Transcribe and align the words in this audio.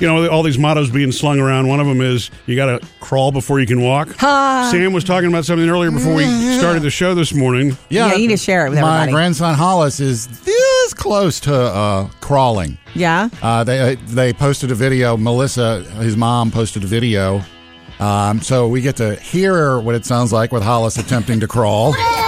you 0.00 0.06
know, 0.06 0.28
all 0.28 0.42
these 0.42 0.58
mottos 0.58 0.90
being 0.90 1.12
slung 1.12 1.38
around. 1.40 1.68
One 1.68 1.80
of 1.80 1.86
them 1.86 2.00
is 2.00 2.30
you 2.46 2.56
got 2.56 2.80
to 2.80 2.86
crawl 3.00 3.32
before 3.32 3.60
you 3.60 3.66
can 3.66 3.80
walk. 3.82 4.08
Sam 4.20 4.92
was 4.92 5.04
talking 5.04 5.28
about 5.28 5.44
something 5.44 5.68
earlier 5.68 5.90
before 5.90 6.14
we 6.14 6.24
started 6.58 6.82
the 6.82 6.90
show 6.90 7.14
this 7.14 7.32
morning. 7.32 7.76
Yeah, 7.88 8.12
you 8.12 8.18
need 8.18 8.26
to 8.28 8.36
share 8.36 8.66
it 8.66 8.70
with 8.70 8.80
My 8.80 8.94
everybody. 9.02 9.12
grandson 9.12 9.54
Hollis 9.54 10.00
is 10.00 10.26
this 10.44 10.94
close 10.94 11.40
to 11.40 11.54
uh, 11.54 12.08
crawling. 12.20 12.78
yeah. 12.94 13.28
Uh, 13.42 13.64
they 13.64 13.94
they 14.06 14.32
posted 14.32 14.70
a 14.70 14.74
video. 14.74 15.16
Melissa, 15.16 15.82
his 16.00 16.16
mom, 16.16 16.50
posted 16.50 16.84
a 16.84 16.86
video. 16.86 17.42
Um, 17.98 18.42
so 18.42 18.68
we 18.68 18.82
get 18.82 18.96
to 18.96 19.14
hear 19.16 19.80
what 19.80 19.94
it 19.94 20.04
sounds 20.04 20.30
like 20.32 20.52
with 20.52 20.62
Hollis 20.62 20.98
attempting 20.98 21.40
to 21.40 21.48
crawl. 21.48 21.94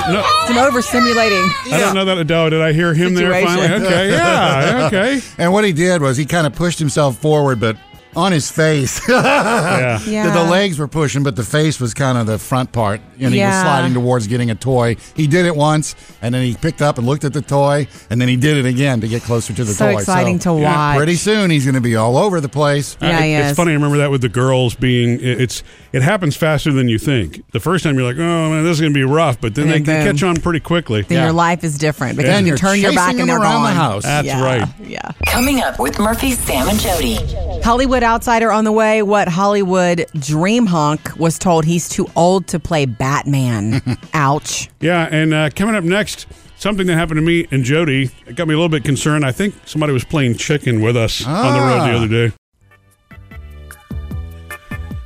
don't 0.00 0.12
know. 0.12 0.24
It's 0.42 0.50
an 0.50 0.56
overstimulating. 0.56 1.72
I 1.72 1.80
don't 1.80 1.94
know 1.94 2.04
that 2.04 2.18
Adele. 2.18 2.50
Did 2.50 2.60
I 2.62 2.72
hear 2.72 2.94
him 2.94 3.14
there 3.14 3.32
finally? 3.42 3.86
Okay, 3.86 4.10
yeah, 4.10 4.86
okay. 4.86 5.20
And 5.38 5.52
what 5.52 5.64
he 5.64 5.72
did 5.72 6.00
was 6.02 6.16
he 6.16 6.24
kind 6.26 6.46
of 6.46 6.54
pushed 6.54 6.78
himself 6.78 7.18
forward, 7.18 7.60
but 7.60 7.76
on 8.16 8.32
his 8.32 8.50
face. 8.50 9.00
Yeah. 9.08 10.00
Yeah. 10.06 10.26
The, 10.32 10.44
the 10.44 10.50
legs 10.50 10.78
were 10.78 10.88
pushing, 10.88 11.22
but 11.22 11.34
the 11.36 11.42
face 11.44 11.80
was 11.80 11.94
kind 11.94 12.18
of 12.18 12.26
the 12.26 12.38
front 12.38 12.72
part, 12.72 13.00
and 13.18 13.32
he 13.34 13.40
was 13.40 13.60
sliding 13.60 13.94
towards 13.94 14.26
getting 14.26 14.50
a 14.50 14.54
toy. 14.54 14.96
He 15.14 15.26
did 15.26 15.46
it 15.46 15.54
once, 15.56 15.94
and 16.22 16.34
then 16.34 16.44
he 16.44 16.54
picked 16.54 16.82
up 16.82 16.98
and 16.98 17.06
looked 17.06 17.24
at 17.24 17.32
the 17.32 17.40
toy, 17.42 17.86
and 18.10 18.20
then 18.20 18.28
he 18.28 18.36
did 18.36 18.56
it 18.58 18.66
again 18.66 19.00
to 19.00 19.08
get 19.08 19.22
closer 19.22 19.52
to 19.54 19.64
the 19.64 19.72
So 19.72 19.90
toy. 19.92 19.98
exciting 19.98 20.38
to 20.40 20.50
yeah, 20.60 20.74
watch. 20.92 20.96
Pretty 20.98 21.14
soon, 21.16 21.50
he's 21.50 21.64
going 21.64 21.74
to 21.74 21.80
be 21.80 21.96
all 21.96 22.16
over 22.16 22.40
the 22.40 22.48
place. 22.48 22.96
Uh, 23.02 23.06
yeah, 23.06 23.18
I- 23.18 23.22
he 23.26 23.32
it's 23.34 23.56
funny. 23.56 23.70
I 23.72 23.74
remember 23.74 23.98
that 23.98 24.10
with 24.10 24.20
the 24.20 24.28
girls 24.28 24.74
being. 24.74 25.20
it- 25.20 25.40
It's 25.40 25.62
it 25.92 26.02
happens 26.02 26.36
faster 26.36 26.72
than 26.72 26.88
you 26.88 26.98
think. 26.98 27.42
The 27.52 27.60
first 27.60 27.84
time 27.84 27.94
you're 27.96 28.06
like, 28.06 28.18
oh 28.18 28.50
man, 28.50 28.64
this 28.64 28.72
is 28.76 28.80
gonna 28.80 28.92
be 28.94 29.04
rough, 29.04 29.40
but 29.40 29.54
then 29.54 29.64
And 29.68 29.72
they, 29.72 29.92
then 29.92 30.06
boom. 30.06 30.16
catch 30.16 30.22
on 30.24 30.36
pretty 30.36 30.60
quickly. 30.60 31.02
Then 31.02 31.18
Yeah. 31.18 31.24
your 31.24 31.32
life 31.32 31.62
is 31.64 31.78
different 31.78 32.16
because 32.16 32.30
Then 32.32 32.44
you 32.44 32.48
you're 32.48 32.56
turn 32.58 32.80
your 32.80 32.92
back 32.94 33.14
and 33.16 33.28
they're 33.28 33.38
around 33.40 33.62
the 33.64 33.70
house. 33.70 34.02
That's 34.02 34.26
yeah. 34.26 34.42
right. 34.42 34.68
Yeah. 34.86 35.00
Coming 35.26 35.60
up 35.60 35.78
with 35.78 35.98
Murphy, 36.00 36.32
Sam, 36.32 36.68
and 36.68 36.78
Jody. 36.80 37.18
Hollywood 37.64 38.02
outsider 38.02 38.52
on 38.52 38.64
the 38.64 38.72
way. 38.72 39.00
What 39.02 39.26
Hollywood 39.26 40.04
dream 40.18 40.66
hunk 40.66 41.16
was 41.18 41.38
told 41.38 41.64
he's 41.64 41.88
too 41.88 42.06
old 42.14 42.46
to 42.48 42.60
play 42.60 42.84
Batman. 42.84 43.80
Ouch. 44.14 44.68
Yeah, 44.80 45.08
and 45.10 45.32
uh, 45.32 45.48
coming 45.48 45.74
up 45.74 45.82
next, 45.82 46.26
something 46.56 46.86
that 46.88 46.94
happened 46.94 47.16
to 47.18 47.22
me 47.22 47.46
and 47.50 47.64
Jody. 47.64 48.10
It 48.26 48.36
got 48.36 48.48
me 48.48 48.54
a 48.54 48.58
little 48.58 48.68
bit 48.68 48.84
concerned. 48.84 49.24
I 49.24 49.32
think 49.32 49.54
somebody 49.64 49.94
was 49.94 50.04
playing 50.04 50.34
chicken 50.36 50.82
with 50.82 50.94
us 50.94 51.26
on 51.26 51.54
the 51.54 51.60
road 51.60 51.78
the 51.88 51.92
Ah. 51.92 51.96
other 51.96 52.08
day. 52.28 52.34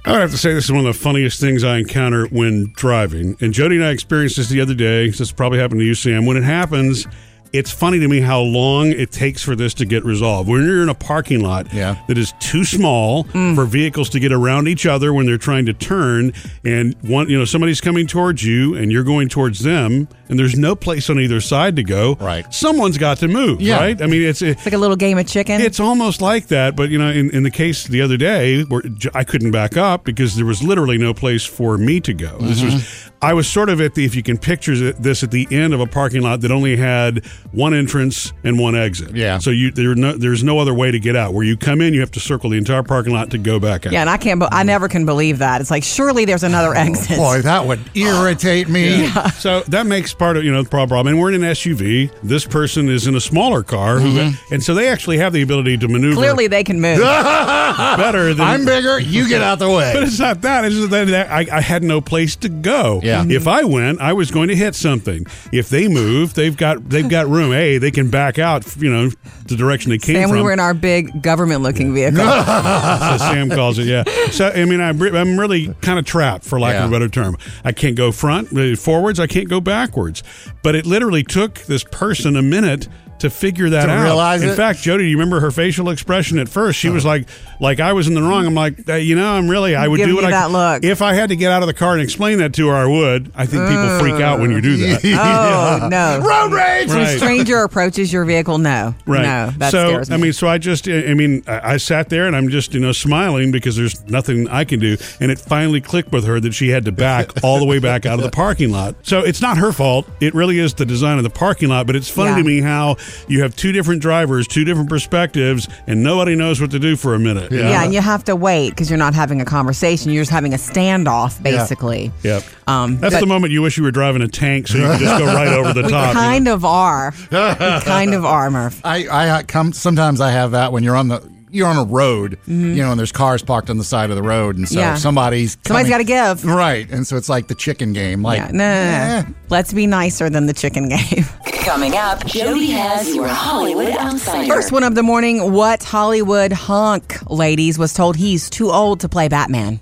I 0.05 0.13
would 0.13 0.21
have 0.23 0.31
to 0.33 0.39
say 0.39 0.53
this 0.55 0.65
is 0.65 0.73
one 0.73 0.81
of 0.85 0.87
the 0.87 0.99
funniest 0.99 1.39
things 1.39 1.63
I 1.63 1.77
encounter 1.79 2.27
when 2.27 2.73
driving. 2.75 3.37
And 3.41 3.53
Jody 3.53 3.77
and 3.77 3.85
I 3.85 3.91
experienced 3.91 4.37
this 4.39 4.49
the 4.49 4.61
other 4.61 4.75
day. 4.75 5.11
This 5.11 5.31
probably 5.31 5.59
happened 5.61 5.81
to 5.81 5.85
you, 5.87 5.95
Sam. 5.95 6.25
When 6.27 6.37
it 6.37 6.45
happens, 6.45 7.07
it's 7.53 7.71
funny 7.71 7.99
to 8.01 8.09
me 8.09 8.21
how 8.21 8.41
long 8.41 8.89
it 8.89 9.11
takes 9.11 9.43
for 9.43 9.57
this 9.57 9.75
to 9.75 9.85
get 9.85 10.05
resolved. 10.05 10.49
When 10.49 10.65
you're 10.65 10.83
in 10.83 10.89
a 10.89 10.95
parking 10.95 11.41
lot 11.41 11.73
Yeah. 11.73 11.97
that 12.09 12.19
is 12.19 12.33
too 12.41 12.65
small 12.65 13.25
for 13.25 13.65
vehicles 13.65 14.09
to 14.11 14.21
get 14.21 14.33
around 14.33 14.69
each 14.69 14.87
other 14.87 15.13
when 15.13 15.27
they're 15.27 15.39
trying 15.39 15.67
to 15.67 15.73
turn, 15.73 16.33
and 16.65 16.95
one, 17.03 17.29
you 17.29 17.39
know, 17.39 17.45
somebody's 17.45 17.81
coming 17.81 18.07
towards 18.07 18.45
you 18.45 18.75
and 18.75 18.91
you're 18.93 19.05
going 19.05 19.29
towards 19.29 19.61
them, 19.61 20.09
and 20.29 20.39
there's 20.39 20.59
no 20.59 20.75
place 20.77 21.09
on 21.09 21.19
either 21.19 21.41
side 21.41 21.77
to 21.77 21.83
go. 21.83 22.17
Right. 22.21 22.53
Someone's 22.53 22.99
got 22.99 23.19
to 23.19 23.29
move. 23.29 23.61
Yeah. 23.61 23.79
Right. 23.79 24.01
I 24.03 24.07
mean, 24.07 24.23
it's 24.23 24.43
It's 24.43 24.65
like 24.67 24.75
a 24.75 24.79
little 24.79 24.97
game 24.97 25.19
of 25.19 25.27
chicken. 25.27 25.61
it's 25.61 25.81
almost 25.81 26.21
like 26.21 26.49
that, 26.49 26.77
but 26.77 26.91
you 26.91 26.99
know, 26.99 27.11
in, 27.11 27.31
in 27.31 27.43
the 27.45 27.51
case 27.51 27.85
the 27.85 28.03
other 28.03 28.17
day 28.17 28.63
where 28.65 28.83
j- 28.83 29.11
I 29.15 29.25
couldn't 29.25 29.51
back 29.53 29.77
up 29.77 30.05
because 30.05 30.37
there 30.37 30.47
was 30.47 30.63
literally 30.63 30.99
no 30.99 31.15
place 31.15 31.45
for 31.45 31.79
me 31.79 32.01
to 32.01 32.13
go. 32.15 32.37
This 32.41 32.63
was, 32.63 32.75
Mm-hmm. 32.75 33.09
I 33.21 33.35
was 33.35 33.49
sort 33.49 33.69
of 33.69 33.81
at 33.81 33.95
the, 33.97 34.05
if 34.05 34.15
you 34.15 34.23
can 34.23 34.39
picture 34.39 34.93
this, 34.93 35.25
at 35.25 35.33
the 35.33 35.49
end 35.51 35.75
of 35.75 35.81
a 35.81 35.87
parking 35.87 36.23
lot 36.23 36.41
that 36.43 36.53
only 36.53 36.77
had 36.77 37.25
one 37.53 37.75
entrance 37.75 38.33
and 38.45 38.59
one 38.59 38.75
exit. 38.75 39.15
Yeah. 39.15 39.39
So 39.39 39.51
you 39.51 39.71
there 39.71 39.95
no, 39.95 40.17
there's 40.17 40.45
no 40.45 40.59
other 40.59 40.75
way 40.75 40.91
to 40.91 40.99
get 40.99 41.17
out. 41.17 41.35
Where 41.35 41.45
you 41.45 41.57
come 41.57 41.81
in, 41.81 41.95
you 41.95 42.01
have 42.01 42.11
to 42.13 42.21
circle 42.21 42.51
the 42.51 42.59
entire 42.59 42.83
parking 42.83 43.13
lot 43.13 43.31
to 43.31 43.39
go 43.39 43.59
back 43.59 43.87
out. 43.87 43.93
yeah, 43.93 44.01
and 44.01 44.11
I 44.11 44.17
can't. 44.17 44.41
Be- 44.41 44.49
I 44.51 44.63
never 44.63 44.89
can 44.89 45.07
believe 45.07 45.39
that. 45.39 45.61
It's 45.61 45.71
like 45.71 45.83
surely 45.83 46.25
there's 46.25 46.43
another 46.43 46.71
oh, 46.71 46.81
exit. 46.81 47.17
Boy, 47.17 47.41
that 47.43 47.67
would 47.67 47.81
irritate 47.95 48.69
me. 48.69 49.09
So 49.39 49.61
that 49.69 49.87
makes 49.87 50.13
part 50.15 50.37
of 50.37 50.45
you 50.45 50.53
know 50.53 50.63
the 50.63 50.69
problem. 50.69 51.07
And 51.07 51.19
we're 51.19 51.33
in 51.33 51.43
an 51.43 51.51
SUV. 51.53 52.13
This 52.23 52.45
person 52.45 52.89
is 52.89 53.07
in 53.07 53.15
a 53.15 53.21
smaller 53.21 53.63
car, 53.63 53.99
who, 53.99 54.13
mm-hmm. 54.13 54.55
and 54.55 54.63
so 54.63 54.75
they 54.75 54.89
actually 54.89 55.19
have 55.19 55.33
the 55.33 55.43
ability 55.43 55.79
to 55.79 55.89
maneuver 55.89 56.17
Clearly 56.17 56.47
they 56.47 56.65
can 56.65 56.81
move. 56.81 56.99
better 56.99 58.35
than 58.35 58.47
I'm 58.47 58.65
bigger. 58.65 58.99
You 58.99 59.29
get 59.29 59.43
out 59.43 59.59
the 59.59 59.71
way. 59.71 59.89
But 59.99 60.03
it's 60.05 60.19
not 60.19 60.43
that. 60.43 60.65
It's 60.65 60.75
just 60.75 60.91
that, 60.91 61.09
that 61.09 61.31
I, 61.31 61.47
I 61.57 61.61
had 61.61 61.83
no 61.83 62.01
place 62.01 62.37
to 62.37 62.49
go. 62.49 63.01
Yeah. 63.03 63.25
If 63.27 63.49
I 63.49 63.65
went, 63.65 64.01
I 64.01 64.13
was 64.13 64.31
going 64.31 64.49
to 64.49 64.57
hit 64.57 64.75
something. 64.75 65.27
If 65.53 65.69
they 65.69 65.89
move, 65.89 66.35
they've 66.35 66.57
got 66.57 66.89
they've 66.89 67.09
got 67.09 67.28
room. 67.29 67.53
Hey, 67.53 67.79
they 67.79 67.91
can 67.91 68.11
back 68.11 68.39
out. 68.39 68.77
You 68.77 68.91
know, 68.91 69.11
the 69.47 69.57
direction 69.57 69.91
they 69.91 69.99
came 69.99 70.17
and 70.17 70.29
from. 70.29 70.39
we 70.39 70.43
were 70.43 70.53
in 70.53 70.61
our 70.61 70.75
big 70.75 71.23
government-looking 71.23 71.95
vehicle. 71.95 72.21
as 72.23 73.21
Sam 73.21 73.51
calls 73.51 73.79
it. 73.79 73.87
Yeah. 73.87 74.05
So 74.31 74.49
I 74.49 74.65
mean, 74.65 74.81
I'm, 74.81 74.99
re- 74.99 75.17
I'm 75.17 75.39
really 75.39 75.75
kind 75.81 75.99
of 75.99 76.05
trapped, 76.05 76.45
for 76.45 76.59
lack 76.61 76.77
of 76.77 76.91
a 76.91 76.93
better 76.93 77.09
term. 77.09 77.37
I 77.65 77.73
can't 77.73 77.97
go 77.97 78.13
front, 78.13 78.57
uh, 78.57 78.77
forwards. 78.77 79.21
I 79.21 79.27
can't 79.27 79.49
go 79.49 79.61
backwards. 79.61 80.23
But 80.63 80.75
it 80.75 80.87
literally 80.87 81.23
took 81.23 81.55
this 81.67 81.85
person 81.85 82.37
a 82.37 82.43
minute. 82.43 82.89
To 83.21 83.31
figure 83.31 83.71
that 83.71 83.87
To 83.87 83.93
out. 83.93 84.03
realize 84.05 84.43
In 84.43 84.51
it? 84.51 84.55
fact, 84.57 84.81
Jody, 84.81 85.05
do 85.05 85.11
you 85.11 85.17
remember 85.17 85.41
her 85.41 85.51
facial 85.51 85.91
expression 85.91 86.39
at 86.39 86.49
first? 86.49 86.79
She 86.79 86.89
was 86.89 87.05
like, 87.05 87.29
like 87.61 87.81
I 87.81 87.93
was 87.93 88.07
in 88.07 88.15
the 88.15 88.23
wrong. 88.23 88.47
I'm 88.47 88.55
like, 88.55 88.89
uh, 88.89 88.95
you 88.95 89.17
know, 89.17 89.33
I'm 89.33 89.49
really, 89.49 89.75
I 89.75 89.89
would 89.89 89.97
Give 89.97 90.09
do 90.09 90.15
what 90.15 90.25
I 90.25 90.31
that 90.31 90.51
look. 90.53 90.85
If 90.85 91.03
I 91.03 91.15
had 91.15 91.31
to 91.31 91.37
get 91.37 91.51
out 91.51 91.63
of 91.63 91.67
the 91.67 91.75
car 91.75 91.95
and 91.95 92.03
explain 92.03 92.39
that 92.39 92.55
to 92.55 92.69
her, 92.69 92.75
I 92.77 92.87
would. 92.87 93.33
I 93.35 93.47
think 93.47 93.69
people 93.69 93.99
freak 93.99 94.21
out 94.23 94.39
when 94.41 94.51
you 94.53 94.61
do 94.61 94.77
that. 94.77 95.05
Oh 95.83 95.89
no! 95.89 96.21
Road 96.21 96.53
rage. 96.53 96.89
When 96.89 96.99
a 96.99 97.17
stranger 97.17 97.59
approaches 97.63 98.13
your 98.13 98.25
vehicle, 98.25 98.59
no, 98.59 98.95
Right. 99.07 99.23
no, 99.23 99.51
that 99.59 99.71
so, 99.73 99.89
scares 99.89 100.11
me. 100.11 100.15
I 100.15 100.19
mean, 100.19 100.33
so 100.33 100.47
I 100.49 100.59
just, 100.59 100.89
I 100.89 101.15
mean, 101.15 101.43
I, 101.47 101.75
I 101.75 101.77
sat 101.77 102.09
there 102.09 102.27
and 102.27 102.35
I'm 102.37 102.49
just, 102.49 102.73
you 102.75 102.81
know, 102.81 102.93
smiling 102.93 103.51
because 103.51 103.77
there's 103.77 104.01
nothing 104.09 104.49
I 104.49 104.65
can 104.65 104.81
do. 104.81 104.97
And 105.21 105.31
it 105.31 105.39
finally 105.39 105.81
clicked 105.81 106.13
with 106.13 106.25
her 106.25 106.41
that 106.41 106.55
she 106.55 106.69
had 106.69 106.85
to 106.87 106.93
back 106.93 107.31
all 107.45 107.59
the 107.59 107.65
way 107.67 107.79
back 107.79 108.07
out 108.07 108.19
of 108.19 108.25
the 108.25 108.31
parking 108.31 108.71
lot. 108.71 108.95
So 109.03 109.21
it's 109.21 109.41
not 109.43 109.59
her 109.59 109.73
fault. 109.73 110.09
It 110.21 110.35
really 110.35 110.59
is 110.59 110.75
the 110.75 110.87
design 110.87 111.19
of 111.19 111.25
the 111.25 111.31
parking 111.31 111.69
lot. 111.69 111.87
But 111.87 111.97
it's 111.97 112.09
funny 112.09 112.31
Yeah. 112.31 112.37
to 112.39 112.45
me 112.45 112.61
how 112.61 112.97
you 113.29 113.43
have 113.43 113.57
two 113.57 113.73
different 113.73 114.03
drivers, 114.03 114.47
two 114.47 114.65
different 114.65 114.89
perspectives, 114.89 115.69
and 115.87 116.03
nobody 116.03 116.35
knows 116.35 116.61
what 116.61 116.71
to 116.73 116.79
do 116.79 116.97
for 116.97 117.15
a 117.15 117.19
minute. 117.19 117.51
you 117.51 117.59
know? 117.59 117.69
yeah, 117.71 117.85
and 117.85 117.93
you 117.95 118.01
have 118.01 118.25
to 118.25 118.37
wait 118.37 118.71
because 118.71 118.91
you're 118.91 118.99
not 118.99 119.15
having 119.15 119.41
a 119.41 119.45
conversation. 119.45 120.13
You're 120.13 120.23
just 120.23 120.31
having 120.33 120.55
a 120.55 120.57
standoff, 120.59 121.43
basically. 121.43 122.13
Yep. 122.23 122.45
Um, 122.67 122.99
That's 122.99 123.15
but 123.15 123.21
the 123.21 123.27
moment 123.27 123.53
you 123.53 123.63
wish 123.63 123.77
you 123.77 123.83
were 123.83 123.91
driving 123.91 124.23
a 124.23 124.29
tank 124.29 124.69
so 124.69 124.79
you 124.79 124.85
could 124.85 125.01
just 125.01 125.19
go 125.19 125.27
right 125.35 125.49
over 125.49 125.73
the 125.73 125.83
we 125.83 125.89
top. 125.91 126.09
you 126.09 126.15
know? 126.15 126.21
kind 126.21 126.49
of 126.49 126.65
are. 126.65 127.13
we 127.31 127.37
kind 127.37 128.15
of 128.15 128.25
are, 128.25 128.51
Murph. 128.51 128.81
I, 128.85 129.39
I 129.39 129.43
come. 129.43 129.73
Sometimes 129.73 130.21
I 130.21 130.31
have 130.31 130.53
that 130.53 130.73
when 130.73 130.83
you're 130.83 130.97
on 130.97 131.09
the 131.09 131.38
you're 131.51 131.67
on 131.69 131.77
a 131.77 131.85
road, 131.85 132.39
you 132.47 132.55
know, 132.77 132.91
and 132.91 132.99
there's 132.99 133.13
cars 133.13 133.43
parked 133.43 133.71
on 133.71 133.79
the 133.79 133.85
side 133.85 134.11
of 134.11 134.17
the 134.17 134.23
road, 134.23 134.57
and 134.57 134.69
so 134.69 134.75
Mm-hmm. 134.75 134.81
Yeah. 134.81 134.95
somebody's 134.97 135.57
Somebody's 135.67 135.89
got 135.91 135.99
to 135.99 136.05
give. 136.05 136.45
right, 136.45 136.89
and 136.91 137.07
so 137.07 137.17
it's 137.17 137.29
like 137.29 137.49
the 137.49 137.55
chicken 137.55 137.93
game. 137.93 138.23
Like, 138.23 138.39
Yeah, 138.39 138.51
no, 138.53 138.59
no, 138.59 139.23
no, 139.23 139.29
eh. 139.29 139.33
Let's 139.49 139.73
be 139.73 139.87
nicer 139.87 140.29
than 140.31 140.47
the 140.47 140.53
chicken 140.53 140.89
game. 140.89 141.25
Coming 141.65 141.97
up, 141.97 142.25
Jody 142.27 142.71
has 142.71 143.15
your 143.15 143.29
Hollywood 143.29 143.95
outsider. 143.97 144.53
First 144.53 144.73
one 144.73 144.85
of 144.85 144.95
the 144.95 145.03
morning. 145.03 145.53
What 145.53 145.83
Hollywood 145.83 146.53
hunk, 146.53 147.19
ladies, 147.31 147.79
was 147.79 147.93
told 147.93 148.17
he's 148.17 148.49
too 148.49 148.71
old 148.71 149.01
to 149.01 149.09
play 149.09 149.29
Batman? 149.29 149.81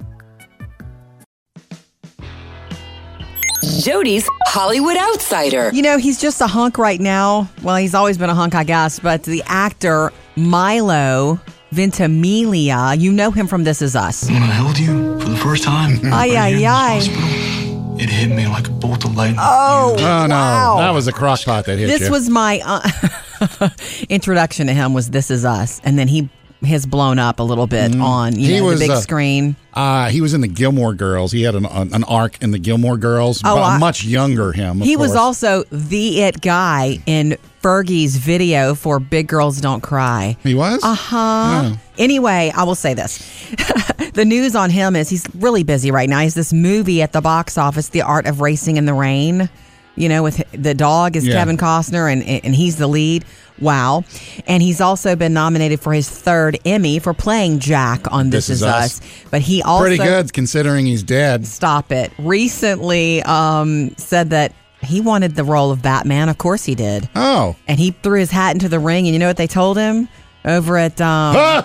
Jody's 3.81 4.29
Hollywood 4.47 4.97
outsider. 4.97 5.71
You 5.73 5.83
know, 5.83 5.99
he's 5.99 6.21
just 6.21 6.41
a 6.41 6.47
hunk 6.47 6.79
right 6.79 7.01
now. 7.01 7.49
Well, 7.63 7.77
he's 7.77 7.95
always 7.95 8.19
been 8.19 8.31
a 8.31 8.35
hunk, 8.35 8.55
I 8.55 8.65
guess. 8.65 8.99
But 8.99 9.23
the 9.25 9.43
actor 9.47 10.13
Milo 10.37 11.41
Ventimiglia, 11.73 12.95
you 12.97 13.13
know 13.13 13.31
him 13.31 13.47
from 13.47 13.65
This 13.65 13.83
Is 13.83 13.97
Us. 13.97 14.29
When 14.29 14.43
I 14.43 14.47
held 14.47 14.79
you 14.79 15.19
for 15.21 15.29
the 15.29 15.37
first 15.37 15.63
time, 15.65 15.99
Ay, 16.05 16.11
right 16.11 16.37
ay, 16.37 16.49
here 16.51 16.57
in 16.57 16.99
this 16.99 17.09
ay. 17.09 18.03
it 18.03 18.09
hit 18.11 18.29
me 18.35 18.47
like 18.47 18.69
a 18.69 18.71
bolt 18.71 19.05
of 19.05 19.15
lightning. 19.17 19.39
Oh, 19.41 19.95
Oh 19.99 20.27
no, 20.27 20.35
wow. 20.35 20.77
that 20.79 20.91
was 20.91 21.09
a 21.09 21.13
crockpot 21.13 21.65
that 21.65 21.79
hit 21.79 21.87
this 21.89 22.03
you. 22.03 22.11
was 22.11 22.29
my 22.29 22.61
uh, 22.65 23.69
introduction 24.09 24.67
to 24.69 24.73
him. 24.75 24.95
Was 24.95 25.11
This 25.11 25.31
Is 25.31 25.45
Us, 25.45 25.81
and 25.85 25.99
then 25.99 26.09
he 26.09 26.29
has 26.63 26.87
blown 26.87 27.19
up 27.19 27.39
a 27.39 27.43
little 27.43 27.67
bit 27.67 27.95
on 27.97 28.39
you 28.39 28.59
know 28.59 28.65
was, 28.65 28.81
the 28.81 28.87
big 28.87 28.91
uh, 28.91 29.01
screen. 29.01 29.57
uh, 29.75 30.09
he 30.09 30.21
was 30.21 30.35
in 30.35 30.41
the 30.41 30.49
Gilmore 30.49 30.95
Girls. 30.95 31.33
He 31.33 31.43
had 31.43 31.55
an 31.55 31.67
an, 31.67 31.95
an 31.95 32.05
arc 32.05 32.43
in 32.43 32.51
the 32.51 32.59
Gilmore 32.59 32.97
Girls. 32.97 33.41
Oh, 33.45 33.57
but 33.57 33.63
I- 33.63 33.79
much 33.79 34.05
younger 34.05 34.53
him. 34.53 34.81
He 34.81 34.97
was 34.97 35.15
also 35.15 35.65
the 35.71 36.23
it 36.23 36.41
guy 36.41 36.99
in 37.07 37.37
Fergie's 37.63 38.17
video 38.17 38.75
for 38.75 39.01
Big 39.01 39.27
Girls 39.27 39.61
Don't 39.61 39.83
Cry. 39.83 40.37
He 40.43 40.55
was. 40.55 40.83
Uh 40.83 40.95
huh. 40.95 41.75
Anyway, 41.99 42.53
I 42.55 42.63
will 42.63 42.75
say 42.75 42.95
this. 42.95 43.19
the 44.15 44.25
news 44.25 44.55
on 44.55 44.71
him 44.71 44.95
is 44.97 45.09
he's 45.09 45.27
really 45.35 45.65
busy 45.65 45.91
right 45.91 46.09
now. 46.09 46.21
He's 46.21 46.35
this 46.35 46.53
movie 46.53 47.03
at 47.03 47.13
the 47.13 47.21
box 47.21 47.59
office, 47.59 47.89
The 47.89 48.03
Art 48.03 48.27
of 48.27 48.41
Racing 48.41 48.77
in 48.77 48.85
the 48.87 48.95
Rain. 48.95 49.49
You 49.97 50.09
know, 50.09 50.23
with 50.23 50.43
the 50.53 50.75
dog 50.75 51.17
is 51.17 51.27
Yeah. 51.27 51.35
Kevin 51.35 51.57
Costner 51.57 52.13
and 52.13 52.23
and 52.23 52.55
he's 52.55 52.77
the 52.77 52.87
lead. 52.87 53.25
Wow. 53.59 54.05
And 54.47 54.63
he's 54.63 54.83
also 54.83 55.17
been 55.17 55.33
nominated 55.33 55.81
for 55.81 55.95
his 55.95 56.09
third 56.11 56.59
Emmy 56.67 56.99
for 56.99 57.15
playing 57.15 57.59
Jack 57.61 58.13
on 58.13 58.29
This, 58.29 58.51
Is, 58.51 58.63
Us. 58.63 59.01
But 59.31 59.41
he 59.41 59.63
also 59.63 59.85
Pretty 59.85 59.97
good 59.97 60.31
considering 60.35 60.85
he's 60.85 61.03
dead. 61.03 61.47
stop 61.47 61.91
it 61.91 62.13
recently 62.19 63.23
um, 63.23 63.95
said 63.97 64.29
that 64.31 64.53
he 64.83 65.01
wanted 65.01 65.35
the 65.37 65.45
role 65.45 65.71
of 65.71 65.81
Batman. 65.81 66.29
Of 66.29 66.37
course 66.37 66.65
he 66.67 66.75
did. 66.75 67.09
Oh, 67.17 67.57
And 67.67 67.79
he 67.81 67.93
threw 67.93 68.19
his 68.21 68.31
hat 68.31 68.55
into 68.55 68.69
the 68.69 68.79
ring. 68.79 69.07
And 69.07 69.15
you 69.15 69.19
know 69.19 69.27
what 69.29 69.39
they 69.39 69.47
told 69.47 69.79
him? 69.79 70.07
Over 70.45 70.77
at 70.77 71.01
um, 71.01 71.35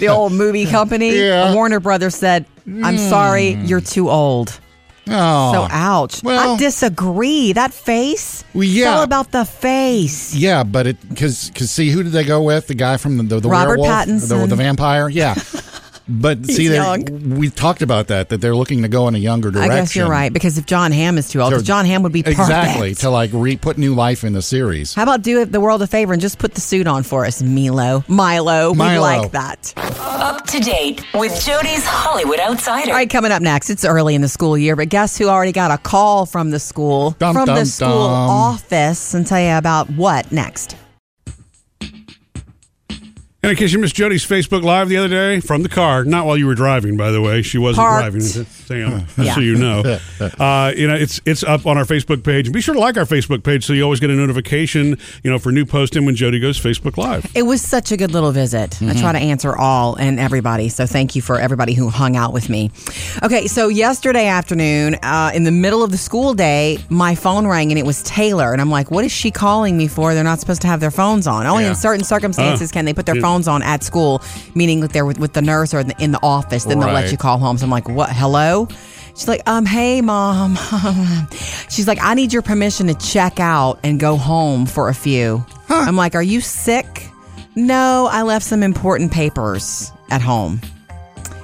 the 0.00 0.08
old 0.10 0.32
movie 0.32 0.66
company, 0.66 1.16
Yeah. 1.18 1.54
Warner 1.54 1.80
Brothers 1.80 2.14
said, 2.16 2.46
I'm 2.82 2.98
sorry, 2.98 3.50
you're 3.54 3.80
too 3.80 4.10
old. 4.10 4.58
Oh. 5.08 5.52
So, 5.52 5.68
ouch. 5.70 6.22
Well- 6.22 6.54
I 6.54 6.58
disagree. 6.58 7.52
That 7.52 7.72
face? 7.72 8.44
Well, 8.54 8.62
It's 8.62 8.72
yeah. 8.72 8.94
all 8.96 9.02
about 9.02 9.32
the 9.32 9.44
face. 9.44 10.34
Yeah, 10.34 10.62
but 10.64 10.86
it 10.86 11.08
because 11.08 11.50
because 11.50 11.70
see 11.70 11.90
who 11.90 12.02
did 12.02 12.12
they 12.12 12.24
go 12.24 12.42
with? 12.42 12.66
The 12.66 12.74
guy 12.74 12.96
from 12.96 13.16
the 13.18 13.22
the, 13.22 13.40
the 13.40 13.48
Robert 13.48 13.78
werewolf, 13.78 14.06
the, 14.28 14.46
the 14.46 14.56
vampire. 14.56 15.08
Yeah, 15.08 15.34
but 16.08 16.46
see, 16.46 16.68
they 16.68 16.76
young. 16.76 17.04
we 17.38 17.50
talked 17.50 17.82
about 17.82 18.08
that 18.08 18.28
that 18.28 18.40
they're 18.40 18.54
looking 18.56 18.82
to 18.82 18.88
go 18.88 19.08
in 19.08 19.14
a 19.14 19.18
younger 19.18 19.50
direction. 19.50 19.70
I 19.70 19.74
direction. 19.74 19.84
guess 19.84 19.96
you're 19.96 20.08
right. 20.08 20.32
Because 20.32 20.58
if 20.58 20.66
John 20.66 20.92
Hamm 20.92 21.18
is 21.18 21.28
too 21.30 21.40
old, 21.40 21.52
'cause 21.52 21.62
John 21.62 21.84
Hamm 21.86 22.02
would 22.02 22.12
be 22.12 22.22
perfect. 22.22 22.40
exactly 22.40 22.94
to 22.96 23.10
like 23.10 23.30
re 23.32 23.56
put 23.56 23.78
new 23.78 23.94
life 23.94 24.24
in 24.24 24.32
the 24.32 24.42
series. 24.42 24.94
How 24.94 25.02
about 25.02 25.22
do 25.22 25.40
it 25.40 25.52
the 25.52 25.60
world 25.60 25.82
a 25.82 25.86
favor 25.86 26.12
and 26.12 26.22
just 26.22 26.38
put 26.38 26.54
the 26.54 26.60
suit 26.60 26.86
on 26.86 27.02
for 27.02 27.24
us, 27.26 27.42
Milo? 27.42 28.04
Milo. 28.08 28.72
We 28.72 28.78
Milo. 28.78 29.00
like 29.02 29.32
that. 29.32 29.72
Up 29.98 30.46
to 30.46 30.60
date 30.60 31.02
with 31.14 31.44
Jody's 31.44 31.84
Hollywood 31.84 32.40
Outsider. 32.40 32.90
All 32.90 32.96
right, 32.96 33.10
coming 33.10 33.32
up 33.32 33.42
next. 33.42 33.70
It's 33.70 33.84
early 33.84 34.14
in 34.14 34.20
the 34.22 34.28
school 34.28 34.56
year, 34.56 34.76
but 34.76 34.88
guess 34.88 35.16
who 35.18 35.28
already 35.28 35.52
got 35.52 35.70
a 35.70 35.78
call 35.78 36.26
from 36.26 36.50
the 36.50 36.58
school, 36.60 37.16
Dum, 37.18 37.34
from 37.34 37.46
dum, 37.46 37.56
the 37.56 37.66
school 37.66 37.88
dum. 38.08 38.30
office, 38.30 39.14
and 39.14 39.26
tell 39.26 39.40
you 39.40 39.56
about 39.56 39.90
what 39.90 40.30
next? 40.32 40.76
And 43.46 43.52
in 43.52 43.58
case 43.58 43.72
you 43.72 43.78
missed 43.78 43.94
Jody's 43.94 44.26
Facebook 44.26 44.64
Live 44.64 44.88
the 44.88 44.96
other 44.96 45.06
day 45.06 45.38
from 45.38 45.62
the 45.62 45.68
car, 45.68 46.02
not 46.04 46.26
while 46.26 46.36
you 46.36 46.48
were 46.48 46.56
driving, 46.56 46.96
by 46.96 47.12
the 47.12 47.20
way, 47.20 47.42
she 47.42 47.58
wasn't 47.58 47.86
Parked. 47.86 48.12
driving. 48.12 48.46
Sam, 48.66 49.06
just 49.06 49.18
Yeah. 49.26 49.34
so 49.34 49.40
you 49.40 49.56
know, 49.56 49.80
uh, 50.38 50.72
you 50.76 50.86
know 50.88 50.94
it's 50.94 51.20
it's 51.24 51.42
up 51.44 51.66
on 51.66 51.78
our 51.78 51.84
Facebook 51.84 52.22
page. 52.24 52.46
And 52.46 52.54
be 52.54 52.60
sure 52.60 52.74
to 52.74 52.80
like 52.80 52.96
our 52.96 53.04
Facebook 53.04 53.42
page 53.44 53.64
so 53.64 53.72
you 53.72 53.82
always 53.82 54.00
get 54.00 54.10
a 54.10 54.14
notification, 54.14 54.98
you 55.22 55.30
know, 55.30 55.38
for 55.38 55.52
new 55.52 55.64
posting 55.64 56.04
when 56.06 56.14
Jody 56.16 56.38
goes 56.40 56.60
Facebook 56.60 56.96
Live. 56.96 57.30
It 57.34 57.42
was 57.44 57.62
such 57.62 57.92
a 57.92 57.96
good 57.96 58.12
little 58.12 58.32
visit. 58.32 58.80
I 58.82 58.94
try 58.94 59.12
to 59.12 59.18
answer 59.18 59.56
all 59.56 59.94
and 59.96 60.18
everybody. 60.20 60.68
So 60.68 60.86
thank 60.86 61.14
you 61.16 61.22
for 61.22 61.38
everybody 61.38 61.74
who 61.74 61.88
hung 61.88 62.16
out 62.16 62.32
with 62.32 62.48
me. 62.48 62.70
Okay, 63.22 63.46
so 63.46 63.68
yesterday 63.68 64.26
afternoon, 64.26 64.96
uh, 65.02 65.30
in 65.34 65.44
the 65.44 65.50
middle 65.52 65.82
of 65.82 65.90
the 65.90 65.98
school 65.98 66.34
day, 66.34 66.78
my 66.88 67.14
phone 67.14 67.46
rang 67.46 67.70
and 67.70 67.78
it 67.78 67.86
was 67.86 68.02
Taylor. 68.02 68.52
And 68.52 68.60
I'm 68.60 68.70
like, 68.70 68.90
what 68.90 69.04
is 69.04 69.12
she 69.12 69.30
calling 69.30 69.76
me 69.76 69.86
for? 69.88 70.14
They're 70.14 70.24
not 70.24 70.40
supposed 70.40 70.62
to 70.62 70.66
have 70.68 70.80
their 70.80 70.90
phones 70.90 71.26
on. 71.26 71.46
Only 71.46 71.64
Yeah. 71.64 71.70
in 71.70 71.74
certain 71.76 72.04
circumstances 72.04 72.70
Uh, 72.70 72.74
can 72.74 72.84
they 72.84 72.94
put 72.94 73.06
their 73.06 73.16
yeah. 73.16 73.22
phones 73.22 73.48
on 73.48 73.62
at 73.62 73.82
school, 73.84 74.22
meaning 74.54 74.80
that 74.80 74.92
they're 74.92 75.04
with, 75.06 75.18
with 75.18 75.32
the 75.32 75.42
nurse 75.42 75.72
or 75.74 75.80
in 75.80 75.88
the, 75.88 76.02
in 76.02 76.12
the 76.12 76.20
office. 76.22 76.64
Then 76.64 76.78
they'll 76.80 76.92
let 76.92 77.10
you 77.12 77.16
call 77.18 77.38
home. 77.38 77.58
So 77.58 77.64
I'm 77.64 77.70
like, 77.70 77.88
what? 77.88 78.10
Hello? 78.10 78.55
She's 78.64 79.28
like, 79.28 79.42
um, 79.48 79.64
hey, 79.66 80.00
mom. 80.00 80.56
She's 81.70 81.86
like, 81.88 81.98
I 82.02 82.14
need 82.14 82.32
your 82.32 82.42
permission 82.42 82.86
to 82.88 82.94
check 82.94 83.40
out 83.40 83.78
and 83.82 83.98
go 84.00 84.16
home 84.16 84.66
for 84.66 84.88
a 84.88 84.94
few. 84.94 85.44
I'm 85.68 85.96
like, 85.96 86.14
are 86.14 86.22
you 86.22 86.40
sick? 86.40 87.08
No, 87.54 88.08
I 88.10 88.22
left 88.22 88.44
some 88.44 88.62
important 88.62 89.12
papers 89.12 89.90
at 90.10 90.20
home. 90.20 90.60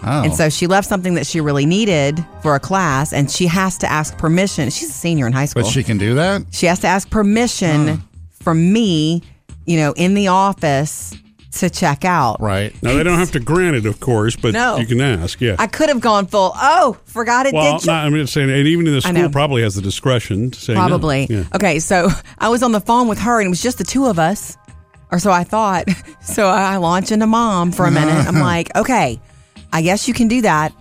Oh, 0.05 0.23
And 0.25 0.35
so 0.35 0.49
she 0.50 0.67
left 0.67 0.88
something 0.88 1.14
that 1.14 1.26
she 1.26 1.41
really 1.41 1.64
needed 1.64 2.25
for 2.43 2.55
a 2.56 2.61
class, 2.61 3.12
and 3.12 3.31
she 3.31 3.47
has 3.47 3.79
to 3.79 3.91
ask 3.91 4.19
permission. 4.19 4.69
She's 4.70 4.91
a 4.91 4.93
senior 4.93 5.26
in 5.26 5.32
high 5.32 5.47
school. 5.47 5.62
but 5.62 5.70
she 5.70 5.82
can 5.85 5.97
do 5.97 6.15
that. 6.17 6.43
She 6.50 6.67
has 6.67 6.81
to 6.81 6.88
ask 6.88 7.08
permission 7.08 8.03
from 8.43 8.73
me, 8.73 9.23
you 9.65 9.76
know, 9.79 9.93
in 9.97 10.15
the 10.15 10.26
office 10.29 11.15
to 11.52 11.70
check 11.70 12.04
out. 12.04 12.40
Right. 12.40 12.75
Now 12.82 12.94
they 12.94 13.02
don't 13.02 13.19
have 13.19 13.32
to 13.32 13.40
grant 13.40 13.76
it, 13.76 13.87
of 13.87 14.00
course, 14.00 14.37
but 14.37 14.54
No. 14.54 14.78
you 14.78 14.87
can 14.87 15.00
ask. 15.00 15.40
Yeah. 15.40 15.56
I 15.58 15.66
could 15.66 15.88
have 15.88 16.00
gone 16.00 16.26
full, 16.26 16.52
oh, 16.54 16.96
forgot 17.04 17.46
it, 17.46 17.54
well, 17.54 17.78
did 17.78 17.87
you? 17.87 17.93
not, 17.93 18.06
I'm 18.06 18.14
just 18.14 18.32
saying, 18.32 18.50
and 18.50 18.66
even 18.66 18.87
in 18.87 18.94
the 18.94 19.00
school 19.00 19.31
probably 19.31 19.62
has 19.62 19.75
the 19.75 19.82
discretion 19.82 20.50
to 20.50 20.60
say 20.60 20.75
no. 20.75 20.81
Probably. 20.81 21.26
Yeah. 21.28 21.44
Okay, 21.54 21.78
so 21.78 22.08
I 22.38 22.49
was 22.49 22.62
on 22.62 22.72
the 22.72 22.81
phone 22.81 23.08
with 23.08 23.19
her 23.20 23.40
and 23.40 23.46
it 23.46 23.50
was 23.50 23.62
just 23.62 23.78
the 23.78 23.84
two 23.84 24.06
of 24.06 24.19
us. 24.19 24.56
Or 25.10 25.19
so 25.19 25.31
I 25.31 25.44
thought. 25.44 25.88
So 26.25 26.46
I 26.46 26.76
launch 26.76 27.10
into 27.10 27.26
mom 27.26 27.72
for 27.72 27.84
a 27.84 27.88
uh-huh. 27.88 27.98
minute. 27.98 28.28
I'm 28.28 28.38
like, 28.38 28.75
okay, 28.76 29.20
I 29.72 29.82
guess 29.82 30.06
you 30.06 30.14
can 30.14 30.28
do 30.28 30.43
that, 30.43 30.72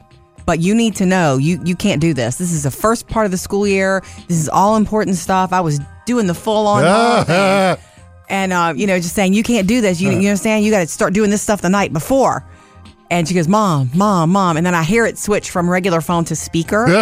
but 0.46 0.60
you 0.60 0.76
need 0.76 0.96
to 0.98 1.06
know 1.08 1.38
you, 1.38 1.60
you 1.66 1.76
can't 1.76 2.00
do 2.00 2.14
this. 2.14 2.38
This 2.38 2.52
is 2.52 2.62
the 2.62 2.70
first 2.70 3.08
part 3.08 3.26
of 3.26 3.32
the 3.32 3.40
school 3.40 3.66
year. 3.66 4.04
This 4.28 4.38
is 4.38 4.48
all 4.48 4.76
important 4.76 5.18
stuff. 5.18 5.52
I 5.52 5.62
was 5.62 5.80
doing 6.06 6.28
the 6.28 6.36
full 6.36 6.68
on. 6.68 6.84
and 8.32 8.54
uh, 8.54 8.74
you 8.76 8.88
know, 8.88 8.98
just 8.98 9.14
saying 9.14 9.34
you 9.34 9.44
can't 9.44 9.68
do 9.68 9.82
this. 9.82 10.00
You, 10.02 10.10
you 10.12 10.30
understand? 10.30 10.64
You 10.66 10.72
got 10.72 10.80
to 10.80 10.88
start 10.88 11.14
doing 11.14 11.30
this 11.30 11.42
stuff 11.42 11.62
the 11.62 11.70
night 11.70 11.94
before. 11.94 12.44
And 13.12 13.28
she 13.28 13.34
goes, 13.34 13.50
Mom, 13.50 13.90
Mom, 13.94 14.30
Mom. 14.30 14.56
And 14.56 14.66
then 14.66 14.74
I 14.74 14.84
hear 14.84 15.06
it 15.06 15.18
switch 15.18 15.50
from 15.50 15.70
regular 15.70 16.00
phone 16.00 16.24
to 16.26 16.36
speaker. 16.36 16.86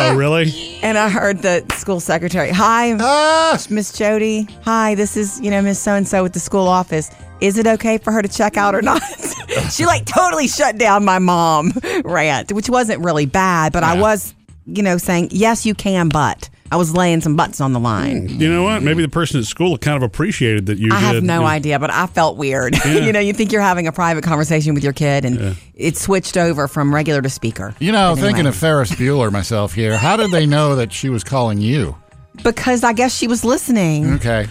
Oh, 0.00 0.14
really? 0.16 0.78
and 0.82 0.98
I 0.98 1.08
heard 1.08 1.42
the 1.42 1.64
school 1.76 2.00
secretary, 2.00 2.50
Hi, 2.50 2.96
Ah! 2.98 3.58
Miss 3.70 3.92
Jody, 3.92 4.48
hi, 4.62 4.94
this 4.96 5.16
is, 5.16 5.40
you 5.40 5.50
know, 5.50 5.62
Miss 5.62 5.78
So 5.78 5.92
and 5.94 6.06
so 6.06 6.22
with 6.24 6.32
the 6.32 6.40
school 6.40 6.66
office. 6.66 7.10
Is 7.40 7.56
it 7.58 7.66
okay 7.68 7.98
for 7.98 8.10
her 8.12 8.20
to 8.22 8.28
check 8.28 8.56
out 8.56 8.74
or 8.74 8.82
not? 8.82 9.00
she 9.70 9.86
like 9.86 10.04
totally 10.04 10.48
shut 10.48 10.76
down 10.78 11.04
my 11.04 11.20
mom 11.20 11.72
rant, 12.04 12.50
which 12.52 12.68
wasn't 12.68 13.04
really 13.04 13.26
bad, 13.26 13.72
but 13.72 13.84
I 13.84 14.00
was, 14.00 14.34
you 14.66 14.82
know, 14.82 14.98
saying, 14.98 15.28
yes, 15.30 15.64
you 15.64 15.74
can, 15.74 16.08
but 16.08 16.50
I 16.70 16.76
was 16.76 16.94
laying 16.94 17.20
some 17.20 17.34
butts 17.36 17.60
on 17.60 17.72
the 17.72 17.80
line. 17.80 18.28
Hmm. 18.28 18.40
You 18.40 18.52
know 18.52 18.62
what? 18.62 18.82
Maybe 18.82 19.02
the 19.02 19.08
person 19.08 19.40
at 19.40 19.46
school 19.46 19.78
kind 19.78 19.96
of 19.96 20.02
appreciated 20.02 20.66
that 20.66 20.78
you 20.78 20.90
I 20.92 21.00
did. 21.00 21.14
have 21.14 21.22
no 21.24 21.36
you 21.36 21.40
know. 21.40 21.46
idea, 21.46 21.78
but 21.78 21.90
I 21.90 22.06
felt 22.06 22.36
weird. 22.36 22.76
you 22.84 23.12
know, 23.12 23.20
you 23.20 23.32
think 23.32 23.52
you're 23.52 23.62
having 23.62 23.86
a 23.86 23.92
private 23.92 24.24
conversation 24.24 24.74
with 24.74 24.84
your 24.84 24.92
kid 24.92 25.24
and 25.24 25.56
it 25.74 25.96
switched 25.96 26.36
over 26.36 26.68
from 26.68 26.94
regular 26.94 27.22
to 27.22 27.30
speaker. 27.30 27.74
You 27.78 27.92
know, 27.92 28.14
But 28.14 28.22
thinking 28.22 28.46
of 28.46 28.54
Ferris 28.56 28.90
Bueller 28.92 29.32
myself 29.32 29.72
here. 29.74 29.96
How 29.96 30.16
did 30.16 30.30
they 30.30 30.46
know 30.46 30.76
that 30.76 30.92
she 30.92 31.08
was 31.08 31.24
calling 31.24 31.58
you? 31.58 31.96
because 32.44 32.84
I 32.84 32.92
guess 32.92 33.16
she 33.16 33.26
was 33.26 33.44
listening. 33.44 34.14
Okay. 34.14 34.46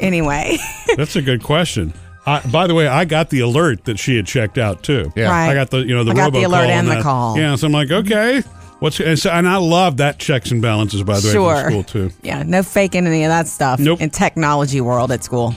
Anyway. 0.00 0.58
That's 0.96 1.16
a 1.16 1.22
good 1.22 1.42
question. 1.42 1.92
I, 2.26 2.40
by 2.48 2.66
the 2.66 2.74
way, 2.74 2.88
I 2.88 3.04
got 3.04 3.30
the 3.30 3.40
alert 3.40 3.84
that 3.84 3.98
she 3.98 4.16
had 4.16 4.26
checked 4.26 4.58
out 4.58 4.82
too. 4.82 5.12
Yeah. 5.14 5.28
Right. 5.30 5.50
I 5.50 5.54
got 5.54 5.70
the 5.70 5.78
you 5.78 5.94
know 5.94 6.02
the 6.02 6.10
I 6.10 6.14
got 6.14 6.32
the 6.32 6.40
robocall 6.40 6.46
alert 6.46 6.70
and 6.70 6.88
the 6.88 7.00
call. 7.00 7.38
Yeah, 7.38 7.54
so 7.54 7.68
I'm 7.68 7.72
like, 7.72 7.90
okay, 7.92 8.42
what's 8.80 9.00
and, 9.00 9.18
so, 9.18 9.30
and 9.30 9.48
I 9.48 9.56
love 9.56 9.98
that 9.98 10.18
checks 10.18 10.50
and 10.50 10.60
balances 10.62 11.02
by 11.02 11.18
the 11.20 11.26
way 11.28 11.32
Sure. 11.32 11.60
from 11.62 11.70
school 11.70 11.82
too. 11.84 12.10
Yeah, 12.22 12.42
no 12.42 12.62
faking 12.62 13.06
any 13.06 13.24
of 13.24 13.28
that 13.30 13.46
stuff 13.48 13.78
Nope. 13.80 14.00
in 14.00 14.10
technology 14.10 14.80
world 14.80 15.10
at 15.12 15.24
school. 15.24 15.54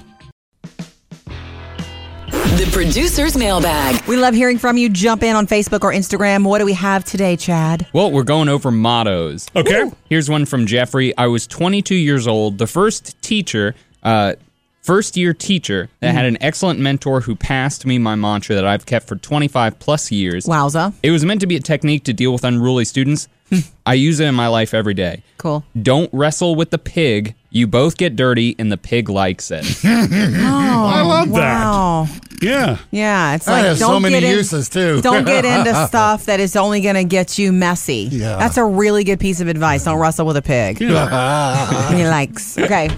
The 2.31 2.69
producer's 2.74 3.38
mailbag. 3.38 4.06
We 4.06 4.18
love 4.18 4.33
hearing 4.33 4.57
from 4.57 4.77
you. 4.77 4.89
Jump 4.89 5.24
in 5.24 5.36
on 5.36 5.48
Facebook 5.48 5.81
or 5.83 5.94
Instagram. 5.94 6.44
What 6.45 6.60
do 6.60 6.66
we 6.66 6.74
have 6.74 7.06
today, 7.06 7.36
Chad? 7.38 7.88
Well, 7.94 8.12
we're 8.12 8.24
going 8.24 8.50
over 8.50 8.69
mottos. 8.69 9.48
Okay. 9.55 9.89
Here's 10.10 10.29
one 10.29 10.46
from 10.46 10.65
Jeffrey. 10.65 11.15
I 11.17 11.27
was 11.27 11.48
22 11.48 11.96
years 11.96 12.27
old. 12.27 12.58
The 12.58 12.67
first 12.67 13.20
teacher, 13.22 13.75
uh, 14.03 14.34
first 14.81 15.17
year 15.17 15.33
teacher 15.33 15.89
that 16.00 16.13
had 16.13 16.25
mm-hmm. 16.25 16.36
an 16.36 16.43
excellent 16.43 16.79
mentor 16.79 17.21
who 17.21 17.36
passed 17.36 17.86
me 17.86 17.98
my 17.98 18.15
mantra 18.15 18.55
that 18.55 18.65
I've 18.65 18.86
kept 18.86 19.07
for 19.07 19.15
25 19.15 19.79
plus 19.79 20.12
years. 20.12 20.45
Wowza. 20.45 20.93
It 21.03 21.12
was 21.12 21.25
meant 21.25 21.41
to 21.41 21.48
be 21.48 21.55
a 21.55 21.62
technique 21.62 22.03
to 22.05 22.13
deal 22.13 22.33
with 22.33 22.43
unruly 22.43 22.86
students. 22.86 23.27
Hmm. 23.50 23.59
I 23.86 23.95
use 23.95 24.19
it 24.19 24.25
in 24.25 24.36
my 24.36 24.48
life 24.48 24.74
every 24.74 24.93
day. 24.93 25.24
Cool. 25.38 25.63
Don't 25.81 26.09
wrestle 26.13 26.55
with 26.55 26.69
the 26.69 26.77
pig. 26.77 27.36
You 27.51 27.65
both 27.65 27.98
get 27.98 28.15
dirty, 28.15 28.55
and 28.59 28.71
the 28.71 28.77
pig 28.77 29.09
likes 29.09 29.50
it. 29.50 29.65
oh, 29.83 29.88
I 29.88 31.01
love 31.01 31.29
that. 31.29 31.63
Wow. 31.63 32.07
that. 32.07 32.43
Yeah. 32.43 32.77
Yeah, 32.91 33.36
it's 33.36 33.45
That 33.45 33.51
like 33.53 33.65
has 33.65 33.79
don't 33.79 33.89
so 33.89 34.00
many 34.00 34.19
get 34.19 34.24
in- 34.24 34.38
uses, 34.38 34.69
too. 34.69 35.01
Don't 35.01 35.25
get 35.25 35.45
into 35.67 35.88
stuff 35.88 36.25
that 36.25 36.39
is 36.39 36.55
only 36.55 36.81
going 36.81 36.95
to 36.95 37.03
get 37.03 37.39
you 37.39 37.51
messy. 37.51 38.07
Yeah. 38.12 38.38
That's 38.38 38.57
a 38.57 38.63
really 38.63 39.03
good 39.03 39.19
piece 39.19 39.41
of 39.41 39.48
advice. 39.48 39.86
Don't 39.86 39.98
wrestle 39.98 40.27
with 40.27 40.38
a 40.38 40.43
pig. 40.43 40.77
he 40.77 40.88
likes. 40.88 42.57
Okay. 42.57 42.89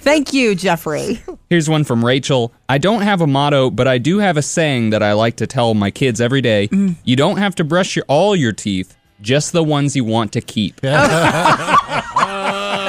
Thank 0.00 0.32
you, 0.32 0.54
Jeffrey. 0.54 1.22
Here's 1.48 1.68
one 1.68 1.84
from 1.84 2.04
Rachel. 2.04 2.52
I 2.68 2.78
don't 2.78 3.02
have 3.02 3.20
a 3.20 3.26
motto, 3.26 3.70
but 3.70 3.86
I 3.86 3.98
do 3.98 4.18
have 4.18 4.36
a 4.36 4.42
saying 4.42 4.90
that 4.90 5.02
I 5.02 5.12
like 5.12 5.36
to 5.36 5.46
tell 5.46 5.74
my 5.74 5.90
kids 5.90 6.20
every 6.20 6.40
day. 6.40 6.68
Mm. 6.68 6.96
You 7.04 7.16
don't 7.16 7.36
have 7.36 7.54
to 7.56 7.64
brush 7.64 7.96
your, 7.96 8.04
all 8.08 8.34
your 8.34 8.52
teeth, 8.52 8.96
just 9.20 9.52
the 9.52 9.62
ones 9.62 9.94
you 9.94 10.04
want 10.04 10.32
to 10.32 10.40
keep. 10.40 10.80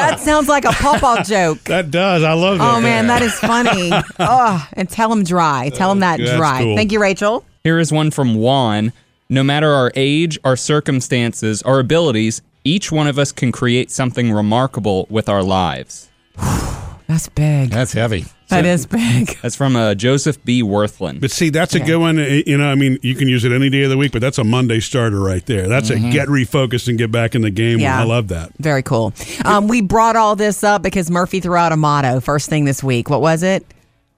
That 0.04 0.20
sounds 0.20 0.48
like 0.50 0.66
a 0.66 0.72
pawpaw 0.72 1.24
joke. 1.28 1.60
That 1.64 1.90
does. 1.90 2.24
I 2.24 2.34
love 2.34 2.58
that. 2.58 2.76
Oh 2.76 2.82
man, 2.82 3.08
that 3.08 3.22
is 3.22 3.34
funny. 3.40 3.90
oh, 4.20 4.68
and 4.74 4.90
tell 4.90 5.10
them 5.10 5.24
dry. 5.24 5.70
Tell 5.74 5.90
them 5.90 6.00
that 6.00 6.20
That's 6.20 6.36
dry. 6.36 6.62
cool. 6.64 6.76
Thank 6.76 6.92
you, 6.92 7.02
Rachel. 7.02 7.46
Here 7.64 7.80
is 7.80 7.92
one 7.92 8.12
from 8.12 8.36
Juan. 8.36 8.92
No 9.30 9.44
matter 9.44 9.70
our 9.72 9.92
age, 9.96 10.38
our 10.44 10.56
circumstances, 10.58 11.64
our 11.64 11.80
abilities, 11.80 12.42
each 12.64 12.92
one 12.92 13.08
of 13.08 13.18
us 13.18 13.32
can 13.32 13.52
create 13.52 13.92
something 13.92 14.32
remarkable 14.32 15.08
with 15.10 15.30
our 15.30 15.42
lives. 15.42 16.10
That's 17.08 17.28
big. 17.30 17.70
That's 17.70 17.94
heavy. 17.94 18.26
That 18.50 18.66
is 18.66 18.86
big. 18.86 19.38
That's 19.42 19.56
from 19.56 19.76
uh, 19.76 19.94
Joseph 19.94 20.44
B. 20.46 20.64
Wirthlin. 20.64 21.20
But 21.20 21.32
see, 21.32 21.50
that's 21.50 21.74
a 21.76 21.80
good 21.80 21.98
one. 21.98 22.18
eh, 22.20 22.44
You 22.46 22.58
know, 22.58 22.68
I 22.68 22.76
mean, 22.76 22.98
you 23.02 23.14
can 23.16 23.28
use 23.28 23.44
it 23.44 23.52
any 23.52 23.70
day 23.70 23.84
of 23.84 23.90
the 23.90 23.98
week, 23.98 24.12
but 24.12 24.22
that's 24.22 24.38
a 24.38 24.44
Monday 24.44 24.80
starter 24.80 25.20
right 25.20 25.46
there. 25.46 25.68
That's 25.68 25.90
a 25.90 25.98
get 26.00 26.28
refocused 26.28 26.88
and 26.88 26.98
get 26.98 27.12
back 27.12 27.36
in 27.36 27.42
the 27.42 27.50
game. 27.50 27.80
Yeah. 27.80 28.00
I 28.00 28.04
love 28.04 28.28
that. 28.30 28.52
Very 28.60 28.84
cool. 28.84 29.14
Um, 29.44 29.68
we 29.68 29.82
brought 29.82 30.16
all 30.16 30.36
this 30.36 30.64
up 30.64 30.82
because 30.82 31.10
Murphy 31.12 31.40
threw 31.40 31.56
out 31.56 31.72
a 31.72 31.78
motto 31.78 32.20
first 32.20 32.50
thing 32.50 32.66
this 32.66 32.84
week. 32.84 33.10
What 33.10 33.22
was 33.22 33.44
it? 33.44 33.66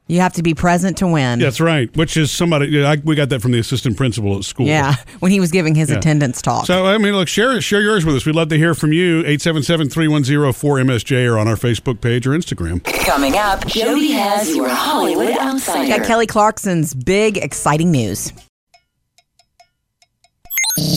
You 0.07 0.19
have 0.19 0.33
to 0.33 0.43
be 0.43 0.53
present 0.53 0.97
to 0.97 1.07
win. 1.07 1.39
That's 1.39 1.59
right. 1.59 1.89
Which 1.97 2.15
is 2.15 2.31
somebody. 2.31 2.83
I, 2.85 2.97
we 3.03 3.15
got 3.15 3.29
that 3.29 3.41
from 3.41 3.53
the 3.53 3.59
assistant 3.59 3.97
principal 3.97 4.37
at 4.37 4.43
school. 4.43 4.67
Yeah, 4.67 4.95
when 5.19 5.31
he 5.31 5.39
was 5.39 5.49
giving 5.51 5.73
his 5.73 5.89
Yeah. 5.89 5.97
attendance 5.97 6.43
talk. 6.43 6.67
So 6.67 6.85
I 6.85 6.99
mean, 6.99 7.13
look, 7.15 7.27
share 7.27 7.59
share 7.59 7.81
yours 7.81 8.05
with 8.05 8.15
us. 8.15 8.23
We'd 8.25 8.35
love 8.35 8.49
to 8.49 8.57
hear 8.57 8.75
from 8.75 8.93
you. 8.93 9.23
877-310-4MSJ 9.23 11.27
or 11.31 11.39
on 11.39 11.47
our 11.47 11.55
Facebook 11.55 12.01
page 12.01 12.27
or 12.27 12.31
Instagram. 12.31 12.83
Coming 13.05 13.35
up, 13.35 13.65
Jody 13.65 14.11
has 14.11 14.55
your 14.55 14.69
Hollywood 14.69 15.35
Outsider. 15.39 15.97
Got 15.97 16.05
Kelly 16.05 16.27
Clarkson's 16.27 16.93
big, 16.93 17.37
exciting 17.37 17.89
news. 17.89 18.31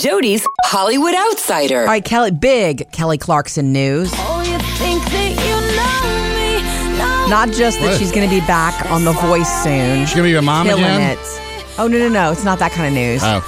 Jody's 0.01 0.45
Hollywood 0.65 1.15
Outsider. 1.15 1.81
All 1.81 1.87
right, 1.87 2.05
Kelly, 2.05 2.33
big 2.33 2.91
Kelly 2.93 3.17
Clarkson 3.17 3.73
news. 3.73 4.13
Not 7.29 7.51
just 7.51 7.79
that 7.81 7.87
What? 7.91 7.99
she's 7.99 8.11
going 8.13 8.29
to 8.29 8.35
be 8.35 8.41
back 8.47 8.91
on 8.91 9.05
The 9.05 9.13
Voice 9.13 9.49
soon. 9.63 10.07
She's 10.07 10.15
gonna 10.15 10.29
be 10.29 10.35
a 10.35 10.43
mom 10.43 10.67
killing 10.67 10.83
again? 10.85 11.13
it. 11.13 11.19
Oh 11.79 11.87
no, 11.87 11.99
no, 11.99 12.09
no! 12.09 12.33
It's 12.33 12.43
not 12.45 12.59
that 12.59 12.73
kind 12.73 12.89
of 12.89 12.93
news. 12.95 13.21
Oh, 13.23 13.45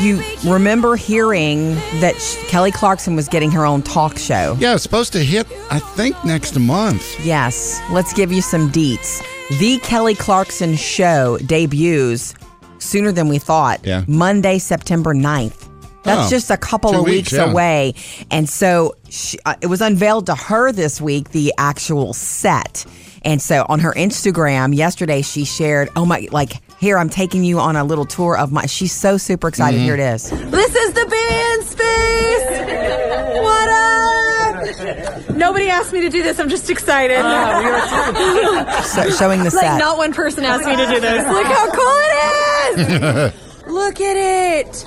You 0.00 0.22
remember 0.44 0.96
hearing 0.96 1.74
that 2.00 2.14
sh- 2.20 2.36
Kelly 2.48 2.70
Clarkson 2.72 3.16
was 3.16 3.26
getting 3.28 3.50
her 3.52 3.64
own 3.64 3.82
talk 3.82 4.18
show? 4.18 4.56
yeah, 4.60 4.74
it's 4.74 4.82
supposed 4.82 5.12
to 5.14 5.20
hit. 5.24 5.46
I 5.70 5.78
think 5.78 6.16
next 6.24 6.58
month. 6.58 7.24
Yes. 7.24 7.80
Let's 7.90 8.12
give 8.12 8.30
you 8.32 8.42
some 8.42 8.70
deets. 8.70 9.22
The 9.60 9.78
Kelly 9.78 10.14
Clarkson 10.14 10.76
Show 10.76 11.38
debuts 11.46 12.34
sooner 12.78 13.12
than 13.12 13.28
we 13.28 13.38
thought. 13.38 13.80
Yeah. 13.84 14.04
Monday, 14.06 14.58
September 14.58 15.14
9th. 15.14 15.67
That's 16.04 16.28
Oh, 16.28 16.30
just 16.30 16.50
a 16.50 16.56
couple 16.56 16.94
of 16.94 17.04
weeks, 17.04 17.30
weeks, 17.30 17.32
yeah. 17.32 17.50
away. 17.50 17.94
And 18.30 18.48
so 18.48 18.94
she, 19.10 19.38
uh, 19.44 19.54
it 19.60 19.66
was 19.66 19.80
unveiled 19.80 20.26
to 20.26 20.34
her 20.34 20.72
this 20.72 21.00
week, 21.00 21.30
the 21.30 21.52
actual 21.58 22.12
set. 22.14 22.86
And 23.24 23.42
so 23.42 23.66
on 23.68 23.80
her 23.80 23.92
Instagram 23.92 24.74
yesterday, 24.74 25.22
she 25.22 25.44
shared, 25.44 25.88
oh 25.96 26.06
my, 26.06 26.28
like, 26.30 26.52
here, 26.78 26.96
I'm 26.98 27.10
taking 27.10 27.42
you 27.42 27.58
on 27.58 27.74
a 27.74 27.82
little 27.82 28.04
tour 28.04 28.38
of 28.38 28.52
my. 28.52 28.66
She's 28.66 28.92
so 28.92 29.16
super 29.16 29.48
excited. 29.48 29.78
Mm-hmm. 29.78 29.84
Here 29.86 29.94
it 29.94 30.00
is. 30.14 30.30
This 30.30 30.74
is 30.76 30.92
the 30.92 31.06
band 31.06 31.62
space. 31.64 32.94
What 33.38 33.68
up? 33.70 35.30
Nobody 35.36 35.68
asked 35.68 35.92
me 35.92 36.00
to 36.02 36.08
do 36.08 36.22
this. 36.22 36.38
I'm 36.38 36.48
just 36.48 36.70
excited. 36.70 37.18
So, 38.84 39.10
showing 39.10 39.40
the 39.40 39.50
like 39.50 39.64
set. 39.64 39.78
not 39.78 39.98
one 39.98 40.12
person 40.12 40.44
asked 40.44 40.64
me 40.66 40.76
to 40.76 40.86
do 40.86 41.00
this. 41.00 41.26
Look 41.26 41.46
how 41.46 41.70
cool 41.70 41.96
it 41.98 43.34
is. 43.34 43.66
Look 43.66 44.00
at 44.00 44.16
it. 44.16 44.86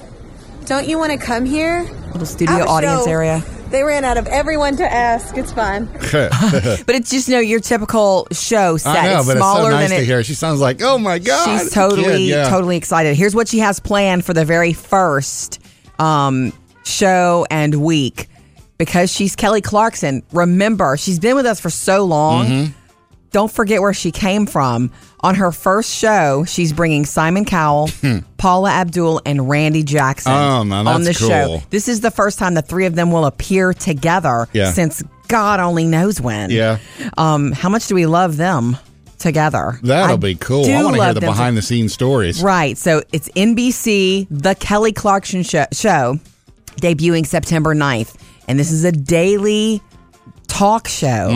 Don't 0.66 0.88
you 0.88 0.98
want 0.98 1.12
to 1.12 1.18
come 1.18 1.46
here? 1.46 1.90
little 2.12 2.26
studio 2.26 2.66
audience 2.68 3.06
show. 3.06 3.12
area. 3.12 3.44
They 3.70 3.84
ran 3.84 4.04
out 4.04 4.18
of 4.18 4.28
everyone 4.28 4.76
to 4.78 4.92
ask. 4.92 5.38
It's 5.38 5.52
fun. 5.54 5.88
But 6.86 6.96
it's 6.96 7.10
just, 7.10 7.28
you 7.30 7.36
know, 7.36 7.40
your 7.40 7.62
typical 7.62 8.28
show 8.32 8.76
set. 8.78 8.98
I 8.98 9.14
know, 9.14 9.20
it's 9.20 9.28
but 9.28 9.38
it's 9.38 9.40
smaller 9.40 9.72
so 9.72 9.78
nice 9.78 9.90
than 9.90 9.98
to 9.98 10.04
it. 10.04 10.06
hear. 10.06 10.24
She 10.24 10.34
sounds 10.34 10.60
like, 10.60 10.82
oh 10.82 10.98
my 10.98 11.20
god, 11.20 11.46
She's 11.46 11.68
it's 11.68 11.72
a 11.72 11.80
kid, 11.80 11.90
totally, 11.90 12.24
yeah. 12.26 12.50
totally 12.50 12.76
excited. 12.76 13.16
Here's 13.16 13.34
what 13.34 13.48
she 13.48 13.60
has 13.60 13.80
planned 13.80 14.26
for 14.26 14.34
the 14.34 14.44
very 14.44 14.74
first 14.74 15.62
um, 16.00 16.52
show 16.84 17.46
and 17.50 17.76
week. 17.82 18.28
Because 18.78 19.12
she's 19.12 19.36
Kelly 19.36 19.62
Clarkson. 19.62 20.24
Remember, 20.34 20.98
she's 20.98 21.20
been 21.20 21.36
with 21.36 21.46
us 21.46 21.60
for 21.60 21.70
so 21.70 22.04
long. 22.04 22.48
Mm-hmm. 22.48 22.72
Don't 23.32 23.52
forget 23.52 23.82
where 23.82 23.94
she 23.94 24.12
came 24.12 24.46
from. 24.46 24.92
On 25.22 25.36
her 25.36 25.52
first 25.52 25.90
show, 25.94 26.44
she's 26.46 26.74
bringing 26.74 27.06
Simon 27.06 27.46
Cowell, 27.46 27.90
Paula 28.38 28.72
Abdul, 28.72 29.22
and 29.26 29.48
Randy 29.50 29.84
Jackson 29.84 30.32
Oh, 30.34 30.64
man, 30.64 30.88
on 30.88 31.02
the 31.02 31.08
that's 31.08 31.20
show. 31.20 31.46
cool. 31.46 31.64
This 31.70 31.88
is 31.88 32.02
the 32.02 32.12
first 32.12 32.40
time 32.40 32.56
the 32.56 32.62
three 32.62 32.86
of 32.88 32.96
them 32.96 33.12
will 33.12 33.26
appear 33.26 33.74
together 33.74 34.48
Yeah. 34.52 34.72
since 34.72 35.04
God 35.28 35.60
only 35.60 35.86
knows 35.86 36.20
when. 36.20 36.50
Yeah. 36.50 36.80
Um, 37.18 37.52
how 37.54 37.70
much 37.70 37.88
do 37.88 37.96
we 37.96 38.06
love 38.06 38.36
them 38.38 38.76
together? 39.20 39.80
That'll 39.84 40.16
I 40.16 40.18
be 40.18 40.36
cool. 40.36 40.64
do 40.66 40.72
I 40.74 40.84
want 40.84 40.88
to 40.88 40.92
hear 40.94 41.00
love 41.08 41.14
the 41.16 41.20
them 41.22 41.28
to- 41.30 41.34
behind 41.34 41.56
the 41.56 41.62
scenes 41.62 41.94
stories. 41.94 42.42
Right. 42.44 42.78
So 42.78 43.02
it's 43.14 43.30
NBC, 43.30 44.28
The 44.30 44.56
Kelly 44.56 44.92
Clarkson 44.92 45.44
Show, 45.44 45.66
show 45.72 46.20
debuting 46.82 47.26
September 47.26 47.74
9th. 47.76 48.16
And 48.48 48.60
this 48.60 48.72
is 48.72 48.84
a 48.84 48.92
daily 48.92 49.82
talk 50.48 50.88
show. 50.88 51.30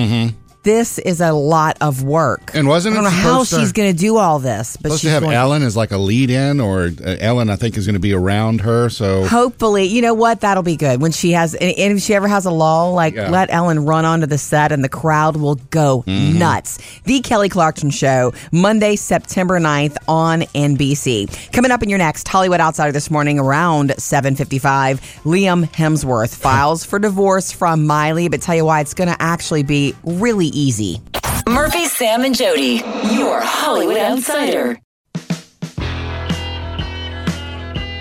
This 0.66 0.98
is 0.98 1.22
a 1.22 1.32
lot 1.32 1.78
of 1.80 2.02
work. 2.04 2.50
And 2.56 2.68
wasn't 2.68 2.98
I 2.98 3.02
don't 3.02 3.06
it 3.06 3.10
know 3.12 3.16
how 3.22 3.44
to- 3.44 3.46
she's 3.46 3.72
going 3.72 3.94
to 3.94 3.98
do 3.98 4.18
all 4.18 4.40
this, 4.40 4.76
but 4.78 4.90
Supposed 4.90 5.02
she's 5.02 5.10
to 5.10 5.14
have 5.14 5.22
going 5.24 5.36
Ellen 5.36 5.62
as 5.62 5.78
like 5.78 5.92
a 5.92 5.98
lead 5.98 6.32
in, 6.32 6.60
or 6.60 6.86
uh, 7.06 7.16
Ellen, 7.20 7.52
I 7.52 7.56
think, 7.56 7.78
is 7.78 7.86
going 7.86 7.94
to 7.94 8.00
be 8.00 8.14
around 8.14 8.62
her. 8.62 8.90
So 8.90 9.26
Hopefully, 9.28 9.86
you 9.86 10.02
know 10.02 10.16
what? 10.16 10.42
That'll 10.42 10.64
be 10.64 10.76
good 10.76 11.02
when 11.02 11.12
she 11.12 11.32
has, 11.34 11.54
and 11.54 11.72
and 11.78 11.98
if 11.98 12.04
she 12.04 12.16
ever 12.16 12.28
has 12.28 12.46
a 12.46 12.52
lull, 12.52 12.94
like 12.94 13.14
Yeah. 13.14 13.30
let 13.30 13.52
Ellen 13.54 13.86
run 13.86 14.06
onto 14.06 14.26
the 14.26 14.40
set 14.40 14.72
and 14.72 14.84
the 14.84 14.90
crowd 14.90 15.38
will 15.38 15.56
go 15.70 16.04
Mm-hmm. 16.08 16.40
nuts. 16.40 16.80
The 17.04 17.20
Kelly 17.22 17.48
Clarkson 17.50 17.92
Show, 17.92 18.34
Monday, 18.52 18.96
September 18.96 19.60
9th 19.60 19.98
on 20.08 20.42
NBC. 20.56 21.28
Coming 21.54 21.70
up 21.72 21.84
in 21.84 21.90
your 21.90 22.00
next 22.00 22.28
Hollywood 22.28 22.60
Outsider 22.60 22.92
this 22.92 23.12
morning 23.12 23.38
around 23.38 23.94
755, 24.00 25.00
Liam 25.26 25.70
Hemsworth 25.72 26.36
files 26.36 26.84
for 26.84 26.98
divorce 26.98 27.52
from 27.52 27.86
Miley, 27.86 28.30
but 28.30 28.42
tell 28.42 28.56
you 28.56 28.66
why, 28.66 28.82
it's 28.82 28.96
going 28.96 29.10
to 29.10 29.22
actually 29.22 29.62
be 29.62 29.94
really 30.04 30.48
easy. 30.56 31.02
Murphy, 31.48 31.86
Sam, 31.86 32.24
and 32.24 32.36
Jody, 32.36 32.82
your 33.12 33.40
Hollywood 33.42 33.98
Outsider. 33.98 34.80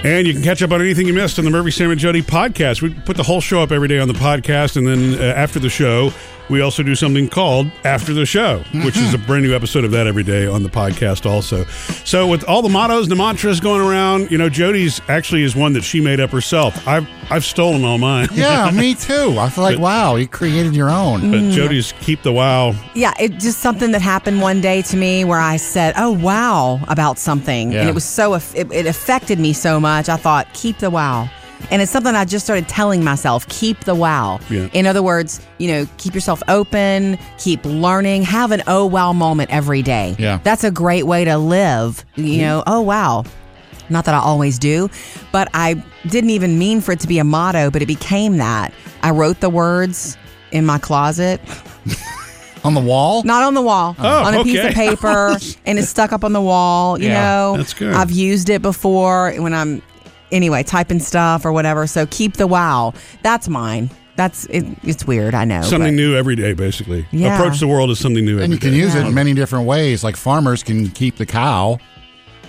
And 0.04 0.26
you 0.26 0.34
can 0.34 0.42
catch 0.42 0.62
up 0.62 0.70
on 0.70 0.82
anything 0.82 1.06
you 1.06 1.14
missed 1.14 1.38
on 1.38 1.46
the 1.46 1.50
Murphy, 1.50 1.70
Sam, 1.70 1.90
and 1.90 1.98
Jody 1.98 2.20
podcast. 2.20 2.82
We 2.82 2.92
put 2.92 3.16
the 3.16 3.22
whole 3.22 3.40
show 3.40 3.62
up 3.62 3.72
every 3.72 3.88
day 3.88 3.98
on 3.98 4.06
the 4.06 4.12
podcast, 4.14 4.76
and 4.76 4.86
then 4.86 5.18
uh, 5.18 5.32
after 5.34 5.58
the 5.58 5.70
show, 5.70 6.12
we 6.48 6.60
also 6.60 6.82
do 6.82 6.94
something 6.94 7.28
called 7.28 7.70
After 7.84 8.12
the 8.12 8.26
Show, 8.26 8.58
which 8.84 8.96
is 8.96 9.14
a 9.14 9.16
mm-hmm. 9.16 9.26
brand 9.26 9.44
new 9.44 9.54
episode 9.54 9.84
of 9.84 9.90
that 9.92 10.06
every 10.06 10.22
day 10.22 10.46
on 10.46 10.62
the 10.62 10.68
podcast 10.68 11.24
also. 11.26 11.64
So 12.04 12.26
with 12.26 12.44
all 12.44 12.62
the 12.62 12.68
mottos 12.68 13.04
and 13.04 13.10
the 13.10 13.16
mantras 13.16 13.60
going 13.60 13.80
around, 13.80 14.30
you 14.30 14.38
know, 14.38 14.48
Jody's 14.48 15.00
actually 15.08 15.42
is 15.42 15.56
one 15.56 15.72
that 15.72 15.84
she 15.84 16.00
made 16.00 16.20
up 16.20 16.30
herself. 16.30 16.86
I've 16.86 17.08
I've 17.30 17.44
stolen 17.44 17.84
all 17.84 17.98
mine. 17.98 18.28
yeah, 18.32 18.70
me 18.74 18.94
too. 18.94 19.36
I 19.38 19.48
feel 19.48 19.64
like, 19.64 19.78
wow, 19.78 20.16
you 20.16 20.28
created 20.28 20.74
your 20.74 20.90
own. 20.90 21.30
But 21.30 21.40
mm. 21.40 21.52
Jody's 21.52 21.92
keep 22.00 22.22
the 22.22 22.32
wow. 22.32 22.74
Yeah, 22.94 23.14
it 23.18 23.38
just 23.38 23.60
something 23.60 23.92
that 23.92 24.02
happened 24.02 24.42
one 24.42 24.60
day 24.60 24.82
to 24.82 24.96
me 24.96 25.24
where 25.24 25.40
I 25.40 25.56
said, 25.56 25.94
"Oh 25.96 26.12
wow" 26.12 26.80
about 26.88 27.18
something, 27.18 27.72
Yeah. 27.72 27.80
and 27.80 27.88
it 27.88 27.94
was 27.94 28.04
so 28.04 28.34
it, 28.34 28.70
it 28.70 28.86
affected 28.86 29.38
me 29.38 29.52
so 29.52 29.80
much. 29.80 30.08
I 30.08 30.16
thought, 30.16 30.52
"Keep 30.52 30.78
the 30.78 30.90
wow," 30.90 31.30
and 31.70 31.80
it's 31.82 31.90
something 31.90 32.14
I 32.14 32.24
just 32.24 32.44
started 32.44 32.68
telling 32.68 33.02
myself: 33.04 33.46
"Keep 33.48 33.80
the 33.80 33.94
wow." 33.94 34.40
Yeah. 34.50 34.68
In 34.72 34.86
other 34.86 35.02
words, 35.02 35.40
you 35.58 35.68
know, 35.68 35.86
keep 35.98 36.14
yourself 36.14 36.42
open, 36.48 37.18
keep 37.38 37.64
learning, 37.64 38.22
have 38.24 38.50
an 38.52 38.62
"Oh 38.66 38.86
wow" 38.86 39.12
moment 39.12 39.50
every 39.50 39.82
day. 39.82 40.16
Yeah. 40.18 40.38
that's 40.44 40.64
a 40.64 40.70
great 40.70 41.06
way 41.06 41.24
to 41.24 41.36
live. 41.38 42.04
You 42.16 42.38
know, 42.42 42.62
"Oh 42.66 42.80
wow." 42.80 43.24
Not 43.90 44.06
that 44.06 44.14
I 44.14 44.18
always 44.18 44.58
do, 44.58 44.88
but 45.30 45.48
I 45.52 45.74
didn't 46.08 46.30
even 46.30 46.58
mean 46.58 46.80
for 46.80 46.92
it 46.92 47.00
to 47.00 47.06
be 47.06 47.18
a 47.18 47.24
motto, 47.24 47.70
but 47.70 47.82
it 47.82 47.86
became 47.86 48.38
that. 48.38 48.72
I 49.02 49.10
wrote 49.10 49.40
the 49.40 49.50
words 49.50 50.16
in 50.52 50.64
my 50.64 50.78
closet 50.78 51.40
On 52.64 52.72
the 52.72 52.80
wall? 52.80 53.22
not 53.24 53.42
on 53.42 53.52
the 53.52 53.60
wall, 53.60 53.94
Oh, 53.98 54.24
on 54.24 54.32
a 54.34 54.42
piece 54.42 54.64
of 54.64 54.72
paper, 54.72 55.36
and 55.66 55.78
it's 55.78 55.90
stuck 55.90 56.12
up 56.12 56.24
on 56.24 56.32
the 56.32 56.40
wall. 56.40 56.98
You 56.98 57.08
Yeah, 57.08 57.22
know, 57.22 57.56
that's 57.58 57.74
good. 57.74 57.92
I've 57.92 58.10
used 58.10 58.48
it 58.48 58.62
before 58.62 59.34
when 59.36 59.52
I'm 59.52 59.82
anyway 60.32 60.62
typing 60.62 61.00
stuff 61.00 61.44
or 61.44 61.52
whatever. 61.52 61.86
So 61.86 62.06
keep 62.06 62.34
the 62.34 62.46
wow. 62.46 62.92
That's 63.22 63.48
mine. 63.48 63.90
That's 64.16 64.44
it, 64.46 64.64
it's 64.84 65.06
weird. 65.06 65.34
I 65.34 65.44
know 65.44 65.62
Something 65.62 65.94
but- 65.94 66.00
new 66.00 66.14
every 66.16 66.36
day, 66.36 66.52
basically. 66.52 67.06
Yeah. 67.10 67.34
Approach 67.36 67.58
the 67.58 67.66
world 67.66 67.90
as 67.90 67.98
something 67.98 68.24
new 68.24 68.34
every 68.34 68.44
And 68.44 68.52
you 68.52 68.60
can 68.60 68.70
day. 68.70 68.76
use 68.78 68.94
it 68.94 69.04
in 69.06 69.14
many 69.14 69.34
different 69.34 69.66
ways. 69.66 70.04
Like 70.04 70.16
farmers 70.16 70.62
can 70.62 70.88
keep 70.90 71.16
the 71.16 71.26
cow. 71.26 71.78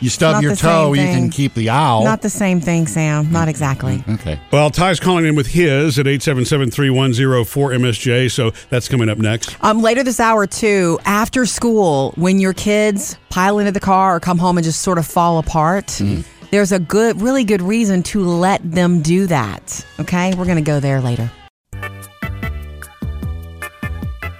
You 0.01 0.09
stub 0.09 0.33
Not 0.35 0.43
your 0.43 0.55
toe, 0.57 0.91
you 0.93 1.03
can 1.05 1.29
keep 1.29 1.53
the 1.53 1.69
owl. 1.69 2.03
Not 2.03 2.21
the 2.21 2.29
same 2.29 2.59
thing, 2.59 2.85
Sam. 2.85 3.31
Not 3.31 3.47
exactly. 3.47 4.03
okay. 4.09 4.37
Well, 4.51 4.69
Ty's 4.69 4.99
calling 4.99 5.25
in 5.25 5.35
with 5.35 5.47
his 5.47 5.97
at 5.97 6.05
877-310-4MSJ, 6.05 8.29
so 8.29 8.51
that's 8.69 8.87
coming 8.87 9.09
up 9.09 9.17
next. 9.17 9.55
Um, 9.63 9.81
later 9.81 10.03
this 10.03 10.19
hour 10.19 10.45
too, 10.47 10.99
after 11.05 11.45
school, 11.45 12.11
when 12.17 12.39
your 12.39 12.53
kids 12.53 13.17
pile 13.29 13.57
into 13.57 13.71
the 13.71 13.79
car 13.79 14.17
or 14.17 14.19
come 14.19 14.37
home 14.37 14.57
and 14.57 14.65
just 14.65 14.81
sort 14.81 14.97
of 14.97 15.07
fall 15.07 15.39
apart, 15.39 15.87
Mm-hmm. 15.87 16.21
There's 16.51 16.71
a 16.71 16.79
good, 16.79 17.21
really 17.21 17.43
good 17.43 17.61
reason 17.61 18.03
to 18.03 18.23
let 18.25 18.69
them 18.69 19.01
do 19.01 19.27
that. 19.27 19.85
Okay, 19.99 20.33
we're 20.35 20.45
gonna 20.45 20.61
go 20.61 20.79
there 20.79 21.01
later. 21.01 21.29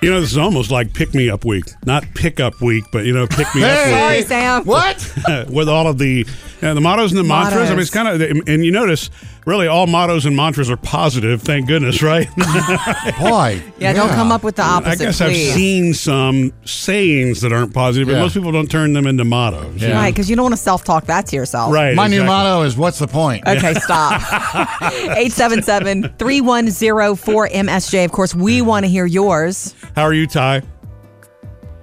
You 0.01 0.11
know, 0.11 0.21
this 0.21 0.31
is 0.31 0.37
almost 0.37 0.69
like 0.69 0.93
pick-me-up 0.93 1.45
week. 1.45 1.65
Not 1.83 2.03
pick-up 2.13 2.61
week, 2.61 2.83
but, 2.91 3.05
you 3.05 3.13
know, 3.13 3.25
pick-me-up 3.25 3.69
Hey! 3.71 3.91
week. 3.91 4.27
Sorry, 4.27 4.41
Sam. 4.41 4.63
What? 4.65 5.13
with 5.49 5.67
all 5.67 5.87
of 5.87 5.97
the 5.97 6.27
uh, 6.61 6.75
the 6.75 6.81
mottos 6.81 7.11
and 7.11 7.19
the 7.19 7.23
mantras. 7.23 7.69
I 7.69 7.73
mean, 7.73 7.79
it's 7.79 7.89
kind 7.89 8.07
of, 8.07 8.21
and 8.47 8.63
you 8.63 8.71
notice, 8.71 9.09
really, 9.45 9.67
all 9.67 9.87
mottos 9.87 10.25
and 10.25 10.35
mantras 10.35 10.69
are 10.69 10.77
positive. 10.77 11.41
Thank 11.41 11.67
goodness, 11.67 12.01
right? 12.01 12.27
Boy. 13.19 13.61
Yeah, 13.77 13.93
don't 13.93 14.09
come 14.09 14.31
up 14.31 14.43
with 14.43 14.55
the 14.55 14.63
opposite. 14.63 15.01
I 15.01 15.05
guess 15.05 15.17
please. 15.19 15.49
I've 15.49 15.55
seen 15.55 15.93
some 15.93 16.53
sayings 16.65 17.41
that 17.41 17.53
aren't 17.53 17.73
positive, 17.73 18.07
but 18.07 18.15
Yeah. 18.15 18.21
most 18.21 18.33
people 18.33 18.51
don't 18.51 18.69
turn 18.69 18.93
them 18.93 19.07
into 19.07 19.23
mottos. 19.23 19.81
Yeah. 19.81 19.93
Right, 19.93 20.13
because 20.13 20.29
you 20.29 20.35
don't 20.35 20.43
want 20.43 20.53
to 20.55 20.61
self 20.61 20.83
talk 20.83 21.05
that 21.05 21.27
to 21.27 21.35
yourself. 21.35 21.73
Right. 21.73 21.95
My 21.95 22.07
new 22.07 22.21
exactly. 22.21 22.27
motto 22.27 22.61
is 22.63 22.75
what's 22.77 22.99
the 22.99 23.07
point? 23.07 23.47
Okay, 23.47 23.73
stop. 23.75 24.21
877 24.81 26.15
310 26.17 27.15
4MSJ. 27.15 28.05
Of 28.05 28.11
course, 28.11 28.35
we 28.35 28.61
want 28.61 28.85
to 28.85 28.89
hear 28.89 29.05
yours. 29.05 29.75
How 29.95 30.03
are 30.03 30.13
you, 30.13 30.27
Ty? 30.27 30.63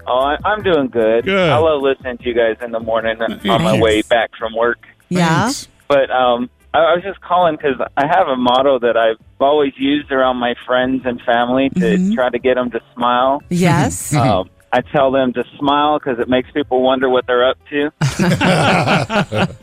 Oh, 0.06 0.18
I, 0.18 0.36
I'm 0.44 0.62
doing 0.62 0.88
good. 0.88 1.24
Good. 1.24 1.48
I 1.48 1.56
love 1.58 1.80
listening 1.80 2.18
to 2.18 2.24
you 2.24 2.34
guys 2.34 2.56
in 2.60 2.72
the 2.72 2.80
morning 2.80 3.20
on 3.22 3.40
my 3.62 3.80
way 3.80 4.02
back 4.02 4.30
from 4.36 4.54
work. 4.54 4.84
Yeah. 5.08 5.44
Thanks. 5.44 5.68
But 5.88 6.10
um, 6.10 6.50
I, 6.60 6.61
I 6.74 6.94
was 6.94 7.02
just 7.02 7.20
calling 7.20 7.56
because 7.56 7.76
I 7.96 8.06
have 8.06 8.28
a 8.28 8.36
motto 8.36 8.78
that 8.78 8.96
I've 8.96 9.16
always 9.40 9.72
used 9.76 10.10
around 10.10 10.36
my 10.38 10.54
friends 10.66 11.02
and 11.04 11.20
family 11.22 11.68
to 11.70 11.80
Mm-hmm. 11.80 12.14
try 12.14 12.30
to 12.30 12.38
get 12.38 12.54
them 12.54 12.70
to 12.70 12.80
smile. 12.94 13.42
Yes. 13.50 14.14
um, 14.16 14.48
I 14.74 14.80
tell 14.80 15.10
them 15.10 15.34
to 15.34 15.44
smile 15.58 15.98
because 15.98 16.18
it 16.18 16.30
makes 16.30 16.50
people 16.50 16.80
wonder 16.82 17.10
what 17.10 17.26
they're 17.26 17.46
up 17.46 17.58
to. 17.68 17.92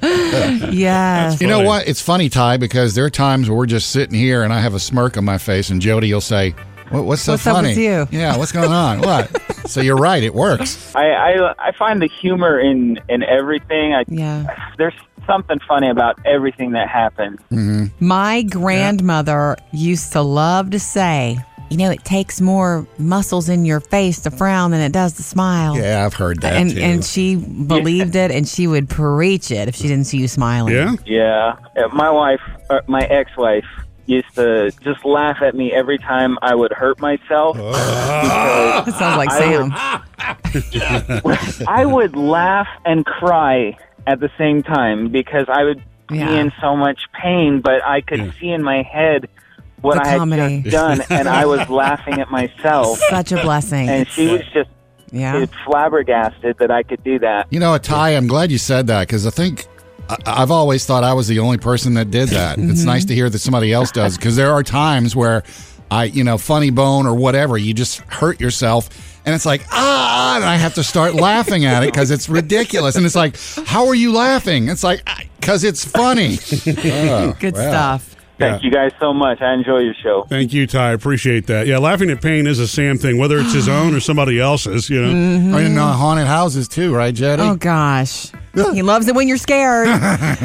yes. 0.71 1.41
You 1.41 1.47
know 1.47 1.61
what? 1.61 1.87
It's 1.87 2.01
funny, 2.01 2.29
Ty, 2.29 2.57
because 2.57 2.95
there 2.95 3.05
are 3.05 3.09
times 3.09 3.49
where 3.49 3.57
we're 3.57 3.65
just 3.65 3.89
sitting 3.89 4.17
here 4.17 4.43
and 4.43 4.53
I 4.53 4.59
have 4.59 4.73
a 4.75 4.79
smirk 4.79 5.17
on 5.17 5.25
my 5.25 5.37
face, 5.37 5.69
and 5.69 5.81
Jody 5.81 6.13
will 6.13 6.21
say, 6.21 6.51
what, 6.89 7.05
"What's 7.05 7.21
so 7.23 7.33
What's 7.33 7.47
up 7.47 7.55
funny?" 7.55 7.69
with 7.69 7.77
you? 7.79 8.07
Yeah, 8.11 8.37
what's 8.37 8.51
going 8.51 8.71
on? 8.71 9.01
what? 9.01 9.35
So 9.69 9.81
you're 9.81 9.97
right. 9.97 10.23
It 10.23 10.33
works. 10.33 10.95
I, 10.95 11.11
I 11.11 11.53
I 11.59 11.71
find 11.73 12.01
the 12.01 12.07
humor 12.07 12.59
in 12.59 12.99
in 13.07 13.21
everything. 13.21 13.93
I, 13.93 14.03
Yeah. 14.07 14.47
There's 14.79 14.95
something 15.29 15.59
funny 15.67 15.89
about 15.89 16.17
everything 16.25 16.71
that 16.71 16.89
happens. 16.89 17.39
My 17.99 18.41
grandmother 18.43 19.55
used 19.71 20.11
to 20.13 20.21
love 20.21 20.71
to 20.71 20.79
say, 20.79 21.37
you 21.69 21.77
know, 21.77 21.91
it 21.91 22.03
takes 22.03 22.41
more 22.41 22.87
muscles 22.97 23.47
in 23.47 23.63
your 23.63 23.79
face 23.79 24.21
to 24.21 24.31
frown 24.31 24.71
than 24.71 24.81
it 24.81 24.91
does 24.91 25.13
to 25.13 25.23
smile. 25.23 25.77
Yeah, 25.77 26.03
I've 26.03 26.15
heard 26.15 26.41
that 26.41 26.53
And 26.55 26.71
too. 26.71 26.79
and 26.81 27.05
she 27.05 27.35
believed 27.35 28.15
it 28.15 28.31
and 28.31 28.47
she 28.47 28.65
would 28.65 28.89
preach 28.89 29.51
it 29.51 29.67
if 29.67 29.75
she 29.75 29.83
didn't 29.87 30.05
see 30.05 30.17
you 30.17 30.27
smiling. 30.27 30.73
Yeah. 30.73 30.95
Yeah, 31.05 31.55
Uh, 31.77 31.87
my 31.93 32.09
wife, 32.09 32.41
uh, 32.71 32.79
my 32.87 33.01
ex-wife, 33.01 33.65
used 34.07 34.33
to 34.33 34.71
just 34.81 35.05
laugh 35.05 35.37
at 35.43 35.53
me 35.53 35.71
every 35.71 35.99
time 35.99 36.39
I 36.41 36.55
would 36.55 36.71
hurt 36.71 36.99
myself. 36.99 37.55
That 37.55 38.85
sounds 38.97 39.17
like 39.17 39.29
I 39.29 39.39
Sam. 39.39 39.71
I 41.67 41.85
would 41.85 42.15
laugh 42.15 42.67
and 42.85 43.05
cry 43.05 43.77
at 44.09 44.19
the 44.19 44.29
same 44.37 44.63
time 44.63 45.09
because 45.09 45.45
I 45.47 45.63
would 45.63 45.81
Yeah. 46.11 46.27
be 46.27 46.37
in 46.39 46.51
so 46.59 46.75
much 46.75 46.99
pain, 47.21 47.61
but 47.61 47.83
I 47.85 48.01
could 48.01 48.33
see 48.39 48.49
in 48.49 48.63
my 48.63 48.81
head 48.81 49.29
what 49.81 49.95
The 49.95 50.09
I 50.09 50.35
had 50.35 50.63
just 50.63 50.75
done, 50.75 51.01
and 51.09 51.29
I 51.29 51.45
was 51.45 51.69
laughing 51.83 52.19
at 52.19 52.29
myself. 52.31 52.99
Such 53.09 53.31
a 53.31 53.41
blessing. 53.41 53.87
And 53.87 54.07
she 54.07 54.27
was 54.27 54.41
just 54.53 54.69
yeah. 55.11 55.45
flabbergasted 55.65 56.57
that 56.59 56.71
I 56.71 56.83
could 56.83 57.03
do 57.03 57.19
that. 57.19 57.47
You 57.51 57.59
know, 57.59 57.77
Ty, 57.77 58.15
I'm 58.15 58.27
glad 58.27 58.51
you 58.51 58.57
said 58.57 58.87
that 58.87 59.07
because 59.07 59.25
I 59.25 59.29
think 59.29 59.67
I, 60.09 60.17
I've 60.25 60.51
always 60.51 60.85
thought 60.85 61.03
I 61.03 61.13
was 61.13 61.27
the 61.27 61.39
only 61.39 61.57
person 61.57 61.93
that 61.93 62.09
did 62.11 62.29
that. 62.29 62.57
Mm-hmm. 62.57 62.69
It's 62.71 62.83
nice 62.83 63.05
to 63.05 63.13
hear 63.15 63.29
that 63.29 63.39
somebody 63.39 63.71
else 63.71 63.91
does 63.91 64.17
because 64.17 64.35
there 64.35 64.51
are 64.51 64.63
times 64.63 65.15
where 65.15 65.43
I, 65.91 66.05
you 66.05 66.23
know, 66.23 66.37
funny 66.37 66.71
bone 66.71 67.05
or 67.05 67.15
whatever, 67.15 67.57
you 67.57 67.73
just 67.73 67.99
hurt 68.01 68.39
yourself. 68.41 68.89
And 69.29 69.35
it's 69.35 69.45
like, 69.45 69.63
ah, 69.71 70.37
and 70.37 70.43
I 70.43 70.55
have 70.55 70.73
to 70.73 70.83
start 70.83 71.13
laughing 71.13 71.63
at 71.63 71.83
it 71.83 71.91
because 71.93 72.09
it's 72.09 72.27
ridiculous. 72.29 72.95
And 72.95 73.05
it's 73.05 73.15
like, 73.15 73.37
how 73.67 73.85
are 73.85 73.93
you 73.93 74.11
laughing? 74.11 74.69
It's 74.69 74.83
like, 74.83 75.07
because 75.39 75.63
it's 75.63 75.85
funny. 75.85 76.39
Oh, 76.67 77.35
Good 77.39 77.53
well. 77.53 77.71
stuff. 77.71 78.15
Thank 78.39 78.63
you 78.63 78.71
guys 78.71 78.91
so 78.99 79.13
much. 79.13 79.41
I 79.41 79.53
enjoy 79.53 79.79
your 79.79 79.93
show. 80.01 80.25
Thank 80.29 80.53
you, 80.53 80.65
Ty. 80.65 80.91
Appreciate 80.91 81.47
that. 81.47 81.67
Yeah, 81.67 81.77
laughing 81.77 82.09
at 82.09 82.21
pain 82.21 82.47
is 82.47 82.59
a 82.59 82.67
Sam 82.67 82.97
thing, 82.97 83.17
whether 83.17 83.37
it's 83.37 83.53
his 83.53 83.67
own 83.67 83.93
or 83.93 83.99
somebody 83.99 84.39
else's. 84.39 84.89
You 84.89 85.01
know. 85.01 85.13
Mm-hmm. 85.13 85.55
Or 85.55 85.61
in 85.61 85.77
uh, 85.77 85.93
haunted 85.93 86.27
houses 86.27 86.67
too, 86.67 86.95
right, 86.95 87.13
Jody? 87.13 87.43
Oh 87.43 87.55
gosh. 87.55 88.31
He 88.73 88.81
loves 88.81 89.07
it 89.07 89.15
when 89.15 89.27
you're 89.29 89.37
scared. 89.37 89.87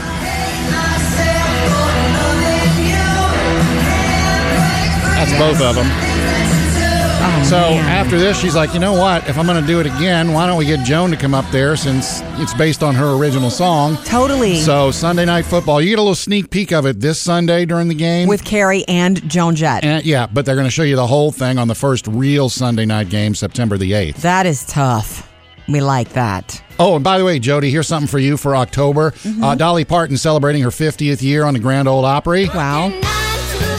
That's 5.16 5.40
both 5.40 5.62
of 5.62 5.76
them. 5.76 6.15
So 7.46 7.58
Oh, 7.58 7.70
man. 7.76 7.86
after 8.06 8.18
this, 8.18 8.40
she's 8.40 8.56
like, 8.56 8.74
you 8.74 8.80
know 8.80 8.94
what? 8.94 9.28
If 9.30 9.38
I'm 9.38 9.46
going 9.46 9.60
to 9.62 9.66
do 9.68 9.80
it 9.80 9.86
again, 9.86 10.34
why 10.34 10.46
don't 10.48 10.58
we 10.58 10.66
get 10.66 10.86
Joan 10.86 11.12
to 11.12 11.18
come 11.18 11.34
up 11.34 11.46
there 11.52 11.76
since 11.76 12.22
it's 12.40 12.54
based 12.54 12.84
on 12.84 12.96
her 12.96 13.14
original 13.16 13.50
song? 13.50 13.98
Totally. 14.06 14.60
So 14.62 14.92
Sunday 14.92 15.26
night 15.26 15.46
football, 15.46 15.80
you 15.82 15.90
get 15.90 16.00
a 16.00 16.02
little 16.02 16.16
sneak 16.16 16.50
peek 16.50 16.72
of 16.72 16.86
it 16.86 17.00
this 17.00 17.20
Sunday 17.20 17.66
during 17.66 17.88
the 17.88 17.96
game. 17.96 18.28
with 18.28 18.44
Carrie 18.44 18.84
and 18.88 19.28
Joan 19.30 19.56
Jett. 19.56 19.84
and, 19.84 20.06
yeah, 20.06 20.28
but 20.28 20.46
they're 20.46 20.56
going 20.56 20.68
to 20.68 20.72
show 20.72 20.84
you 20.84 20.96
the 20.96 21.08
whole 21.08 21.32
thing 21.32 21.58
on 21.58 21.68
the 21.68 21.76
first 21.76 22.08
real 22.08 22.50
Sunday 22.50 22.86
night 22.86 23.10
game, 23.10 23.36
September 23.36 23.78
the 23.78 23.92
8th. 23.92 24.16
that 24.18 24.46
is 24.46 24.66
tough. 24.66 25.32
We 25.68 25.82
like 25.82 26.10
that. 26.14 26.62
Oh, 26.78 26.96
and 26.96 27.04
by 27.04 27.18
the 27.18 27.26
way, 27.26 27.40
Jody, 27.40 27.72
here's 27.72 27.88
something 27.88 28.08
for 28.08 28.20
you 28.20 28.38
for 28.38 28.56
October. 28.56 29.12
Mm-hmm. 29.12 29.44
Uh, 29.44 29.56
Dolly 29.56 29.84
Parton 29.84 30.16
celebrating 30.18 30.62
her 30.62 30.70
50th 30.70 31.24
year 31.24 31.44
on 31.44 31.56
the 31.56 31.60
Grand 31.60 31.88
Ole 31.88 32.06
Opry. 32.06 32.48
Wow. 32.50 32.90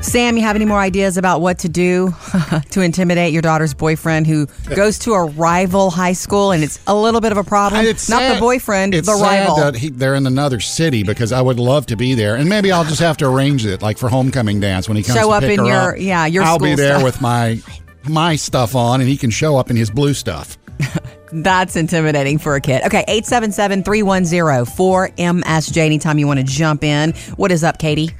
Sam, 0.00 0.36
you 0.36 0.44
have 0.44 0.54
any 0.54 0.64
more 0.64 0.78
ideas 0.78 1.16
about 1.16 1.40
what 1.40 1.58
to 1.60 1.68
do 1.68 2.14
to 2.70 2.80
intimidate 2.80 3.32
your 3.32 3.42
daughter's 3.42 3.74
boyfriend 3.74 4.26
who 4.28 4.46
goes 4.76 5.00
to 5.00 5.14
a 5.14 5.24
rival 5.24 5.90
high 5.90 6.12
school 6.12 6.52
and 6.52 6.62
it's 6.62 6.78
a 6.86 6.94
little 6.94 7.20
bit 7.20 7.32
of 7.32 7.38
a 7.38 7.42
problem? 7.44 7.84
It's 7.84 8.08
Not 8.08 8.20
sad- 8.20 8.36
the 8.36 8.40
boyfriend, 8.40 8.94
it's 8.94 9.08
the 9.08 9.16
sad 9.16 9.40
rival. 9.48 9.56
that 9.56 9.74
he, 9.74 9.90
they're 9.90 10.14
in 10.14 10.26
another 10.28 10.60
city 10.60 11.02
because 11.02 11.32
I 11.32 11.42
would 11.42 11.58
love 11.58 11.86
to 11.86 11.96
be 11.96 12.14
there, 12.14 12.36
and 12.36 12.48
maybe 12.48 12.70
I'll 12.70 12.84
just 12.84 13.00
have 13.00 13.16
to 13.18 13.26
arrange 13.26 13.66
it, 13.66 13.82
like 13.82 13.98
for 13.98 14.08
homecoming 14.08 14.60
dance 14.60 14.88
when 14.88 14.96
he 14.96 15.02
comes 15.02 15.18
Show 15.18 15.26
to 15.30 15.34
up 15.34 15.42
in 15.42 15.64
your- 15.66 15.94
up. 15.94 16.00
yeah, 16.00 16.24
your 16.26 16.44
I'll 16.44 16.60
be 16.60 16.76
there 16.76 16.94
stuff. 16.98 17.02
with 17.02 17.20
my 17.20 17.60
my 18.08 18.36
stuff 18.36 18.76
on, 18.76 19.00
and 19.00 19.10
he 19.10 19.16
can 19.16 19.30
show 19.30 19.56
up 19.56 19.70
in 19.70 19.76
his 19.76 19.90
blue 19.90 20.14
stuff. 20.14 20.56
That's 21.32 21.76
intimidating 21.76 22.38
for 22.38 22.54
a 22.54 22.60
kid. 22.60 22.82
Okay, 22.84 23.04
877 23.08 23.82
310 23.82 24.64
4MSJ. 24.76 25.76
Anytime 25.78 26.18
you 26.18 26.26
want 26.26 26.38
to 26.40 26.44
jump 26.44 26.84
in. 26.84 27.12
What 27.36 27.50
is 27.52 27.64
up, 27.64 27.78
Katie? 27.78 28.10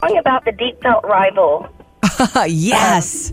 Talking 0.00 0.18
about 0.18 0.44
the 0.44 0.52
deep 0.52 0.80
felt 0.82 1.04
rival. 1.04 1.68
Yes. 2.48 3.32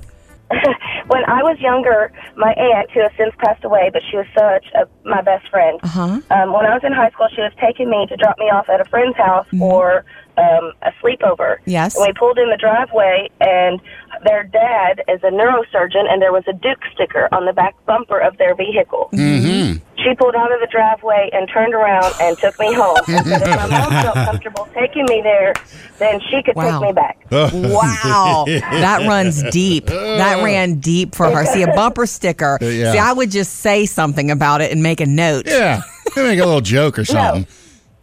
when 1.07 1.23
I 1.25 1.43
was 1.43 1.57
younger, 1.59 2.11
my 2.37 2.53
aunt, 2.53 2.89
who 2.91 3.01
has 3.01 3.11
since 3.17 3.33
passed 3.37 3.63
away, 3.65 3.89
but 3.91 4.01
she 4.09 4.15
was 4.17 4.25
such 4.33 4.65
a, 4.75 4.87
my 5.07 5.21
best 5.21 5.49
friend. 5.49 5.79
Uh 5.83 5.87
huh. 5.87 6.03
Um, 6.31 6.53
when 6.53 6.65
I 6.65 6.73
was 6.73 6.81
in 6.83 6.93
high 6.93 7.09
school, 7.11 7.27
she 7.35 7.41
was 7.41 7.51
taking 7.59 7.89
me 7.89 8.05
to 8.07 8.15
drop 8.15 8.37
me 8.39 8.45
off 8.45 8.69
at 8.69 8.79
a 8.79 8.85
friend's 8.85 9.17
house 9.17 9.45
Mm-hmm. 9.47 9.59
for 9.59 10.05
um, 10.38 10.71
a 10.84 10.91
sleepover. 11.04 11.58
Yes. 11.65 11.95
And 11.95 12.06
we 12.08 12.13
pulled 12.13 12.38
in 12.38 12.50
the 12.50 12.58
driveway, 12.58 13.30
and 13.41 13.82
their 14.26 14.43
dad 14.43 15.02
is 15.08 15.19
a 15.23 15.30
neurosurgeon, 15.32 16.10
and 16.12 16.21
there 16.21 16.32
was 16.32 16.43
a 16.47 16.54
Duke 16.54 16.80
sticker 16.93 17.28
on 17.32 17.45
the 17.45 17.54
back 17.54 17.76
bumper 17.86 18.19
of 18.19 18.38
their 18.38 18.56
vehicle. 18.56 19.10
Mm-hmm. 19.13 19.78
She 20.04 20.13
pulled 20.15 20.36
out 20.36 20.52
of 20.52 20.60
the 20.60 20.67
driveway 20.71 21.30
and 21.34 21.50
turned 21.50 21.73
around 21.73 22.13
and 22.21 22.38
took 22.38 22.58
me 22.60 22.73
home. 22.73 22.97
And 23.08 23.26
said 23.26 23.41
if 23.41 23.47
my 23.47 23.67
mom 23.67 23.91
felt 24.04 24.15
comfortable 24.15 24.67
taking 24.73 25.06
me 25.06 25.21
there, 25.23 25.54
then 26.00 26.19
she 26.30 26.41
could 26.43 26.56
Wow. 26.56 26.80
take 26.80 26.88
me 26.89 26.93
back. 26.93 27.17
Wow, 27.32 28.45
that 28.47 29.06
runs 29.08 29.43
deep. 29.52 29.88
That 29.88 30.41
ran 30.43 30.76
deep 30.80 31.15
for 31.15 31.30
her. 31.30 31.45
See, 31.45 31.63
a 31.63 31.67
bumper 31.67 32.06
sticker. 32.06 32.58
Yeah. 32.62 32.91
See, 32.93 32.97
I 33.00 33.12
would 33.13 33.32
just 33.32 33.56
say 33.56 33.86
something 33.86 34.30
about 34.32 34.62
it 34.62 34.71
and 34.71 34.82
make 34.84 35.02
a 35.02 35.06
note. 35.06 35.45
Yeah. 35.47 35.82
Make 36.15 36.39
a 36.39 36.45
little 36.45 36.62
joke 36.62 36.97
or 37.00 37.06
something. 37.06 37.47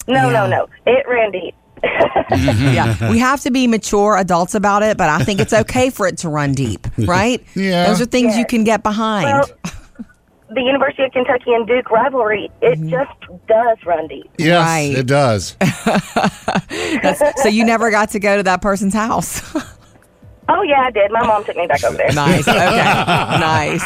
No, 0.06 0.26
Yeah. 0.30 0.32
no, 0.32 0.46
no. 0.48 0.68
It 0.86 1.06
ran 1.08 1.30
deep. 1.30 1.54
Yeah, 2.30 3.10
we 3.10 3.18
have 3.18 3.40
to 3.42 3.50
be 3.50 3.66
mature 3.66 4.16
adults 4.16 4.54
about 4.54 4.82
it, 4.82 4.96
but 4.96 5.08
I 5.08 5.24
think 5.24 5.40
it's 5.40 5.52
okay 5.52 5.90
for 5.90 6.06
it 6.06 6.18
to 6.18 6.28
run 6.28 6.52
deep, 6.52 6.86
right? 6.98 7.44
Yeah. 7.54 7.86
those 7.86 8.00
are 8.00 8.06
things 8.06 8.36
you 8.36 8.46
can 8.46 8.64
get 8.64 8.82
behind. 8.82 9.26
Well, 9.26 9.74
the 10.50 10.62
University 10.62 11.02
of 11.02 11.12
Kentucky 11.12 11.52
and 11.52 11.66
Duke 11.66 11.90
rivalry, 11.90 12.50
it 12.62 12.78
mm-hmm. 12.78 12.88
just 12.88 13.46
does 13.48 13.78
run 13.84 14.06
deep. 14.06 14.30
Yes, 14.38 14.64
Right. 14.66 14.98
it 14.98 15.06
does. 15.06 15.56
So 17.42 17.48
you 17.48 17.64
never 17.64 17.90
got 17.90 18.10
to 18.10 18.20
go 18.20 18.36
to 18.36 18.42
that 18.44 18.62
person's 18.62 18.94
house. 18.94 19.42
Oh, 20.46 20.60
yeah, 20.60 20.82
I 20.82 20.90
did. 20.90 21.10
My 21.10 21.26
mom 21.26 21.42
took 21.42 21.56
me 21.56 21.66
back 21.66 21.82
over 21.84 21.96
there. 21.96 22.12
nice. 22.12 22.46
Okay. 22.46 22.56
nice. 22.58 23.82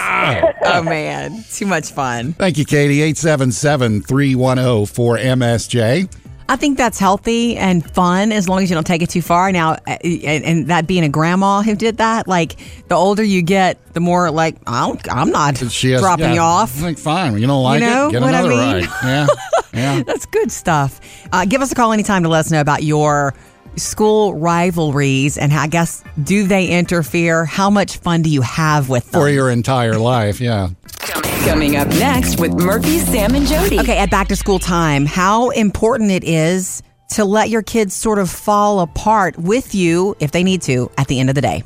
Oh 0.64 0.82
man, 0.82 1.44
too 1.52 1.66
much 1.66 1.92
fun. 1.92 2.32
Thank 2.32 2.58
you, 2.58 2.64
Katie. 2.64 3.00
877 3.00 4.02
310 4.02 4.66
4MSJ. 4.86 6.12
I 6.50 6.56
think 6.56 6.78
that's 6.78 6.98
healthy 6.98 7.56
and 7.56 7.88
fun 7.94 8.32
as 8.32 8.48
long 8.48 8.62
as 8.62 8.70
you 8.70 8.74
don't 8.74 8.86
take 8.86 9.02
it 9.02 9.10
too 9.10 9.20
far. 9.20 9.52
Now, 9.52 9.72
uh, 9.72 9.98
and, 10.02 10.44
and 10.44 10.66
that 10.68 10.86
being 10.86 11.04
a 11.04 11.08
grandma 11.08 11.60
who 11.62 11.74
did 11.76 11.98
that, 11.98 12.26
like 12.26 12.56
the 12.88 12.94
older 12.94 13.22
you 13.22 13.42
get, 13.42 13.76
the 13.92 14.00
more 14.00 14.30
like 14.30 14.56
I 14.66 14.86
don't, 14.86 15.12
I'm 15.12 15.30
not 15.30 15.58
She 15.70 15.90
has, 15.90 16.00
dropping 16.00 16.26
yeah, 16.26 16.34
you 16.34 16.40
off. 16.40 16.80
Like, 16.80 16.96
fine. 16.98 17.36
You 17.38 17.46
don't 17.46 17.62
like 17.62 17.80
know 17.80 18.08
it? 18.08 18.12
Get 18.12 18.22
what 18.22 18.34
I 18.34 18.38
another 18.40 18.48
mean? 18.48 18.58
ride. 18.58 18.88
Yeah. 19.04 19.26
Yeah. 19.74 20.02
That's 20.06 20.24
good 20.26 20.50
stuff. 20.50 21.00
Uh, 21.32 21.44
give 21.44 21.60
us 21.60 21.70
a 21.70 21.74
call 21.74 21.92
anytime 21.92 22.22
to 22.22 22.28
let 22.30 22.40
us 22.40 22.50
know 22.50 22.60
about 22.62 22.82
your 22.82 23.34
school 23.76 24.34
rivalries 24.34 25.38
and 25.38 25.52
I 25.52 25.66
guess 25.68 26.02
do 26.22 26.46
they 26.46 26.66
interfere? 26.68 27.44
How 27.44 27.70
much 27.70 27.98
fun 27.98 28.22
do 28.22 28.30
you 28.30 28.42
have 28.42 28.88
with 28.88 29.10
them? 29.10 29.20
For 29.20 29.28
your 29.28 29.50
entire 29.50 29.98
life. 29.98 30.40
Yeah. 30.40 30.70
Coming 31.08 31.76
up 31.76 31.88
next 31.88 32.38
with 32.38 32.52
Murphy, 32.52 32.98
Sam, 32.98 33.34
and 33.34 33.46
Jody. 33.46 33.80
Okay, 33.80 33.96
at 33.96 34.10
back 34.10 34.28
to 34.28 34.36
school 34.36 34.58
time, 34.58 35.06
how 35.06 35.48
important 35.50 36.10
it 36.10 36.22
is 36.22 36.82
to 37.12 37.24
let 37.24 37.48
your 37.48 37.62
kids 37.62 37.94
sort 37.94 38.18
of 38.18 38.28
fall 38.28 38.80
apart 38.80 39.38
with 39.38 39.74
you 39.74 40.14
if 40.20 40.32
they 40.32 40.42
need 40.42 40.60
to 40.62 40.90
at 40.98 41.08
the 41.08 41.18
end 41.18 41.30
of 41.30 41.34
the 41.34 41.40
day. 41.40 41.62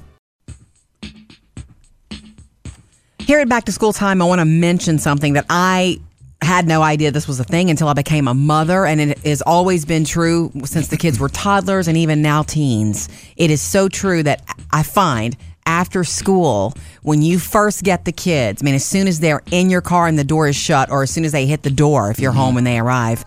Here 3.18 3.40
at 3.40 3.48
back 3.48 3.64
to 3.64 3.72
school 3.72 3.92
time, 3.92 4.22
I 4.22 4.26
want 4.26 4.40
to 4.40 4.44
mention 4.44 4.98
something 4.98 5.32
that 5.32 5.46
I 5.50 5.98
had 6.40 6.66
no 6.66 6.82
idea 6.82 7.10
this 7.10 7.26
was 7.26 7.40
a 7.40 7.44
thing 7.44 7.70
until 7.70 7.88
I 7.88 7.94
became 7.94 8.28
a 8.28 8.34
mother, 8.34 8.84
and 8.84 9.00
it 9.00 9.18
has 9.20 9.42
always 9.42 9.84
been 9.84 10.04
true 10.04 10.52
since 10.64 10.88
the 10.88 10.96
kids 10.96 11.18
were 11.18 11.28
toddlers 11.28 11.88
and 11.88 11.96
even 11.96 12.22
now 12.22 12.42
teens. 12.42 13.08
It 13.36 13.50
is 13.50 13.60
so 13.60 13.88
true 13.88 14.22
that 14.22 14.42
I 14.70 14.82
find 14.82 15.36
after 15.66 16.04
school, 16.04 16.74
when 17.02 17.22
you 17.22 17.38
first 17.38 17.82
get 17.82 18.04
the 18.04 18.12
kids, 18.12 18.62
I 18.62 18.64
mean, 18.64 18.74
as 18.74 18.84
soon 18.84 19.06
as 19.08 19.20
they're 19.20 19.42
in 19.50 19.70
your 19.70 19.80
car 19.80 20.06
and 20.06 20.18
the 20.18 20.24
door 20.24 20.48
is 20.48 20.56
shut, 20.56 20.90
or 20.90 21.02
as 21.02 21.10
soon 21.10 21.24
as 21.24 21.32
they 21.32 21.46
hit 21.46 21.62
the 21.62 21.70
door, 21.70 22.10
if 22.10 22.18
you're 22.18 22.32
home 22.32 22.54
when 22.54 22.64
they 22.64 22.78
arrive, 22.78 23.24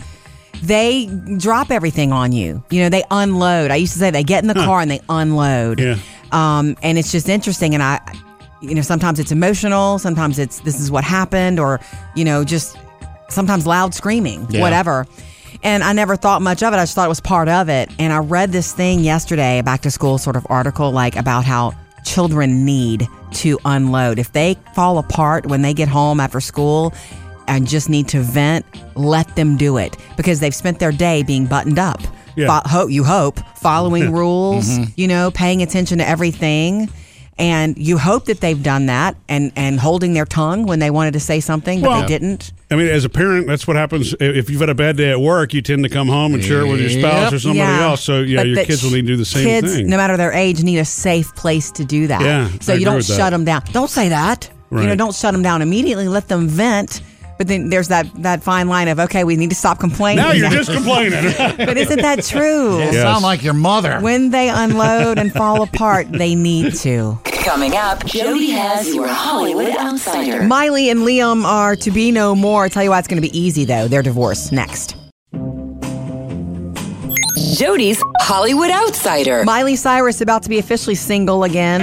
they 0.63 1.06
drop 1.38 1.71
everything 1.71 2.12
on 2.12 2.32
you. 2.32 2.63
You 2.69 2.84
know, 2.84 2.89
they 2.89 3.04
unload. 3.12 3.71
I 3.71 3.76
used 3.76 3.93
to 3.93 4.00
say 4.00 4.10
they 4.12 4.24
get 4.24 4.43
in 4.43 4.48
the 4.48 4.54
car 4.54 4.80
and 4.82 4.89
they 4.89 5.02
unload. 5.10 5.80
Yeah. 5.80 5.98
Um, 6.32 6.76
and 6.82 6.98
it's 6.98 7.12
just 7.12 7.30
interesting. 7.30 7.74
And 7.74 7.84
I, 7.84 8.00
you 8.62 8.74
know, 8.74 8.82
sometimes 8.82 9.19
it's 9.19 9.32
emotional. 9.32 10.00
Sometimes 10.00 10.39
it's 10.39 10.60
this 10.62 10.80
is 10.80 10.89
what 10.89 11.04
happened, 11.04 11.60
or 11.60 11.80
you 12.15 12.24
know, 12.26 12.43
just 12.43 12.78
sometimes 13.30 13.65
loud 13.67 13.93
screaming, 13.93 14.48
Yeah. 14.50 14.62
whatever. 14.62 15.06
And 15.63 15.84
I 15.84 15.93
never 15.93 16.15
thought 16.15 16.41
much 16.41 16.62
of 16.63 16.74
it. 16.74 16.78
I 16.78 16.84
just 16.84 16.95
thought 16.95 17.06
it 17.06 17.10
was 17.10 17.21
part 17.21 17.48
of 17.50 17.69
it. 17.69 17.89
And 17.98 18.13
I 18.13 18.17
read 18.19 18.52
this 18.52 18.71
thing 18.74 19.00
yesterday, 19.00 19.60
a 19.60 19.63
back 19.63 19.82
to 19.82 19.91
school 19.91 20.17
sort 20.17 20.36
of 20.36 20.45
article, 20.50 20.91
like 20.91 21.15
about 21.15 21.43
how 21.43 21.74
children 22.06 22.65
need 22.65 23.08
to 23.34 23.60
unload. 23.65 24.20
If 24.20 24.32
they 24.32 24.58
fall 24.74 24.98
apart 24.98 25.46
when 25.48 25.62
they 25.62 25.74
get 25.74 25.88
home 25.88 26.20
after 26.20 26.39
school 26.39 26.94
and 27.48 27.68
just 27.68 27.89
need 27.89 28.08
to 28.10 28.22
vent, 28.22 28.65
let 28.96 29.36
them 29.36 29.58
do 29.58 29.78
it 29.78 29.98
because 30.15 30.39
they've 30.39 30.56
spent 30.56 30.80
their 30.80 30.91
day 30.91 31.24
being 31.24 31.46
buttoned 31.46 31.80
up. 31.80 32.00
Yeah. 32.36 32.62
Fo- 32.62 32.68
hope 32.68 32.91
you 32.91 33.04
hope 33.04 33.39
following 33.58 34.04
mm-hmm. 34.06 34.15
rules, 34.15 34.70
you 34.98 35.08
know, 35.08 35.32
paying 35.32 35.62
attention 35.62 35.98
to 36.00 36.08
everything. 36.08 36.89
And 37.38 37.78
you 37.78 37.98
hope 37.98 38.26
that 38.26 38.39
they've 38.39 38.62
done 38.63 38.86
that 38.86 39.17
and, 39.28 39.52
and 39.58 39.78
holding 39.78 40.13
their 40.13 40.24
tongue 40.26 40.65
when 40.65 40.80
they 40.80 40.89
wanted 40.89 41.12
to 41.13 41.19
say 41.19 41.41
something, 41.41 41.82
but 41.82 41.89
Well- 41.89 42.02
they 42.02 42.08
didn't. 42.08 42.54
I 42.71 42.76
mean, 42.76 42.88
as 42.88 43.04
a 43.06 43.10
parent, 43.10 43.45
that's 43.45 43.67
what 43.67 43.76
happens. 43.76 44.15
If 44.19 44.50
you've 44.50 44.60
had 44.62 44.69
a 44.69 44.76
bad 44.76 44.95
day 44.98 45.12
at 45.12 45.19
work, 45.19 45.54
you 45.54 45.62
tend 45.62 45.84
to 45.84 45.89
come 45.89 46.08
home 46.08 46.34
and 46.34 46.43
share 46.43 46.62
it 46.62 46.67
with 46.67 46.80
your 46.80 46.89
spouse 46.89 47.32
or 47.34 47.39
somebody 47.39 47.60
Yeah. 47.60 47.84
else. 47.84 48.02
So, 48.04 48.21
yeah, 48.21 48.38
But 48.38 48.48
your 48.48 48.65
kids 48.65 48.84
will 48.84 48.91
need 48.91 49.02
to 49.02 49.08
do 49.08 49.17
the 49.17 49.26
same 49.26 49.43
kids, 49.45 49.76
thing. 49.76 49.88
no 49.89 49.98
matter 49.98 50.15
their 50.17 50.32
age, 50.32 50.63
need 50.63 50.80
a 50.80 50.86
safe 50.86 51.36
place 51.36 51.71
to 51.71 51.86
do 51.86 52.08
that. 52.08 52.21
Yeah, 52.21 52.48
So 52.62 52.74
I 52.74 52.78
you 52.78 52.82
agree 52.82 52.86
don't 52.86 52.95
with 52.95 53.08
that. 53.08 53.17
shut 53.17 53.32
them 53.32 53.43
down. 53.45 53.63
Don't 53.74 53.89
say 53.89 54.10
that. 54.10 54.50
You 54.71 54.88
know, 54.88 54.95
don't 54.95 55.13
shut 55.15 55.32
them 55.34 55.41
down 55.43 55.62
immediately. 55.62 56.08
Let 56.08 56.28
them 56.28 56.48
vent. 56.50 57.02
But 57.38 57.48
then 57.48 57.69
there's 57.69 57.89
that 57.89 58.08
that 58.24 58.41
fine 58.43 58.69
line 58.69 58.88
of 58.88 59.00
okay, 59.00 59.24
we 59.26 59.36
need 59.36 59.50
to 59.50 59.56
stop 59.56 59.80
complaining. 59.80 60.24
now 60.24 60.32
you're 60.32 60.50
just 60.50 60.71
complaining. 60.74 61.34
but 61.58 61.78
isn't 61.78 62.02
that 62.02 62.24
true? 62.24 62.76
You 62.78 62.86
Yes. 62.86 62.95
sound 62.95 63.24
like 63.24 63.43
your 63.43 63.54
mother. 63.54 64.00
When 64.00 64.30
they 64.30 64.50
unload 64.50 65.17
and 65.19 65.34
fall 65.34 65.62
apart, 65.62 66.10
they 66.12 66.34
need 66.36 66.76
to. 66.76 67.19
Coming 67.26 67.76
up, 67.76 68.06
Jody 68.06 68.52
has 68.52 68.93
your 68.95 69.08
Hollywood 69.08 69.69
Outsider. 69.78 70.43
Miley 70.43 70.89
and 70.89 71.02
Liam 71.02 71.43
are 71.43 71.76
to 71.76 71.91
be 71.91 72.12
no 72.12 72.34
more. 72.36 72.63
I 72.65 72.69
tell 72.69 72.84
you 72.84 72.89
why 72.91 73.00
it's 73.00 73.08
going 73.08 73.21
to 73.21 73.28
be 73.30 73.38
easy 73.38 73.65
though. 73.65 73.88
Their 73.88 74.02
divorce 74.02 74.52
next. 74.52 74.95
Jody's 77.58 78.02
Hollywood 78.21 78.71
Outsider. 78.71 79.43
Miley 79.43 79.76
Cyrus 79.76 80.21
about 80.21 80.43
to 80.43 80.50
be 80.50 80.58
officially 80.58 80.95
single 80.95 81.43
again. 81.43 81.82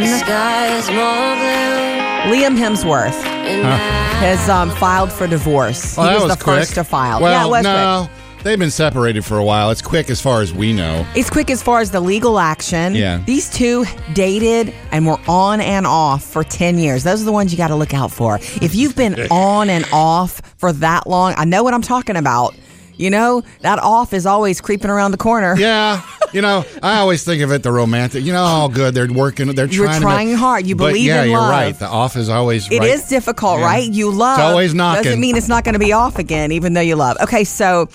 Liam 2.28 2.56
Hemsworth 2.56 3.31
has 3.44 4.48
um, 4.48 4.70
filed 4.70 5.12
for 5.12 5.26
divorce. 5.26 5.98
Oh, 5.98 6.02
he 6.02 6.08
that 6.08 6.14
was, 6.14 6.24
was 6.24 6.36
the 6.36 6.44
quick. 6.44 6.58
first 6.58 6.74
to 6.74 6.84
file. 6.84 7.20
Well, 7.20 7.32
yeah, 7.32 7.46
it 7.46 7.50
was 7.50 7.64
no, 7.64 8.08
they've 8.42 8.58
been 8.58 8.70
separated 8.70 9.24
for 9.24 9.38
a 9.38 9.44
while. 9.44 9.70
It's 9.70 9.82
quick 9.82 10.10
as 10.10 10.20
far 10.20 10.42
as 10.42 10.52
we 10.52 10.72
know. 10.72 11.04
quick. 11.04 11.16
It's 11.16 11.30
quick 11.30 11.50
as 11.50 11.62
far 11.62 11.80
as 11.80 11.90
the 11.90 12.00
legal 12.00 12.38
action. 12.38 12.94
Yeah. 12.94 13.22
These 13.24 13.50
two 13.50 13.84
dated 14.12 14.74
and 14.90 15.06
were 15.06 15.18
on 15.28 15.60
and 15.60 15.86
off 15.86 16.24
for 16.24 16.44
10 16.44 16.78
years. 16.78 17.04
Those 17.04 17.22
are 17.22 17.24
the 17.24 17.32
ones 17.32 17.52
you 17.52 17.58
got 17.58 17.68
to 17.68 17.76
look 17.76 17.94
out 17.94 18.10
for. 18.10 18.36
If 18.36 18.74
you've 18.74 18.96
been 18.96 19.14
on 19.30 19.70
and 19.70 19.84
off 19.92 20.40
for 20.58 20.72
that 20.74 21.06
long, 21.06 21.34
I 21.36 21.44
know 21.44 21.62
what 21.62 21.74
I'm 21.74 21.82
talking 21.82 22.16
about. 22.16 22.54
You 22.96 23.10
know, 23.10 23.42
that 23.60 23.78
off 23.78 24.12
is 24.12 24.26
always 24.26 24.60
creeping 24.60 24.90
around 24.90 25.10
the 25.12 25.16
corner. 25.18 25.56
Yeah, 25.56 26.02
you 26.32 26.42
know, 26.42 26.64
I 26.82 26.98
always 26.98 27.24
think 27.24 27.42
of 27.42 27.50
it 27.52 27.62
the 27.62 27.72
romantic. 27.72 28.24
You 28.24 28.32
know, 28.32 28.42
all 28.42 28.68
good, 28.68 28.94
they're 28.94 29.10
working, 29.12 29.48
they're 29.54 29.66
You're 29.66 29.86
trying. 29.86 30.00
trying 30.02 30.28
to, 30.28 30.36
hard. 30.36 30.66
You 30.66 30.76
believe 30.76 31.04
yeah, 31.06 31.22
in 31.24 31.30
you're 31.30 31.40
right. 31.40 31.76
The 31.78 31.86
off 31.88 32.16
is 32.16 32.28
always. 32.28 32.70
It 32.70 32.82
is 32.82 33.00
right. 33.02 33.08
difficult, 33.08 33.58
Yeah. 33.60 33.64
right? 33.66 33.90
You 33.90 34.10
love. 34.10 34.38
It's 34.38 34.44
always 34.44 34.74
knocking. 34.74 35.04
Doesn't 35.04 35.20
mean 35.20 35.36
it's 35.36 35.48
not 35.48 35.64
going 35.64 35.74
to 35.74 35.78
be 35.78 35.92
off 35.92 36.18
again, 36.18 36.52
even 36.52 36.74
though 36.74 36.80
you 36.80 36.96
love. 36.96 37.16
Okay, 37.22 37.44
so 37.44 37.88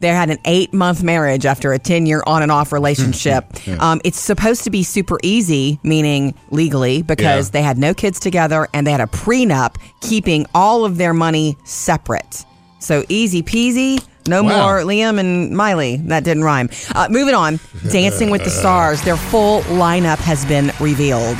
they 0.00 0.08
had 0.08 0.28
an 0.30 0.38
eight 0.44 0.74
month 0.74 1.02
marriage 1.02 1.46
after 1.46 1.72
a 1.72 1.78
10 1.78 2.04
year 2.06 2.22
on 2.26 2.42
and 2.42 2.52
off 2.52 2.72
relationship. 2.72 3.46
um, 3.80 4.00
it's 4.04 4.20
supposed 4.20 4.64
to 4.64 4.70
be 4.70 4.82
super 4.82 5.18
easy, 5.22 5.78
meaning 5.82 6.34
legally, 6.50 7.02
because 7.02 7.48
Yeah. 7.48 7.52
they 7.52 7.62
had 7.62 7.78
no 7.78 7.94
kids 7.94 8.20
together 8.20 8.68
and 8.74 8.86
they 8.86 8.90
had 8.92 9.00
a 9.00 9.06
prenup 9.06 9.76
keeping 10.00 10.46
all 10.54 10.84
of 10.84 10.96
their 10.98 11.14
money 11.14 11.56
separate. 11.64 12.44
So 12.80 13.04
easy 13.08 13.42
peasy. 13.42 14.04
No 14.26 14.42
Wow. 14.42 14.62
more 14.66 14.78
Liam 14.80 15.18
and 15.18 15.50
Miley. 15.56 15.96
That 15.96 16.24
didn't 16.24 16.44
rhyme. 16.44 16.70
Uh, 16.94 17.08
moving 17.10 17.34
on. 17.34 17.60
Dancing 17.90 18.30
with 18.30 18.42
the 18.44 18.50
Stars. 18.50 19.02
Their 19.02 19.16
full 19.16 19.60
lineup 19.62 20.18
has 20.18 20.44
been 20.46 20.72
revealed. 20.80 21.36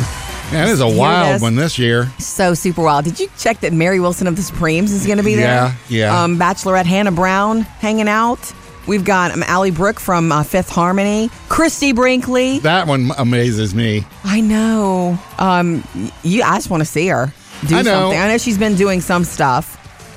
Man, 0.52 0.68
it 0.68 0.72
is 0.72 0.80
a 0.82 0.88
wild 0.88 1.40
one 1.40 1.56
this 1.56 1.78
year. 1.78 2.06
So 2.18 2.52
super 2.54 2.82
wild. 2.82 3.06
Did 3.06 3.18
you 3.18 3.28
check 3.38 3.60
that 3.60 3.72
Mary 3.72 3.98
Wilson 3.98 4.26
of 4.26 4.36
the 4.36 4.42
Supremes 4.42 4.92
is 4.92 5.06
going 5.06 5.16
to 5.18 5.24
be 5.24 5.34
there? 5.34 5.46
Yeah, 5.46 5.74
yeah. 5.88 6.22
Um, 6.22 6.38
Bachelorette 6.38 6.84
Hannah 6.84 7.10
Brown 7.12 7.62
hanging 7.62 8.08
out. 8.08 8.52
We've 8.86 9.04
got 9.04 9.30
um, 9.32 9.42
Ally 9.44 9.70
Brooke 9.70 9.98
from 9.98 10.30
uh, 10.30 10.42
Fifth 10.42 10.68
Harmony. 10.68 11.30
Christie 11.48 11.92
Brinkley. 11.92 12.58
That 12.58 12.86
one 12.86 13.10
amazes 13.16 13.74
me. 13.74 14.04
I 14.24 14.42
know. 14.42 15.18
Um, 15.38 15.82
you, 16.22 16.42
I 16.42 16.56
just 16.56 16.68
want 16.68 16.82
to 16.82 16.84
see 16.84 17.08
her 17.08 17.32
do 17.66 17.76
I 17.76 17.82
know. 17.82 17.92
something. 18.02 18.20
I 18.20 18.28
know 18.28 18.36
she's 18.38 18.58
been 18.58 18.74
doing 18.74 19.00
some 19.00 19.24
stuff. 19.24 19.73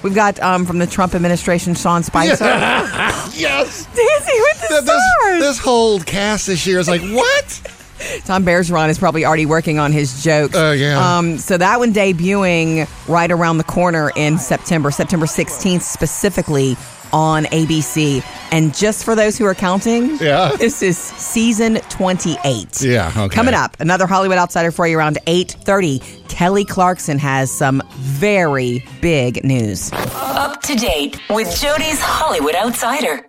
We've 0.08 0.16
got 0.16 0.40
um, 0.40 0.66
from 0.66 0.78
the 0.78 0.88
Trump 0.88 1.14
administration, 1.16 1.76
Sean 1.76 2.02
Spicer. 2.02 2.46
Yes. 3.38 3.86
Dancing 3.88 4.40
with 4.40 4.62
the 4.62 4.68
Th- 4.70 4.84
This, 4.86 5.02
Stars. 5.20 5.40
this 5.42 5.60
whole 5.60 6.00
cast 6.00 6.48
this 6.48 6.66
year 6.66 6.80
is 6.80 6.88
like, 6.88 7.02
what? 7.02 7.62
Tom 8.26 8.46
Bergeron 8.46 8.88
is 8.90 8.98
probably 8.98 9.26
already 9.26 9.46
working 9.46 9.80
on 9.80 9.92
his 9.92 10.24
jokes. 10.24 10.56
Oh, 10.56 10.72
yeah. 10.72 11.18
Um, 11.18 11.38
so 11.38 11.58
that 11.58 11.78
one 11.80 11.94
debuting 11.94 12.88
right 13.08 13.30
around 13.30 13.58
the 13.58 13.64
corner 13.66 14.12
in 14.16 14.38
September, 14.40 14.90
September 14.92 15.26
16th 15.26 15.82
specifically 15.82 16.78
on 17.14 17.46
ABC. 17.46 18.24
And 18.52 18.74
just 18.76 19.04
for 19.04 19.16
those 19.16 19.38
who 19.38 19.46
are 19.46 19.54
counting, 19.56 20.18
Yeah. 20.18 20.52
this 20.58 20.82
is 20.82 20.98
season 20.98 21.76
28. 21.90 22.82
Yeah, 22.82 23.12
okay. 23.18 23.36
Coming 23.36 23.54
up, 23.54 23.78
another 23.80 24.08
Hollywood 24.08 24.38
Outsider 24.38 24.72
for 24.72 24.88
you 24.88 24.98
around 24.98 25.18
8.30. 25.28 26.28
Kelly 26.30 26.66
Clarkson 26.66 27.20
has 27.20 27.52
some 27.52 27.82
very 27.96 28.84
big 29.02 29.44
news. 29.44 29.92
Up 29.94 30.62
to 30.64 30.76
date 30.76 31.20
with 31.30 31.48
Jody's 31.60 32.00
Hollywood 32.00 32.56
Outsider. 32.56 33.27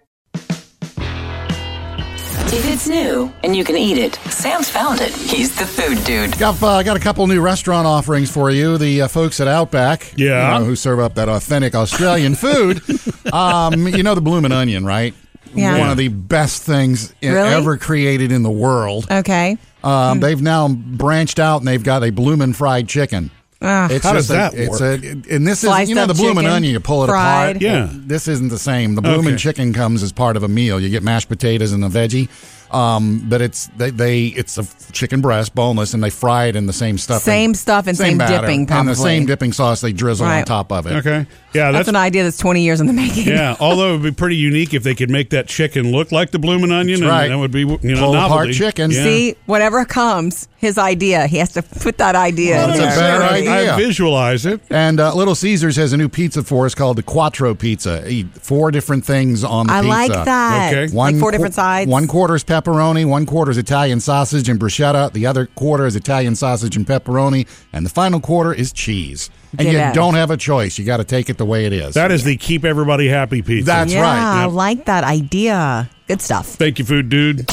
If 2.50 2.66
it's 2.66 2.88
new 2.88 3.32
and 3.44 3.54
you 3.54 3.62
can 3.62 3.76
eat 3.76 3.98
it, 3.98 4.14
Sam's 4.30 4.70
found 4.70 5.00
it. 5.00 5.12
He's 5.12 5.54
the 5.56 5.66
food 5.66 6.02
dude. 6.04 6.36
Got, 6.38 6.60
uh, 6.62 6.82
got 6.82 6.96
a 6.96 7.00
couple 7.00 7.26
new 7.26 7.40
restaurant 7.42 7.86
offerings 7.86 8.30
for 8.30 8.50
you. 8.50 8.78
The 8.78 9.02
uh, 9.02 9.08
folks 9.08 9.38
at 9.40 9.48
Outback, 9.48 10.14
Yeah. 10.16 10.54
you 10.54 10.58
know, 10.60 10.64
who 10.64 10.74
serve 10.74 10.98
up 10.98 11.14
that 11.16 11.28
authentic 11.28 11.74
Australian 11.74 12.34
food. 12.34 12.80
um, 13.32 13.86
you 13.88 14.02
know 14.02 14.14
the 14.14 14.22
bloomin' 14.22 14.52
onion, 14.52 14.84
right? 14.86 15.14
Yeah. 15.54 15.78
One 15.78 15.90
of 15.90 15.96
the 15.98 16.08
best 16.08 16.62
things 16.62 17.12
i- 17.22 17.26
Really? 17.28 17.48
ever 17.50 17.76
created 17.76 18.32
in 18.32 18.42
the 18.42 18.50
world. 18.50 19.06
Okay. 19.10 19.58
Um, 19.84 20.20
They've 20.20 20.40
now 20.40 20.68
branched 20.68 21.38
out 21.38 21.58
and 21.58 21.68
they've 21.68 21.82
got 21.84 22.02
a 22.02 22.10
bloomin' 22.10 22.54
fried 22.54 22.88
chicken. 22.88 23.30
It's 23.60 24.04
How 24.04 24.12
just 24.12 24.28
does 24.28 24.30
a- 24.30 24.32
that 24.34 24.54
it's 24.54 24.80
work? 24.80 25.02
A, 25.02 25.34
and 25.34 25.46
this 25.46 25.64
is 25.64 25.88
you 25.88 25.94
know 25.94 26.06
the 26.06 26.14
bloomin' 26.14 26.44
chicken, 26.44 26.50
onion. 26.52 26.72
You 26.72 26.80
pull 26.80 27.04
it 27.04 27.08
fried. 27.08 27.56
apart. 27.56 27.62
Yeah. 27.62 27.88
This 27.92 28.28
isn't 28.28 28.48
the 28.50 28.58
same. 28.58 28.94
The 28.94 29.02
bloomin' 29.02 29.34
Okay. 29.34 29.36
chicken 29.36 29.72
comes 29.72 30.02
as 30.02 30.12
part 30.12 30.36
of 30.36 30.42
a 30.44 30.48
meal. 30.48 30.78
You 30.78 30.88
get 30.90 31.02
mashed 31.02 31.28
potatoes 31.28 31.72
and 31.72 31.84
a 31.84 31.88
veggie. 31.88 32.28
Um, 32.70 33.24
but 33.28 33.40
it's 33.40 33.66
they, 33.76 33.90
they 33.90 34.26
it's 34.26 34.58
a 34.58 34.92
chicken 34.92 35.20
breast, 35.20 35.54
boneless, 35.54 35.94
and 35.94 36.02
they 36.04 36.10
fry 36.10 36.46
it 36.46 36.56
in 36.56 36.66
the 36.66 36.72
same 36.72 36.98
stuff. 36.98 37.22
Same 37.22 37.54
stuff 37.54 37.86
and 37.86 37.96
same 37.96 38.18
batter, 38.18 38.40
dipping, 38.40 38.70
and 38.70 38.88
the 38.88 38.94
same 38.94 39.26
dipping 39.26 39.52
sauce 39.52 39.80
they 39.80 39.92
drizzle 39.92 40.26
on 40.26 40.44
top 40.44 40.70
of 40.72 40.86
it. 40.86 40.92
Okay. 40.96 41.26
Yeah, 41.54 41.72
That's, 41.72 41.86
that's, 41.86 41.88
an 41.88 41.96
idea 41.96 42.24
that's 42.24 42.36
20 42.36 42.62
years 42.62 42.78
in 42.82 42.86
the 42.86 42.92
making. 42.92 43.26
yeah. 43.26 43.56
Although 43.60 43.88
it 43.88 43.92
would 43.94 44.02
be 44.02 44.10
pretty 44.12 44.36
unique 44.36 44.74
if 44.74 44.82
they 44.82 44.94
could 44.94 45.08
make 45.08 45.30
that 45.30 45.48
chicken 45.48 45.92
look 45.92 46.12
like 46.12 46.30
the 46.30 46.38
bloomin' 46.38 46.70
onion, 46.70 47.00
That's 47.00 47.10
and 47.10 47.10
right. 47.10 47.28
that 47.28 47.38
would 47.38 47.50
be 47.50 47.60
you 47.60 47.66
know 47.94 48.00
Pull 48.00 48.14
apart 48.16 48.30
novelty. 48.30 48.52
chicken. 48.52 48.90
Yeah. 48.90 49.02
See, 49.02 49.34
whatever 49.46 49.86
comes, 49.86 50.46
his 50.58 50.76
idea, 50.76 51.26
he 51.26 51.38
has 51.38 51.52
to 51.54 51.62
put 51.62 51.96
that 51.98 52.14
idea 52.16 52.56
Well, 52.56 52.72
in 52.72 52.78
that's 52.78 52.96
a 52.96 53.00
there. 53.00 53.18
better 53.18 53.34
I- 53.34 53.38
idea. 53.38 53.74
I 53.74 53.76
visualize 53.78 54.44
it. 54.44 54.60
And 54.68 55.00
uh, 55.00 55.14
Little 55.14 55.34
Caesars 55.34 55.76
has 55.76 55.94
a 55.94 55.96
new 55.96 56.10
pizza 56.10 56.42
for 56.42 56.66
us 56.66 56.74
called 56.74 56.98
the 56.98 57.02
Quattro 57.02 57.54
Pizza. 57.54 58.06
Eat 58.06 58.26
four 58.34 58.70
different 58.70 59.06
things 59.06 59.42
on 59.42 59.68
the 59.68 59.72
I 59.72 59.80
pizza. 59.80 59.88
like 59.88 60.24
that. 60.26 60.72
Okay. 60.74 60.94
Like 60.94 61.16
four 61.16 61.30
qu- 61.30 61.36
different 61.38 61.54
sides. 61.54 61.90
One 61.90 62.06
quarter's 62.06 62.40
is 62.42 62.44
pepperoni, 62.64 63.06
one 63.06 63.26
quarter 63.26 63.50
is 63.50 63.58
Italian 63.58 64.00
sausage 64.00 64.48
and 64.48 64.58
bruschetta, 64.58 65.12
the 65.12 65.26
other 65.26 65.46
quarter 65.46 65.86
is 65.86 65.94
Italian 65.96 66.34
sausage 66.34 66.76
and 66.76 66.86
pepperoni, 66.86 67.46
and 67.72 67.84
the 67.86 67.90
final 67.90 68.20
quarter 68.20 68.52
is 68.52 68.72
cheese. 68.72 69.30
And 69.52 69.60
Get 69.60 69.72
you 69.72 69.78
out. 69.78 69.94
don't 69.94 70.14
have 70.14 70.30
a 70.30 70.36
choice. 70.36 70.78
You 70.78 70.84
got 70.84 70.98
to 70.98 71.04
take 71.04 71.30
it 71.30 71.38
the 71.38 71.44
way 71.44 71.64
it 71.66 71.72
is. 71.72 71.94
That 71.94 72.10
is 72.10 72.24
the 72.24 72.36
keep 72.36 72.64
everybody 72.64 73.08
happy 73.08 73.42
pizza. 73.42 73.66
That's 73.66 73.92
yeah, 73.92 74.02
right. 74.02 74.40
I 74.42 74.44
Yep. 74.44 74.52
like 74.52 74.84
that 74.86 75.04
idea. 75.04 75.88
Good 76.06 76.20
stuff. 76.20 76.46
Thank 76.46 76.78
you, 76.78 76.84
food 76.84 77.08
dude. 77.08 77.46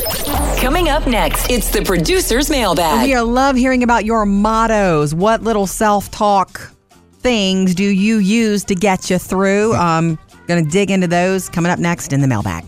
Coming 0.58 0.90
up 0.90 1.06
next, 1.08 1.50
it's 1.50 1.70
the 1.70 1.84
producer's 1.84 2.50
mailbag. 2.50 3.08
We 3.08 3.18
love 3.20 3.56
hearing 3.56 3.84
about 3.84 4.06
your 4.06 4.26
mottos. 4.26 5.14
What 5.14 5.44
little 5.44 5.68
self 5.68 6.10
talk 6.12 6.72
things 7.20 7.76
do 7.76 7.84
you 7.84 8.18
use 8.18 8.64
to 8.66 8.76
get 8.76 9.10
you 9.10 9.18
through? 9.18 9.74
Um, 9.76 10.18
gonna 10.48 10.64
dig 10.64 10.92
into 10.92 11.08
those 11.08 11.50
coming 11.50 11.72
up 11.72 11.80
next 11.80 12.14
in 12.14 12.22
the 12.22 12.28
mailbag. 12.28 12.66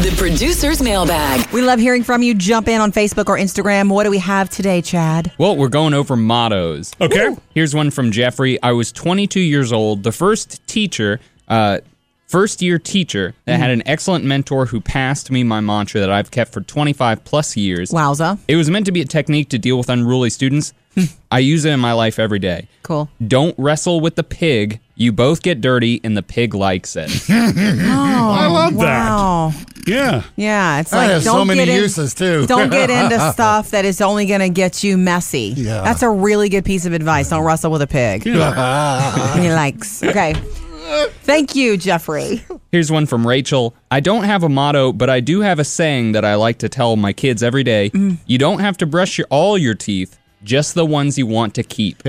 The 0.00 0.14
producer's 0.16 0.82
mailbag. 0.82 1.46
We 1.52 1.60
love 1.60 1.78
hearing 1.78 2.02
from 2.04 2.22
you. 2.22 2.32
Jump 2.34 2.68
in 2.68 2.80
on 2.80 2.90
Facebook 2.90 3.28
or 3.28 3.36
Instagram. 3.36 3.90
What 3.90 4.04
do 4.04 4.10
we 4.10 4.16
have 4.16 4.48
today, 4.48 4.80
Chad? 4.80 5.30
Well, 5.36 5.56
we're 5.56 5.68
going 5.68 5.92
over 5.92 6.16
mottos. 6.16 6.92
Okay. 7.02 7.36
Here's 7.54 7.74
one 7.74 7.90
from 7.90 8.10
Jeffrey. 8.10 8.60
I 8.62 8.72
was 8.72 8.92
22 8.92 9.40
years 9.40 9.74
old. 9.74 10.02
The 10.02 10.10
first 10.12 10.66
teacher, 10.66 11.20
uh, 11.48 11.80
first 12.30 12.62
year 12.62 12.78
teacher 12.78 13.34
that 13.44 13.58
had 13.58 13.70
mm. 13.70 13.74
an 13.74 13.82
excellent 13.86 14.24
mentor 14.24 14.66
who 14.66 14.80
passed 14.80 15.32
me 15.32 15.42
my 15.42 15.60
mantra 15.60 16.00
that 16.00 16.10
I've 16.10 16.30
kept 16.30 16.52
for 16.52 16.60
25 16.60 17.24
plus 17.24 17.56
years. 17.56 17.90
Wowza. 17.90 18.38
It 18.46 18.54
was 18.54 18.70
meant 18.70 18.86
to 18.86 18.92
be 18.92 19.00
a 19.00 19.04
technique 19.04 19.48
to 19.48 19.58
deal 19.58 19.76
with 19.76 19.88
unruly 19.88 20.30
students. 20.30 20.72
Hmm. 20.94 21.04
I 21.30 21.40
use 21.40 21.64
it 21.64 21.72
in 21.72 21.80
my 21.80 21.92
life 21.92 22.18
every 22.20 22.38
day. 22.38 22.68
Cool. 22.84 23.08
Don't 23.26 23.54
wrestle 23.58 24.00
with 24.00 24.14
the 24.14 24.22
pig. 24.24 24.80
You 24.94 25.12
both 25.12 25.42
get 25.42 25.60
dirty, 25.60 26.00
and 26.04 26.16
the 26.16 26.22
pig 26.22 26.52
likes 26.54 26.94
it. 26.96 27.10
I 27.30 28.46
love 28.48 28.74
oh, 28.74 28.76
Wow. 28.76 29.52
that. 29.54 29.88
Yeah. 29.88 30.22
Yeah, 30.36 30.80
it's 30.80 30.90
That 30.90 30.96
like 30.98 31.10
has 31.10 31.24
don't 31.24 31.34
so 31.34 31.44
many 31.44 31.64
get 31.64 31.68
in- 31.68 31.82
uses, 31.82 32.14
too. 32.14 32.46
don't 32.46 32.70
get 32.70 32.90
into 33.02 33.18
stuff 33.32 33.70
that 33.70 33.84
is 33.84 34.00
only 34.00 34.26
going 34.26 34.40
to 34.40 34.50
get 34.50 34.84
you 34.84 34.98
messy. 34.98 35.54
Yeah. 35.56 35.82
That's 35.82 36.02
a 36.02 36.10
really 36.10 36.48
good 36.48 36.64
piece 36.64 36.86
of 36.86 36.92
advice. 36.92 37.30
Don't 37.30 37.44
wrestle 37.44 37.70
with 37.72 37.82
a 37.82 37.86
pig. 37.86 38.24
he 38.24 38.34
likes. 38.34 40.02
Okay. 40.02 40.34
Thank 41.22 41.54
you, 41.54 41.76
Jeffrey. 41.76 42.44
Here's 42.72 42.90
one 42.90 43.06
from 43.06 43.26
Rachel. 43.26 43.74
I 43.90 44.00
don't 44.00 44.24
have 44.24 44.42
a 44.42 44.48
motto, 44.48 44.92
but 44.92 45.08
I 45.10 45.20
do 45.20 45.40
have 45.40 45.58
a 45.58 45.64
saying 45.64 46.12
that 46.12 46.24
I 46.24 46.34
like 46.34 46.58
to 46.58 46.68
tell 46.68 46.96
my 46.96 47.12
kids 47.12 47.42
every 47.42 47.62
day. 47.64 47.90
Mm. 47.90 48.18
You 48.26 48.38
don't 48.38 48.58
have 48.60 48.76
to 48.78 48.86
brush 48.86 49.18
your, 49.18 49.26
all 49.30 49.56
your 49.56 49.74
teeth, 49.74 50.18
just 50.42 50.74
the 50.74 50.86
ones 50.86 51.18
you 51.18 51.26
want 51.26 51.54
to 51.54 51.62
keep. 51.62 52.02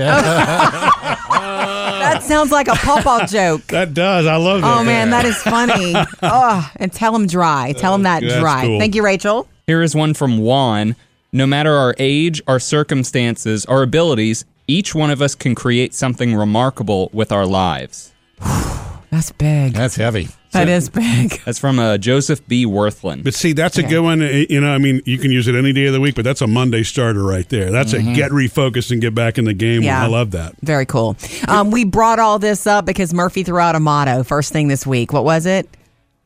That 2.02 2.24
sounds 2.24 2.50
like 2.50 2.68
a 2.68 2.74
pop-up 2.74 3.28
joke. 3.30 3.62
That 3.68 3.94
does. 3.94 4.26
I 4.26 4.36
love 4.36 4.60
that. 4.60 4.78
Oh 4.80 4.84
man, 4.84 5.10
that 5.10 5.24
is 5.24 5.36
funny. 5.42 5.94
Oh, 6.22 6.70
and 6.76 6.92
tell 6.92 7.12
them 7.12 7.26
dry. 7.26 7.72
Tell 7.72 7.92
them 7.92 8.02
that 8.02 8.22
That's 8.22 8.38
dry. 8.38 8.66
cool. 8.66 8.78
Thank 8.78 8.94
you, 8.94 9.02
Rachel. 9.04 9.48
Here 9.66 9.82
is 9.82 9.94
one 9.94 10.14
from 10.14 10.38
Juan. 10.38 10.94
No 11.32 11.46
matter 11.46 11.74
our 11.74 11.94
age, 11.98 12.42
our 12.46 12.60
circumstances, 12.60 13.64
our 13.66 13.82
abilities, 13.82 14.44
each 14.68 14.94
one 14.94 15.10
of 15.10 15.22
us 15.22 15.34
can 15.34 15.54
create 15.54 15.94
something 15.94 16.34
remarkable 16.34 17.10
with 17.12 17.32
our 17.32 17.46
lives. 17.46 18.12
That's 19.12 19.30
big. 19.30 19.74
That's 19.74 19.94
heavy. 19.96 20.28
That 20.52 20.68
is 20.70 20.88
big. 20.88 21.40
That's 21.44 21.58
from 21.58 21.78
uh, 21.78 21.98
Joseph 21.98 22.46
B. 22.48 22.64
Wirthlin. 22.66 23.22
But 23.22 23.34
see, 23.34 23.52
that's 23.52 23.76
a 23.78 23.82
good 23.82 24.00
one. 24.00 24.20
eh, 24.22 24.46
You 24.50 24.60
know, 24.62 24.70
I 24.70 24.78
mean, 24.78 25.00
you 25.06 25.16
can 25.18 25.30
use 25.30 25.48
it 25.48 25.54
any 25.54 25.72
day 25.74 25.84
of 25.86 25.92
the 25.92 26.00
week, 26.00 26.14
but 26.14 26.24
that's 26.24 26.40
a 26.42 26.46
Monday 26.46 26.82
starter 26.82 27.22
right 27.22 27.48
there. 27.48 27.70
That's 27.70 27.92
a 27.92 28.02
get 28.02 28.30
refocused 28.32 28.90
and 28.90 29.00
get 29.00 29.14
back 29.14 29.36
in 29.38 29.44
the 29.44 29.54
game. 29.54 29.82
Yeah. 29.82 30.02
I 30.02 30.06
love 30.08 30.30
that. 30.32 30.54
Very 30.62 30.84
cool. 30.86 31.16
Um, 31.48 31.70
we 31.70 31.84
brought 31.84 32.18
all 32.18 32.38
this 32.38 32.66
up 32.66 32.84
because 32.86 33.14
Murphy 33.14 33.42
threw 33.44 33.58
out 33.58 33.74
a 33.74 33.80
motto 33.80 34.22
first 34.24 34.52
thing 34.52 34.68
this 34.68 34.86
week. 34.86 35.12
What 35.12 35.24
was 35.24 35.46
it? 35.46 35.68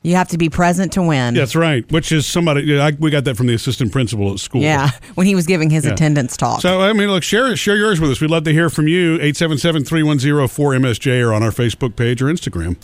You 0.03 0.15
have 0.15 0.29
to 0.29 0.39
be 0.39 0.49
present 0.49 0.93
to 0.93 1.03
win. 1.03 1.35
That's 1.35 1.57
right. 1.57 1.91
Which 1.91 2.13
is 2.13 2.27
somebody, 2.29 2.79
I, 2.79 2.93
we 2.93 3.11
got 3.11 3.25
that 3.25 3.37
from 3.37 3.49
the 3.49 3.55
assistant 3.55 3.91
principal 3.91 4.33
at 4.33 4.39
school. 4.39 4.61
Yeah, 4.63 4.91
when 5.17 5.27
he 5.27 5.35
was 5.35 5.47
giving 5.47 5.69
his 5.69 5.85
Yeah. 5.85 5.95
attendance 5.95 6.37
talk. 6.37 6.61
So, 6.61 6.81
I 6.81 6.93
mean, 6.93 7.09
look, 7.09 7.25
share 7.25 7.57
share 7.57 7.77
yours 7.77 8.01
with 8.01 8.11
us. 8.13 8.21
We'd 8.21 8.31
love 8.31 8.45
to 8.45 8.53
hear 8.53 8.71
from 8.71 8.87
you. 8.87 9.15
877 9.15 9.85
310 9.85 10.33
4MSJ 10.49 11.27
or 11.27 11.33
on 11.35 11.43
our 11.43 11.51
Facebook 11.51 11.97
page 11.97 12.23
or 12.23 12.27
Instagram. 12.27 12.77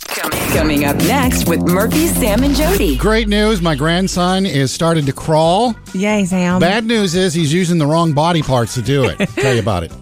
Coming 0.53 0.83
up 0.85 0.97
next 0.97 1.47
with 1.47 1.61
Murphy, 1.61 2.07
Sam, 2.07 2.43
and 2.43 2.55
Jody. 2.55 2.97
Great 2.97 3.27
news. 3.29 3.61
My 3.61 3.75
grandson 3.75 4.45
is 4.45 4.71
starting 4.73 5.05
to 5.05 5.13
crawl. 5.13 5.75
Yay, 5.93 6.25
Sam. 6.25 6.59
Bad 6.59 6.85
news 6.85 7.15
is 7.15 7.33
he's 7.33 7.53
using 7.53 7.77
the 7.77 7.87
wrong 7.87 8.13
body 8.13 8.41
parts 8.41 8.73
to 8.75 8.81
do 8.81 9.05
it. 9.05 9.17
Tell 9.29 9.53
you 9.53 9.61
about 9.61 9.83
it. 9.83 9.93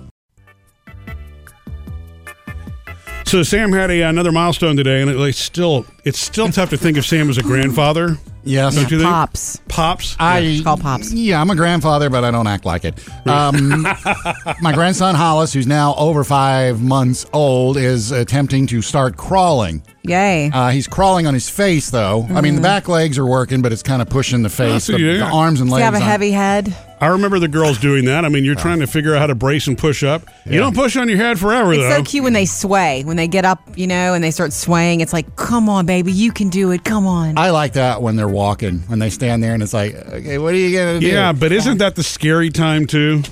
So 3.32 3.44
Sam 3.44 3.72
had 3.72 3.90
a, 3.90 4.02
another 4.02 4.34
milestone 4.34 4.76
today, 4.76 5.02
and 5.02 5.10
it, 5.10 5.16
like, 5.16 5.36
still 5.36 5.86
it's 6.04 6.20
still 6.20 6.50
tough 6.50 6.70
to 6.72 6.78
think 6.78 6.98
of 6.98 7.06
Sam 7.06 7.30
as 7.30 7.38
a 7.38 7.42
grandfather. 7.42 8.18
Yes. 8.44 8.76
Don't 8.76 8.92
you 8.92 8.98
think? 8.98 9.10
Pops. 9.10 9.62
Pops. 9.70 10.18
I, 10.20 10.40
It's 10.40 10.62
called 10.62 10.82
Pops. 10.82 11.14
Yeah, 11.14 11.40
I'm 11.40 11.50
a 11.50 11.56
grandfather, 11.56 12.10
but 12.10 12.26
I 12.26 12.32
don't 12.32 12.48
act 12.48 12.66
like 12.66 12.84
it. 12.84 13.00
Um, 13.26 13.84
my 14.62 14.74
grandson 14.74 15.16
Hollis, 15.16 15.54
who's 15.54 15.66
now 15.66 15.96
over 15.96 16.26
five 16.26 16.82
months 16.82 17.26
old, 17.32 17.78
is 17.78 18.12
attempting 18.12 18.68
to 18.68 18.82
start 18.82 19.16
crawling. 19.16 19.82
Yay. 20.04 20.50
Uh, 20.52 20.70
he's 20.70 20.88
crawling 20.88 21.28
on 21.28 21.34
his 21.34 21.50
face, 21.50 21.90
though. 21.92 22.26
I 22.32 22.42
mean, 22.42 22.56
the 22.56 22.62
back 22.62 22.88
legs 22.88 23.18
are 23.18 23.26
working, 23.26 23.62
but 23.62 23.72
it's 23.72 23.84
kind 23.84 24.02
of 24.02 24.10
pushing 24.10 24.42
the 24.42 24.50
face. 24.50 24.86
so 24.86 24.94
the, 24.94 25.00
yeah. 25.00 25.18
the 25.18 25.24
arms 25.26 25.62
and 25.62 25.70
Does 25.70 25.74
legs. 25.74 25.82
he 25.82 25.86
have 25.86 25.94
a 25.94 25.98
aren't- 25.98 26.08
heavy 26.08 26.32
head? 26.32 26.76
I 27.00 27.08
remember 27.08 27.40
the 27.40 27.48
girls 27.48 27.80
doing 27.80 28.06
that. 28.06 28.26
I 28.26 28.30
mean, 28.30 28.46
you're 28.46 28.54
trying 28.54 28.80
to 28.82 28.86
figure 28.88 29.16
out 29.16 29.22
how 29.22 29.26
to 29.28 29.34
brace 29.34 29.66
and 29.66 29.76
push 29.76 30.04
up. 30.04 30.22
You 30.46 30.60
don't 30.60 30.76
push 30.76 30.96
on 30.96 31.10
your 31.10 31.18
head 31.18 31.40
forever, 31.40 31.76
though. 31.76 31.82
It's 31.88 31.96
though. 31.98 32.04
so 32.04 32.10
cute 32.12 32.24
when 32.24 32.34
they 32.34 32.46
sway, 32.46 33.04
when 33.04 33.18
they 33.18 33.28
get 33.28 33.44
up, 33.44 33.60
you 33.76 33.88
know, 33.88 34.14
and 34.14 34.24
they 34.24 34.30
start 34.30 34.54
swaying. 34.54 35.02
It's 35.02 35.12
like, 35.12 35.36
come 35.36 35.68
on, 35.68 35.88
baby, 35.88 36.12
you 36.12 36.32
can 36.32 36.50
do 36.50 36.70
it. 36.70 36.84
Come 36.84 37.08
on. 37.08 37.40
I 37.40 37.50
like 37.50 37.74
that 37.74 38.04
when 38.04 38.18
they're 38.18 38.28
walking, 38.28 38.82
when 38.82 39.00
they 39.00 39.10
stand 39.10 39.42
there 39.42 39.56
and 39.56 39.64
it's 39.64 39.74
like, 39.74 39.96
okay, 39.96 40.38
what 40.38 40.54
are 40.54 40.58
you 40.58 40.78
going 40.78 41.00
to 41.00 41.08
do? 41.08 41.12
Yeah, 41.12 41.34
but 41.34 41.52
isn't 41.52 41.80
that 41.80 41.96
the 41.96 42.04
scary 42.04 42.52
time 42.52 42.86
too? 42.86 43.24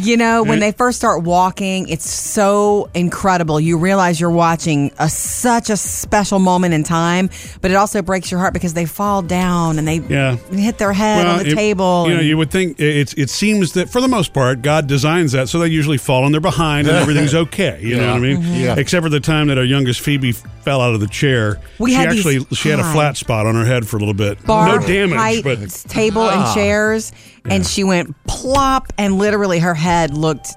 You 0.00 0.16
know, 0.16 0.44
when 0.44 0.60
they 0.60 0.70
first 0.72 0.96
start 0.98 1.24
walking, 1.24 1.88
it's 1.88 2.08
so 2.08 2.88
incredible. 2.94 3.58
You 3.58 3.78
realize 3.78 4.20
you're 4.20 4.30
watching 4.30 4.92
a 4.98 5.08
such 5.08 5.70
a 5.70 5.76
special 5.76 6.38
moment 6.38 6.72
in 6.74 6.84
time, 6.84 7.30
but 7.60 7.70
it 7.70 7.74
also 7.74 8.00
breaks 8.02 8.30
your 8.30 8.38
heart 8.38 8.52
because 8.52 8.74
they 8.74 8.86
fall 8.86 9.22
down 9.22 9.78
and 9.78 9.88
they 9.88 9.96
Yeah. 9.98 10.36
hit 10.52 10.78
their 10.78 10.92
head 10.92 11.26
on 11.26 11.38
the 11.40 11.48
it- 11.48 11.54
table. 11.54 12.06
You 12.08 12.14
know, 12.14 12.20
you 12.22 12.36
would 12.36 12.50
think 12.50 12.78
it's. 12.78 13.12
It 13.14 13.28
seems 13.28 13.72
that 13.72 13.90
for 13.90 14.00
the 14.00 14.08
most 14.08 14.32
part, 14.32 14.62
God 14.62 14.86
designs 14.86 15.32
that 15.32 15.48
so 15.48 15.58
they 15.58 15.66
usually 15.68 15.98
fall 15.98 16.24
and 16.24 16.32
they're 16.32 16.40
behind 16.40 16.86
and 16.86 16.96
everything's 17.02 17.34
okay. 17.34 17.78
You 17.82 17.96
know 17.96 18.06
what 18.06 18.16
I 18.16 18.18
mean? 18.20 18.36
Mm-hmm. 18.42 18.54
Yeah. 18.54 18.74
Except 18.78 19.02
for 19.02 19.10
the 19.10 19.20
time 19.20 19.48
that 19.48 19.58
our 19.58 19.64
youngest 19.64 20.00
Phoebe 20.00 20.32
fell 20.68 20.80
out 20.82 20.94
of 20.94 21.00
the 21.00 21.06
chair. 21.08 21.60
We 21.78 21.90
she 21.90 21.96
had 21.96 22.10
these 22.10 22.26
actually 22.26 22.56
she 22.56 22.68
had 22.68 22.78
a 22.78 22.82
high 22.82 22.92
flat 22.92 23.16
spot 23.16 23.46
on 23.46 23.54
her 23.54 23.64
head 23.64 23.86
for 23.88 23.96
a 23.96 24.00
little 24.00 24.14
bit. 24.14 24.44
bar 24.44 24.78
no 24.80 24.86
damage, 24.86 25.16
height 25.18 25.44
but 25.44 25.68
table 25.88 26.28
and 26.28 26.54
chairs, 26.54 27.12
and 27.46 27.66
she 27.66 27.84
went 27.84 28.14
plop, 28.26 28.92
and 28.98 29.16
literally 29.16 29.58
her 29.60 29.74
head 29.74 30.12
looked 30.16 30.48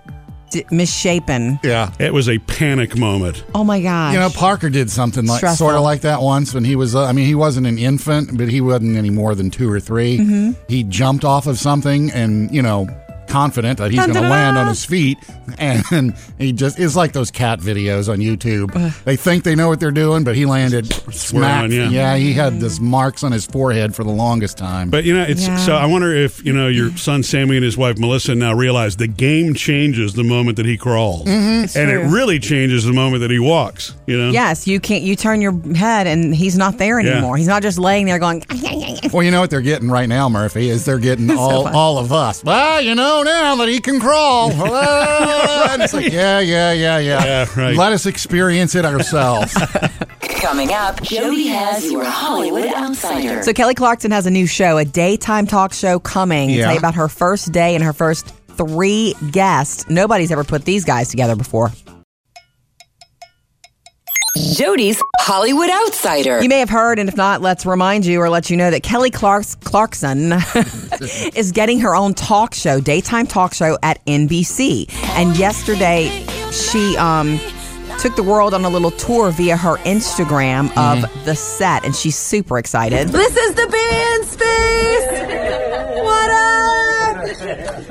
d- 0.52 0.65
misshapen. 0.69 1.60
Yeah. 1.63 1.93
It 2.00 2.13
was 2.13 2.30
a 2.30 2.38
panic 2.39 2.97
moment. 2.97 3.43
Oh 3.56 3.63
my 3.63 3.82
gosh. 3.82 4.13
You 4.13 4.19
know, 4.19 4.30
Parker 4.30 4.69
did 4.69 4.89
something 4.91 5.26
like 5.26 5.38
Stressful. 5.38 5.65
sort 5.65 5.76
of 5.76 5.82
like 5.82 6.02
that 6.02 6.21
once 6.21 6.54
when 6.54 6.63
he 6.63 6.76
was. 6.76 6.93
Uh, 6.95 7.06
I 7.06 7.13
mean, 7.13 7.26
he 7.26 7.36
wasn't 7.36 7.65
an 7.67 7.78
infant, 7.78 8.38
but 8.38 8.50
he 8.50 8.62
wasn't 8.62 8.97
any 8.97 9.10
more 9.10 9.34
than 9.34 9.50
two 9.50 9.71
or 9.71 9.80
3 9.80 10.17
Mm-hmm. 10.17 10.52
He 10.67 10.84
jumped 10.84 11.24
off 11.26 11.47
of 11.47 11.58
something, 11.58 12.12
and 12.12 12.54
you 12.54 12.62
know, 12.62 12.88
confident 13.32 13.80
that 13.80 13.91
he's 13.91 14.00
going 14.06 14.13
to 14.13 14.22
land 14.22 14.58
on 14.58 14.67
his 14.67 14.84
feet, 14.86 15.17
and 15.58 16.15
he 16.38 16.52
just 16.54 16.80
is 16.80 16.96
like 16.96 17.13
those 17.13 17.32
cat 17.32 17.60
videos 17.60 18.10
on 18.12 18.20
YouTube. 18.20 18.72
they 19.04 19.15
think 19.15 19.44
they 19.44 19.56
know 19.56 19.67
what 19.70 19.80
they're 19.80 19.91
doing, 19.91 20.24
but 20.24 20.36
he 20.36 20.46
landed 20.46 20.91
smack. 21.13 21.63
on, 21.63 21.72
yeah. 21.72 22.15
he 22.15 22.34
had 22.34 22.60
this 22.60 22.80
marks 22.80 23.24
on 23.24 23.32
his 23.32 23.46
forehead 23.46 23.96
for 23.96 24.04
the 24.04 24.12
longest 24.12 24.58
time. 24.58 24.89
But 24.89 25.04
you 25.06 25.13
know, 25.13 25.24
it's 25.24 25.48
Yeah. 25.48 25.58
so 25.58 25.76
I 25.76 25.86
wonder 25.86 26.13
if 26.13 26.44
you 26.46 26.54
know 26.54 26.67
your 26.67 26.96
son 26.98 27.24
Sammy 27.24 27.56
and 27.58 27.63
his 27.65 27.78
wife 27.78 27.98
Melissa 27.98 28.36
now 28.36 28.54
realize 28.54 28.98
the 28.98 29.08
game 29.08 29.54
changes 29.54 30.13
the 30.13 30.24
moment 30.24 30.58
that 30.58 30.65
he 30.65 30.78
crawls, 30.78 31.28
mm-hmm. 31.28 31.78
and 31.78 31.89
it 31.91 32.02
true. 32.02 32.10
really 32.10 32.39
changes 32.39 32.84
the 32.86 32.94
moment 32.94 33.22
that 33.22 33.32
he 33.32 33.39
walks. 33.39 33.96
You 34.08 34.17
know, 34.17 34.32
Yes, 34.32 34.67
you 34.67 34.80
can't. 34.80 35.04
You 35.04 35.15
turn 35.15 35.41
your 35.41 35.54
head, 35.76 36.08
and 36.08 36.36
he's 36.36 36.58
not 36.58 36.78
there 36.78 37.00
Yeah. 37.00 37.12
anymore. 37.13 37.38
He's 37.38 37.48
not 37.48 37.62
just 37.62 37.78
laying 37.80 38.06
there 38.06 38.20
going. 38.20 38.44
Well, 39.12 39.24
you 39.24 39.32
know 39.32 39.41
what 39.41 39.50
they're 39.50 39.62
getting 39.62 39.89
right 39.89 40.08
now, 40.08 40.30
Murphy, 40.30 40.70
is 40.70 40.86
they're 40.86 41.00
getting 41.00 41.30
all, 41.38 41.63
funny. 41.63 41.76
all 41.76 41.98
of 41.98 42.13
us. 42.13 42.44
Well, 42.44 42.82
you 42.82 42.96
know 42.96 43.21
now 43.24 43.56
that 43.58 43.68
he 43.70 43.80
can 43.80 44.00
crawl. 44.00 44.52
And 45.72 45.82
it's 45.84 45.94
like, 45.94 46.12
yeah, 46.12 46.42
yeah, 46.42 46.74
yeah, 46.74 46.98
yeah. 46.98 47.24
Yeah, 47.24 47.60
right. 47.60 47.78
Let 47.78 47.94
us 47.94 48.06
experience 48.06 48.76
it 48.76 48.84
ourselves. 48.84 49.54
Coming 50.22 50.74
up, 50.74 51.02
Jody 51.02 51.48
has 51.48 51.90
your 51.90 52.04
Hollywood 52.04 52.66
Outsider. 52.68 53.42
So 53.44 53.54
Kelly 53.54 53.74
Clarkson 53.74 54.12
has 54.12 54.26
a 54.26 54.32
new 54.32 54.48
show, 54.48 54.78
a 54.78 54.84
daytime 54.84 55.48
talk 55.48 55.72
show 55.72 55.98
coming. 56.00 56.50
Yeah. 56.50 56.66
Tell 56.66 56.74
you 56.74 56.80
about 56.80 56.96
her 56.96 57.08
first 57.08 57.54
day 57.54 57.74
and 57.74 57.84
her 57.84 57.94
first 57.94 58.28
three 58.58 59.16
guests. 59.32 59.88
Nobody's 59.90 60.32
ever 60.32 60.44
put 60.44 60.66
these 60.66 60.84
guys 60.84 61.08
together 61.10 61.38
before. 61.38 61.72
Jody's 64.52 65.02
Hollywood 65.20 65.70
Outsider. 65.70 66.42
You 66.42 66.50
may 66.50 66.60
have 66.60 66.70
heard, 66.70 67.00
and 67.00 67.08
if 67.08 67.16
not, 67.16 67.42
let's 67.42 67.66
remind 67.66 68.06
you 68.06 68.20
or 68.20 68.30
let 68.30 68.50
you 68.50 68.58
know 68.58 68.70
that 68.70 68.84
Kelly 68.84 69.10
Clarks- 69.10 69.56
Clarkson 69.56 70.34
is 71.36 71.52
getting 71.54 71.80
her 71.80 71.96
own 71.96 72.14
talk 72.14 72.54
show, 72.54 72.82
daytime 72.82 73.28
talk 73.28 73.54
show 73.54 73.78
at 73.82 74.04
NBC. 74.06 74.94
And 75.16 75.38
yesterday, 75.38 76.10
she 76.52 76.98
um, 76.98 77.40
took 78.00 78.16
the 78.18 78.24
world 78.24 78.54
on 78.54 78.66
a 78.66 78.70
little 78.70 78.92
tour 78.92 79.32
via 79.32 79.56
her 79.56 79.78
Instagram 79.78 80.66
of 80.76 81.02
the 81.26 81.36
set, 81.36 81.86
and 81.86 81.96
she's 81.96 82.18
super 82.18 82.58
excited. 82.58 83.08
This 83.10 83.38
is 83.38 83.56
the 83.56 83.68
band 83.68 84.11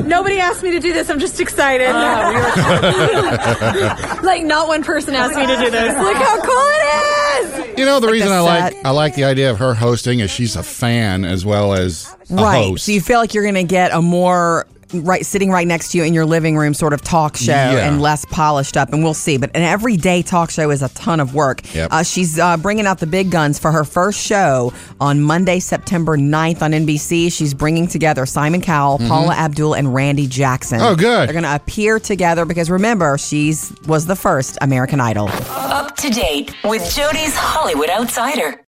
Nobody 0.05 0.39
asked 0.39 0.63
me 0.63 0.71
to 0.73 0.81
do 0.81 0.93
this. 0.93 1.11
I'm 1.11 1.19
just 1.19 1.39
ah, 1.39 1.43
excited. 1.43 1.93
like 4.23 4.45
not 4.45 4.69
one 4.69 4.83
person 4.83 5.15
asked 5.15 5.37
me 5.37 5.47
to 5.47 5.57
do 5.57 5.71
this. 5.71 5.97
Look 5.97 6.17
how 6.17 6.41
cool 6.41 6.67
it 6.67 7.73
is. 7.73 7.79
You 7.79 7.85
know, 7.85 8.01
the 8.01 8.09
reason 8.09 8.33
I 8.33 8.41
like. 8.41 8.77
I 8.85 8.91
like 8.91 9.15
the 9.15 9.25
idea 9.25 9.51
of 9.51 9.59
her 9.59 9.75
hosting 9.75 10.21
is 10.21 10.31
she's 10.31 10.57
a 10.57 10.63
fan 10.63 11.25
as 11.25 11.45
well 11.45 11.75
as 11.75 12.15
a 12.31 12.35
right. 12.35 12.65
host. 12.65 12.87
So 12.87 12.93
you 12.93 13.01
feel 13.01 13.19
like 13.19 13.35
you're 13.35 13.45
going 13.45 13.55
to 13.55 13.65
get 13.65 13.93
a 13.93 14.03
more 14.03 14.67
right 14.93 15.25
sitting 15.25 15.51
right 15.51 15.67
next 15.67 15.91
to 15.93 15.99
you 15.99 16.05
in 16.05 16.13
your 16.15 16.27
living 16.27 16.57
room 16.57 16.75
sort 16.75 16.93
of 16.93 17.03
talk 17.03 17.37
show 17.37 17.53
Yeah. 17.53 17.89
and 17.89 18.01
less 18.01 18.25
polished 18.25 18.77
up 18.77 18.93
and 18.93 19.03
we'll 19.05 19.15
see 19.15 19.37
but 19.37 19.51
an 19.55 19.63
everyday 19.63 20.23
talk 20.23 20.51
show 20.51 20.71
is 20.71 20.83
a 20.83 20.89
ton 20.91 21.21
of 21.21 21.35
work 21.35 21.61
Yep. 21.75 21.89
uh, 21.93 22.03
she's 22.03 22.39
uh, 22.39 22.57
bringing 22.57 22.87
out 22.87 22.99
the 22.99 23.07
big 23.07 23.31
guns 23.31 23.59
for 23.59 23.71
her 23.73 23.85
first 23.85 24.19
show 24.21 24.73
on 25.01 25.21
monday 25.23 25.61
september 25.61 26.17
9th 26.17 26.63
on 26.63 26.73
nbc 26.73 27.33
she's 27.33 27.55
bringing 27.55 27.87
together 27.87 28.27
simon 28.27 28.61
cowell 28.61 28.99
paula 28.99 29.35
abdul 29.35 29.75
and 29.75 29.95
randy 29.95 30.27
jackson 30.27 30.79
Mm-hmm. 30.81 30.87
Oh, 30.93 30.97
good. 30.97 31.29
they're 31.29 31.33
going 31.35 31.45
to 31.45 31.55
appear 31.55 31.99
together 32.01 32.45
because 32.45 32.71
remember 32.71 33.17
she's 33.19 33.73
was 33.87 34.07
the 34.07 34.17
first 34.17 34.59
american 34.61 35.01
idol 35.01 35.29
Up 35.51 35.97
to 35.97 36.11
date 36.11 36.55
with 36.65 36.83
Jody's 36.95 37.35
Hollywood 37.37 37.91
Outsider. 37.91 38.65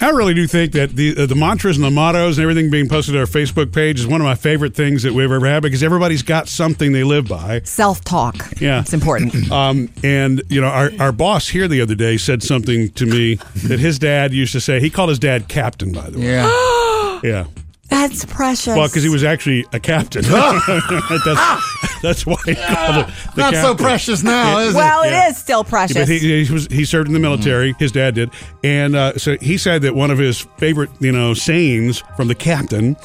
I 0.00 0.10
really 0.10 0.34
do 0.34 0.46
think 0.46 0.72
that 0.72 0.90
the 0.90 1.16
uh, 1.16 1.26
the 1.26 1.34
mantras 1.34 1.76
and 1.76 1.84
the 1.84 1.90
mottos 1.90 2.38
and 2.38 2.42
everything 2.42 2.70
being 2.70 2.88
posted 2.88 3.14
to 3.14 3.20
our 3.20 3.26
Facebook 3.26 3.72
page 3.72 3.98
is 4.00 4.06
one 4.06 4.20
of 4.20 4.24
my 4.24 4.34
favorite 4.34 4.74
things 4.74 5.02
that 5.04 5.12
we've 5.12 5.30
ever 5.30 5.46
had 5.46 5.62
because 5.62 5.82
everybody's 5.82 6.22
got 6.22 6.48
something 6.48 6.92
they 6.92 7.04
live 7.04 7.28
by. 7.28 7.60
self-talk 7.64 8.36
Yeah. 8.60 8.80
it's 8.80 8.92
important 8.92 9.34
Um, 9.52 9.88
and 10.04 10.42
you 10.48 10.60
know, 10.60 10.66
our, 10.68 10.90
our 10.98 11.12
boss 11.12 11.48
here 11.48 11.66
the 11.68 11.80
other 11.80 11.94
day 11.94 12.16
said 12.16 12.42
something 12.42 12.90
to 12.90 13.06
me 13.06 13.36
that 13.66 13.78
his 13.80 13.98
dad 13.98 14.32
used 14.32 14.52
to 14.52 14.60
say. 14.60 14.80
He 14.80 14.90
called 14.90 15.08
his 15.08 15.18
dad 15.18 15.48
captain, 15.48 15.92
by 15.92 16.10
the 16.10 16.18
way. 16.18 16.26
yeah. 16.32 17.20
Yeah. 17.22 17.46
That's 17.88 18.24
precious 18.24 18.76
Well, 18.76 18.88
because 18.88 19.02
he 19.02 19.08
was 19.08 19.22
actually 19.24 19.64
a 19.72 19.80
captain. 19.80 20.22
that's, 20.28 22.00
that's 22.02 22.26
why 22.26 22.36
he 22.44 22.54
called 22.54 22.96
it 23.08 23.14
the 23.34 23.40
Not 23.40 23.54
so 23.54 23.74
precious 23.74 24.22
now, 24.22 24.58
is 24.58 24.74
well 24.74 25.02
it? 25.02 25.08
it 25.08 25.10
Yeah. 25.12 25.28
is 25.28 25.36
still 25.36 25.64
precious 25.64 25.96
But 25.96 26.08
he, 26.08 26.44
he 26.44 26.52
was 26.52 26.66
he 26.66 26.84
served 26.84 27.08
in 27.08 27.14
the 27.14 27.20
military. 27.20 27.74
His 27.78 27.92
dad 27.92 28.14
did, 28.14 28.30
and 28.64 28.94
uh, 28.96 29.16
so 29.18 29.36
he 29.40 29.56
said 29.58 29.82
that 29.82 29.94
one 29.94 30.10
of 30.10 30.18
his 30.18 30.40
favorite, 30.58 30.90
you 31.00 31.12
know, 31.12 31.34
sayings 31.34 32.02
from 32.16 32.28
the 32.28 32.34
captain 32.34 32.96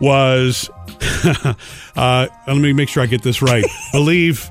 was, 0.00 0.68
uh, 1.96 2.26
"Let 2.46 2.56
me 2.56 2.72
make 2.72 2.88
sure 2.88 3.02
I 3.02 3.06
get 3.06 3.22
this 3.22 3.42
right. 3.42 3.64
Believe." 3.92 4.50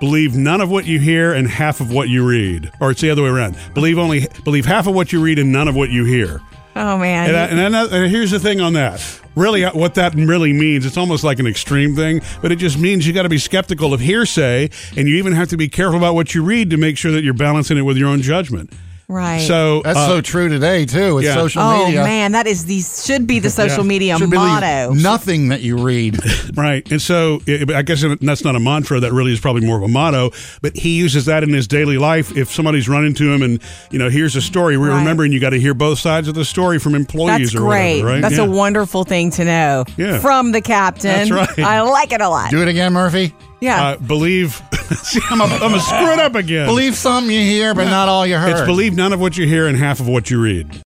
Believe 0.00 0.36
none 0.36 0.60
of 0.60 0.70
what 0.70 0.84
you 0.86 1.00
hear 1.00 1.32
and 1.32 1.48
half 1.48 1.80
of 1.80 1.90
what 1.90 2.08
you 2.08 2.24
read, 2.24 2.70
or 2.80 2.92
it's 2.92 3.00
the 3.00 3.10
other 3.10 3.24
way 3.24 3.30
around. 3.30 3.56
Believe 3.74 3.98
only 3.98 4.28
believe 4.44 4.64
half 4.64 4.86
of 4.86 4.94
what 4.94 5.12
you 5.12 5.20
read 5.20 5.40
and 5.40 5.50
none 5.50 5.66
of 5.66 5.74
what 5.74 5.90
you 5.90 6.04
hear. 6.04 6.40
Oh 6.78 6.98
man 6.98 7.28
And, 7.28 7.36
I, 7.36 7.64
and, 7.66 7.76
I, 7.76 7.96
and 8.02 8.10
here's 8.10 8.30
the 8.30 8.40
thing 8.40 8.60
on 8.60 8.74
that. 8.74 9.04
Really, 9.34 9.64
uh, 9.64 9.72
what 9.72 9.94
that 9.94 10.14
really 10.14 10.52
means, 10.52 10.84
it's 10.84 10.96
almost 10.96 11.22
like 11.22 11.38
an 11.38 11.46
extreme 11.46 11.94
thing, 11.94 12.20
but 12.42 12.50
it 12.50 12.56
just 12.56 12.78
means 12.78 13.06
you 13.06 13.12
got 13.12 13.22
to 13.22 13.28
be 13.28 13.38
skeptical 13.38 13.94
of 13.94 14.00
hearsay, 14.00 14.68
and 14.96 15.06
you 15.08 15.16
even 15.16 15.32
have 15.32 15.48
to 15.48 15.56
be 15.56 15.68
careful 15.68 15.96
about 15.98 16.14
what 16.14 16.34
you 16.34 16.42
read 16.42 16.70
to 16.70 16.76
make 16.76 16.98
sure 16.98 17.12
that 17.12 17.22
you're 17.22 17.34
balancing 17.34 17.78
it 17.78 17.82
with 17.82 17.96
your 17.96 18.08
own 18.08 18.20
judgment. 18.20 18.72
Right 19.08 19.40
So 19.40 19.80
That's 19.82 19.98
uh, 19.98 20.06
so 20.08 20.20
true 20.20 20.48
today 20.48 20.84
too 20.84 21.14
with 21.14 21.24
yeah. 21.24 21.34
social 21.34 21.62
Oh 21.62 21.86
media. 21.86 22.00
Oh 22.02 22.04
man, 22.04 22.32
that 22.32 22.46
is 22.46 22.66
the 22.66 22.80
should 22.80 23.26
be 23.26 23.38
the 23.38 23.50
social 23.50 23.82
Yeah. 23.84 23.88
media 23.88 24.18
Should 24.18 24.30
motto. 24.30 24.92
nothing 24.92 25.48
that 25.48 25.62
you 25.62 25.78
read. 25.78 26.18
right, 26.56 26.86
and 26.92 27.00
so 27.00 27.40
it, 27.46 27.70
I 27.70 27.82
guess 27.82 28.04
that's 28.20 28.44
not 28.44 28.54
a 28.56 28.60
mantra. 28.60 29.00
That 29.00 29.12
really 29.12 29.32
is 29.32 29.40
probably 29.40 29.66
more 29.66 29.76
of 29.78 29.82
a 29.82 29.88
motto. 29.88 30.30
But 30.62 30.76
he 30.76 30.96
uses 30.98 31.24
that 31.26 31.42
in 31.42 31.52
his 31.52 31.66
daily 31.66 31.96
life. 31.98 32.36
If 32.36 32.52
somebody's 32.52 32.88
running 32.88 33.14
to 33.14 33.32
him 33.32 33.42
and 33.42 33.62
you 33.90 33.98
know, 33.98 34.10
here's 34.10 34.36
a 34.36 34.42
story, 34.42 34.76
we're 34.76 34.90
Right. 34.90 34.98
remembering 34.98 35.32
you 35.32 35.40
got 35.40 35.50
to 35.50 35.60
hear 35.60 35.74
both 35.74 35.98
sides 35.98 36.28
of 36.28 36.34
the 36.34 36.44
story 36.44 36.78
from 36.78 36.94
employees 36.94 37.52
That's 37.52 37.54
or 37.54 37.60
great. 37.68 38.02
whatever. 38.02 38.08
Right? 38.14 38.20
That's 38.22 38.36
Yeah. 38.36 38.44
a 38.44 38.50
wonderful 38.50 39.04
thing 39.04 39.30
to 39.32 39.44
know 39.44 39.84
Yeah. 39.96 40.18
from 40.18 40.52
the 40.52 40.60
captain. 40.60 41.28
That's 41.28 41.30
right. 41.30 41.58
I 41.60 41.80
like 41.80 42.12
it 42.12 42.20
a 42.20 42.28
lot. 42.28 42.50
Do 42.50 42.60
it 42.62 42.68
again, 42.68 42.92
Murphy. 42.92 43.32
Yeah. 43.60 43.88
Uh, 43.88 43.96
believe. 43.96 44.62
See, 44.88 45.20
I'm 45.30 45.40
a, 45.40 45.44
I'm 45.44 45.74
a 45.74 45.80
screw 45.80 46.12
it 46.12 46.18
up 46.18 46.34
again. 46.34 46.66
Believe 46.66 46.96
something 46.96 47.32
you 47.32 47.42
hear, 47.42 47.74
but 47.74 47.84
not 47.84 48.08
all 48.08 48.26
you 48.26 48.36
heard. 48.36 48.52
It's 48.52 48.62
believe 48.62 48.94
none 48.94 49.12
of 49.12 49.20
what 49.20 49.36
you 49.36 49.46
hear 49.46 49.66
and 49.66 49.76
half 49.76 50.00
of 50.00 50.08
what 50.08 50.30
you 50.30 50.40
read. 50.40 50.82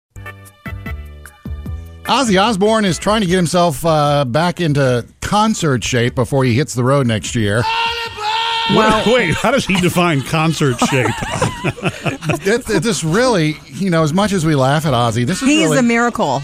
Ozzy 2.09 2.41
Osbourne 2.41 2.85
is 2.85 2.97
trying 2.97 3.21
to 3.21 3.27
get 3.27 3.35
himself 3.35 3.85
uh, 3.85 4.25
back 4.25 4.59
into 4.59 5.05
concert 5.21 5.83
shape 5.83 6.15
before 6.15 6.43
he 6.43 6.55
hits 6.55 6.73
the 6.73 6.83
road 6.83 7.05
next 7.05 7.35
year. 7.35 7.61
Well, 8.71 9.03
wait, 9.13 9.35
how 9.35 9.51
does 9.51 9.65
he 9.65 9.79
define 9.79 10.21
concert 10.21 10.79
shape? 10.89 11.05
it, 12.47 12.67
it, 12.67 12.83
this 12.83 13.03
really, 13.03 13.57
you 13.67 13.91
know, 13.91 14.01
as 14.01 14.11
much 14.11 14.31
as 14.31 14.43
we 14.43 14.55
laugh 14.55 14.87
at 14.87 14.93
Ozzy, 14.93 15.25
this 15.25 15.41
is 15.41 15.47
he 15.47 15.61
is 15.61 15.69
really, 15.69 15.79
a 15.79 15.83
miracle. 15.83 16.41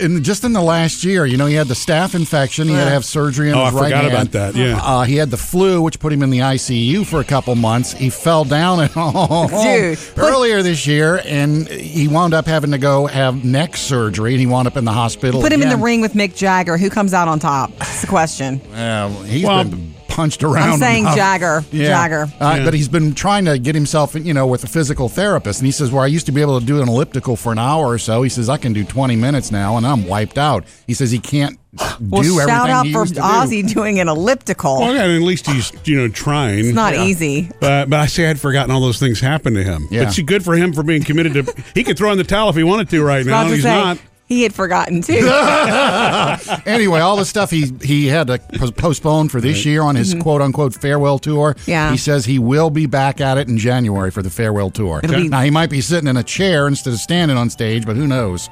In 0.00 0.22
just 0.22 0.44
in 0.44 0.52
the 0.52 0.62
last 0.62 1.04
year, 1.04 1.26
you 1.26 1.36
know, 1.36 1.46
he 1.46 1.54
had 1.54 1.68
the 1.68 1.74
staph 1.74 2.14
infection. 2.14 2.68
He 2.68 2.74
had 2.74 2.84
to 2.84 2.90
have 2.90 3.04
surgery 3.04 3.50
on 3.52 3.58
Oh, 3.58 3.64
his 3.66 3.74
I 3.74 3.78
right 3.78 3.84
forgot 3.86 4.02
hand. 4.04 4.14
about 4.14 4.32
that, 4.32 4.54
yeah. 4.56 4.78
uh, 4.82 5.02
he 5.02 5.16
had 5.16 5.30
the 5.30 5.36
flu, 5.36 5.82
which 5.82 5.98
put 6.00 6.12
him 6.12 6.22
in 6.22 6.30
the 6.30 6.38
ICU 6.40 7.06
for 7.06 7.20
a 7.20 7.24
couple 7.24 7.54
months. 7.54 7.92
He 7.92 8.10
fell 8.10 8.44
down 8.44 8.80
at 8.80 8.90
home 8.92 9.48
Dude, 9.48 9.98
earlier 10.16 10.62
this 10.62 10.86
year, 10.86 11.20
and 11.24 11.68
he 11.68 12.08
wound 12.08 12.34
up 12.34 12.46
having 12.46 12.70
to 12.72 12.78
go 12.78 13.06
have 13.06 13.44
neck 13.44 13.76
surgery, 13.76 14.32
and 14.32 14.40
he 14.40 14.46
wound 14.46 14.66
up 14.66 14.76
in 14.76 14.84
the 14.84 14.92
hospital. 14.92 15.40
Put 15.40 15.52
him 15.52 15.62
in 15.62 15.68
the 15.68 15.76
ring 15.76 16.00
with 16.00 16.14
Mick 16.14 16.34
Jagger. 16.36 16.76
Who 16.78 16.90
comes 16.90 17.14
out 17.14 17.28
on 17.28 17.38
top? 17.38 17.70
That's 17.78 18.00
the 18.02 18.06
question. 18.06 18.60
Yeah, 18.70 19.06
well, 19.06 19.22
he's 19.22 19.44
Well, 19.44 19.64
been 19.64 19.87
punched 20.18 20.42
around. 20.42 20.70
I'm 20.72 20.78
saying 20.80 21.04
enough. 21.04 21.14
Jagger. 21.16 21.64
Yeah. 21.70 21.86
Jagger. 21.88 22.22
Uh, 22.40 22.56
Yeah. 22.58 22.64
But 22.64 22.74
he's 22.74 22.88
been 22.88 23.14
trying 23.14 23.44
to 23.44 23.56
get 23.56 23.76
himself, 23.76 24.16
you 24.16 24.34
know, 24.34 24.48
with 24.48 24.64
a 24.64 24.66
physical 24.66 25.08
therapist. 25.08 25.60
And 25.60 25.66
he 25.66 25.70
says, 25.70 25.92
where 25.92 26.02
I 26.02 26.08
used 26.08 26.26
to 26.26 26.32
be 26.32 26.40
able 26.40 26.58
to 26.58 26.66
do 26.66 26.82
an 26.82 26.88
elliptical 26.88 27.36
for 27.36 27.52
an 27.52 27.58
hour 27.60 27.86
or 27.86 27.98
so, 27.98 28.22
he 28.22 28.28
says, 28.28 28.48
I 28.48 28.56
can 28.56 28.72
do 28.72 28.82
20 28.84 29.14
minutes 29.14 29.52
now 29.52 29.76
and 29.76 29.86
I'm 29.86 30.08
wiped 30.08 30.36
out. 30.36 30.64
He 30.88 30.94
says 30.94 31.12
he 31.12 31.20
can't 31.20 31.56
Well, 32.00 32.22
do 32.22 32.40
everything 32.40 32.48
shout 32.48 32.68
out 32.70 32.86
he 32.86 32.92
for 32.92 33.02
used 33.02 33.14
to 33.14 33.20
do. 33.20 33.26
Ozzy 33.26 33.72
doing 33.72 34.00
an 34.00 34.08
elliptical. 34.08 34.80
well, 34.80 34.92
yeah, 34.94 35.02
at 35.04 35.22
least 35.22 35.46
he's 35.46 35.70
you 35.84 35.96
know 35.96 36.08
trying. 36.08 36.58
it's 36.64 36.68
not 36.74 36.94
Yeah. 36.94 37.04
easy. 37.04 37.50
But, 37.60 37.88
but 37.88 38.00
I 38.00 38.06
say 38.06 38.28
I'd 38.28 38.40
forgotten 38.40 38.72
all 38.72 38.80
those 38.80 38.98
things 38.98 39.20
happened 39.20 39.54
to 39.54 39.62
him. 39.62 39.86
Yeah. 39.92 40.04
But 40.04 40.14
see, 40.14 40.22
good 40.24 40.42
for 40.44 40.56
him 40.56 40.72
for 40.72 40.82
being 40.82 41.04
committed 41.04 41.34
to. 41.34 41.62
He 41.74 41.84
could 41.84 41.96
throw 41.96 42.10
in 42.10 42.18
the 42.18 42.24
towel 42.24 42.48
if 42.50 42.56
he 42.56 42.64
wanted 42.64 42.90
to 42.90 43.04
right 43.04 43.24
now. 43.24 43.42
About 43.42 43.52
He's 43.54 43.62
say, 43.62 43.70
not. 43.70 43.98
He 44.28 44.42
had 44.42 44.54
forgotten 44.54 45.00
too. 45.02 45.14
Anyway, 46.66 47.00
all 47.00 47.16
the 47.16 47.24
stuff 47.24 47.50
he 47.50 47.72
he 47.82 48.06
had 48.06 48.26
to 48.26 48.38
postpone 48.76 49.28
for 49.30 49.40
this 49.40 49.64
year 49.64 49.82
on 49.82 49.96
his 49.96 50.14
quote 50.20 50.42
unquote 50.42 50.74
farewell 50.74 51.18
tour. 51.18 51.54
Mm-hmm. 51.54 51.70
Yeah. 51.70 51.90
He 51.90 51.96
says 51.96 52.26
he 52.26 52.38
will 52.38 52.68
be 52.70 52.86
back 52.86 53.20
at 53.20 53.38
it 53.38 53.48
in 53.48 53.56
January 53.58 54.10
for 54.10 54.22
the 54.22 54.30
farewell 54.30 54.70
tour. 54.70 55.00
It'll 55.02 55.16
be- 55.16 55.28
now, 55.28 55.40
he 55.40 55.50
might 55.50 55.70
be 55.70 55.80
sitting 55.80 56.08
in 56.08 56.16
a 56.18 56.22
chair 56.22 56.68
instead 56.68 56.92
of 56.92 56.98
standing 57.00 57.36
on 57.38 57.48
stage, 57.50 57.86
but 57.86 57.96
who 57.96 58.06
knows? 58.06 58.48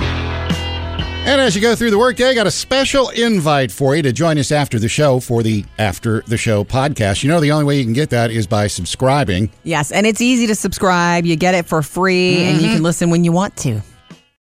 And 0.00 1.42
as 1.42 1.54
you 1.54 1.60
go 1.60 1.74
through 1.76 1.90
the 1.90 1.98
workday, 1.98 2.30
I 2.30 2.34
got 2.34 2.46
a 2.46 2.50
special 2.50 3.10
invite 3.10 3.70
for 3.70 3.94
you 3.94 4.00
to 4.02 4.12
join 4.12 4.38
us 4.38 4.50
after 4.50 4.78
the 4.78 4.88
show 4.88 5.20
for 5.20 5.42
the 5.42 5.62
After 5.78 6.22
the 6.22 6.38
Show 6.38 6.64
podcast. 6.64 7.22
You 7.22 7.28
know, 7.28 7.38
the 7.40 7.50
only 7.52 7.66
way 7.66 7.76
you 7.76 7.84
can 7.84 7.92
get 7.92 8.08
that 8.10 8.30
is 8.30 8.46
by 8.46 8.66
subscribing. 8.66 9.50
Yes, 9.62 9.92
and 9.92 10.06
it's 10.06 10.22
easy 10.22 10.46
to 10.46 10.54
subscribe. 10.54 11.26
You 11.26 11.36
get 11.36 11.54
it 11.54 11.66
for 11.66 11.82
free, 11.82 12.44
and 12.44 12.62
you 12.62 12.68
can 12.68 12.82
listen 12.82 13.10
when 13.10 13.24
you 13.24 13.32
want 13.32 13.56
to. 13.58 13.82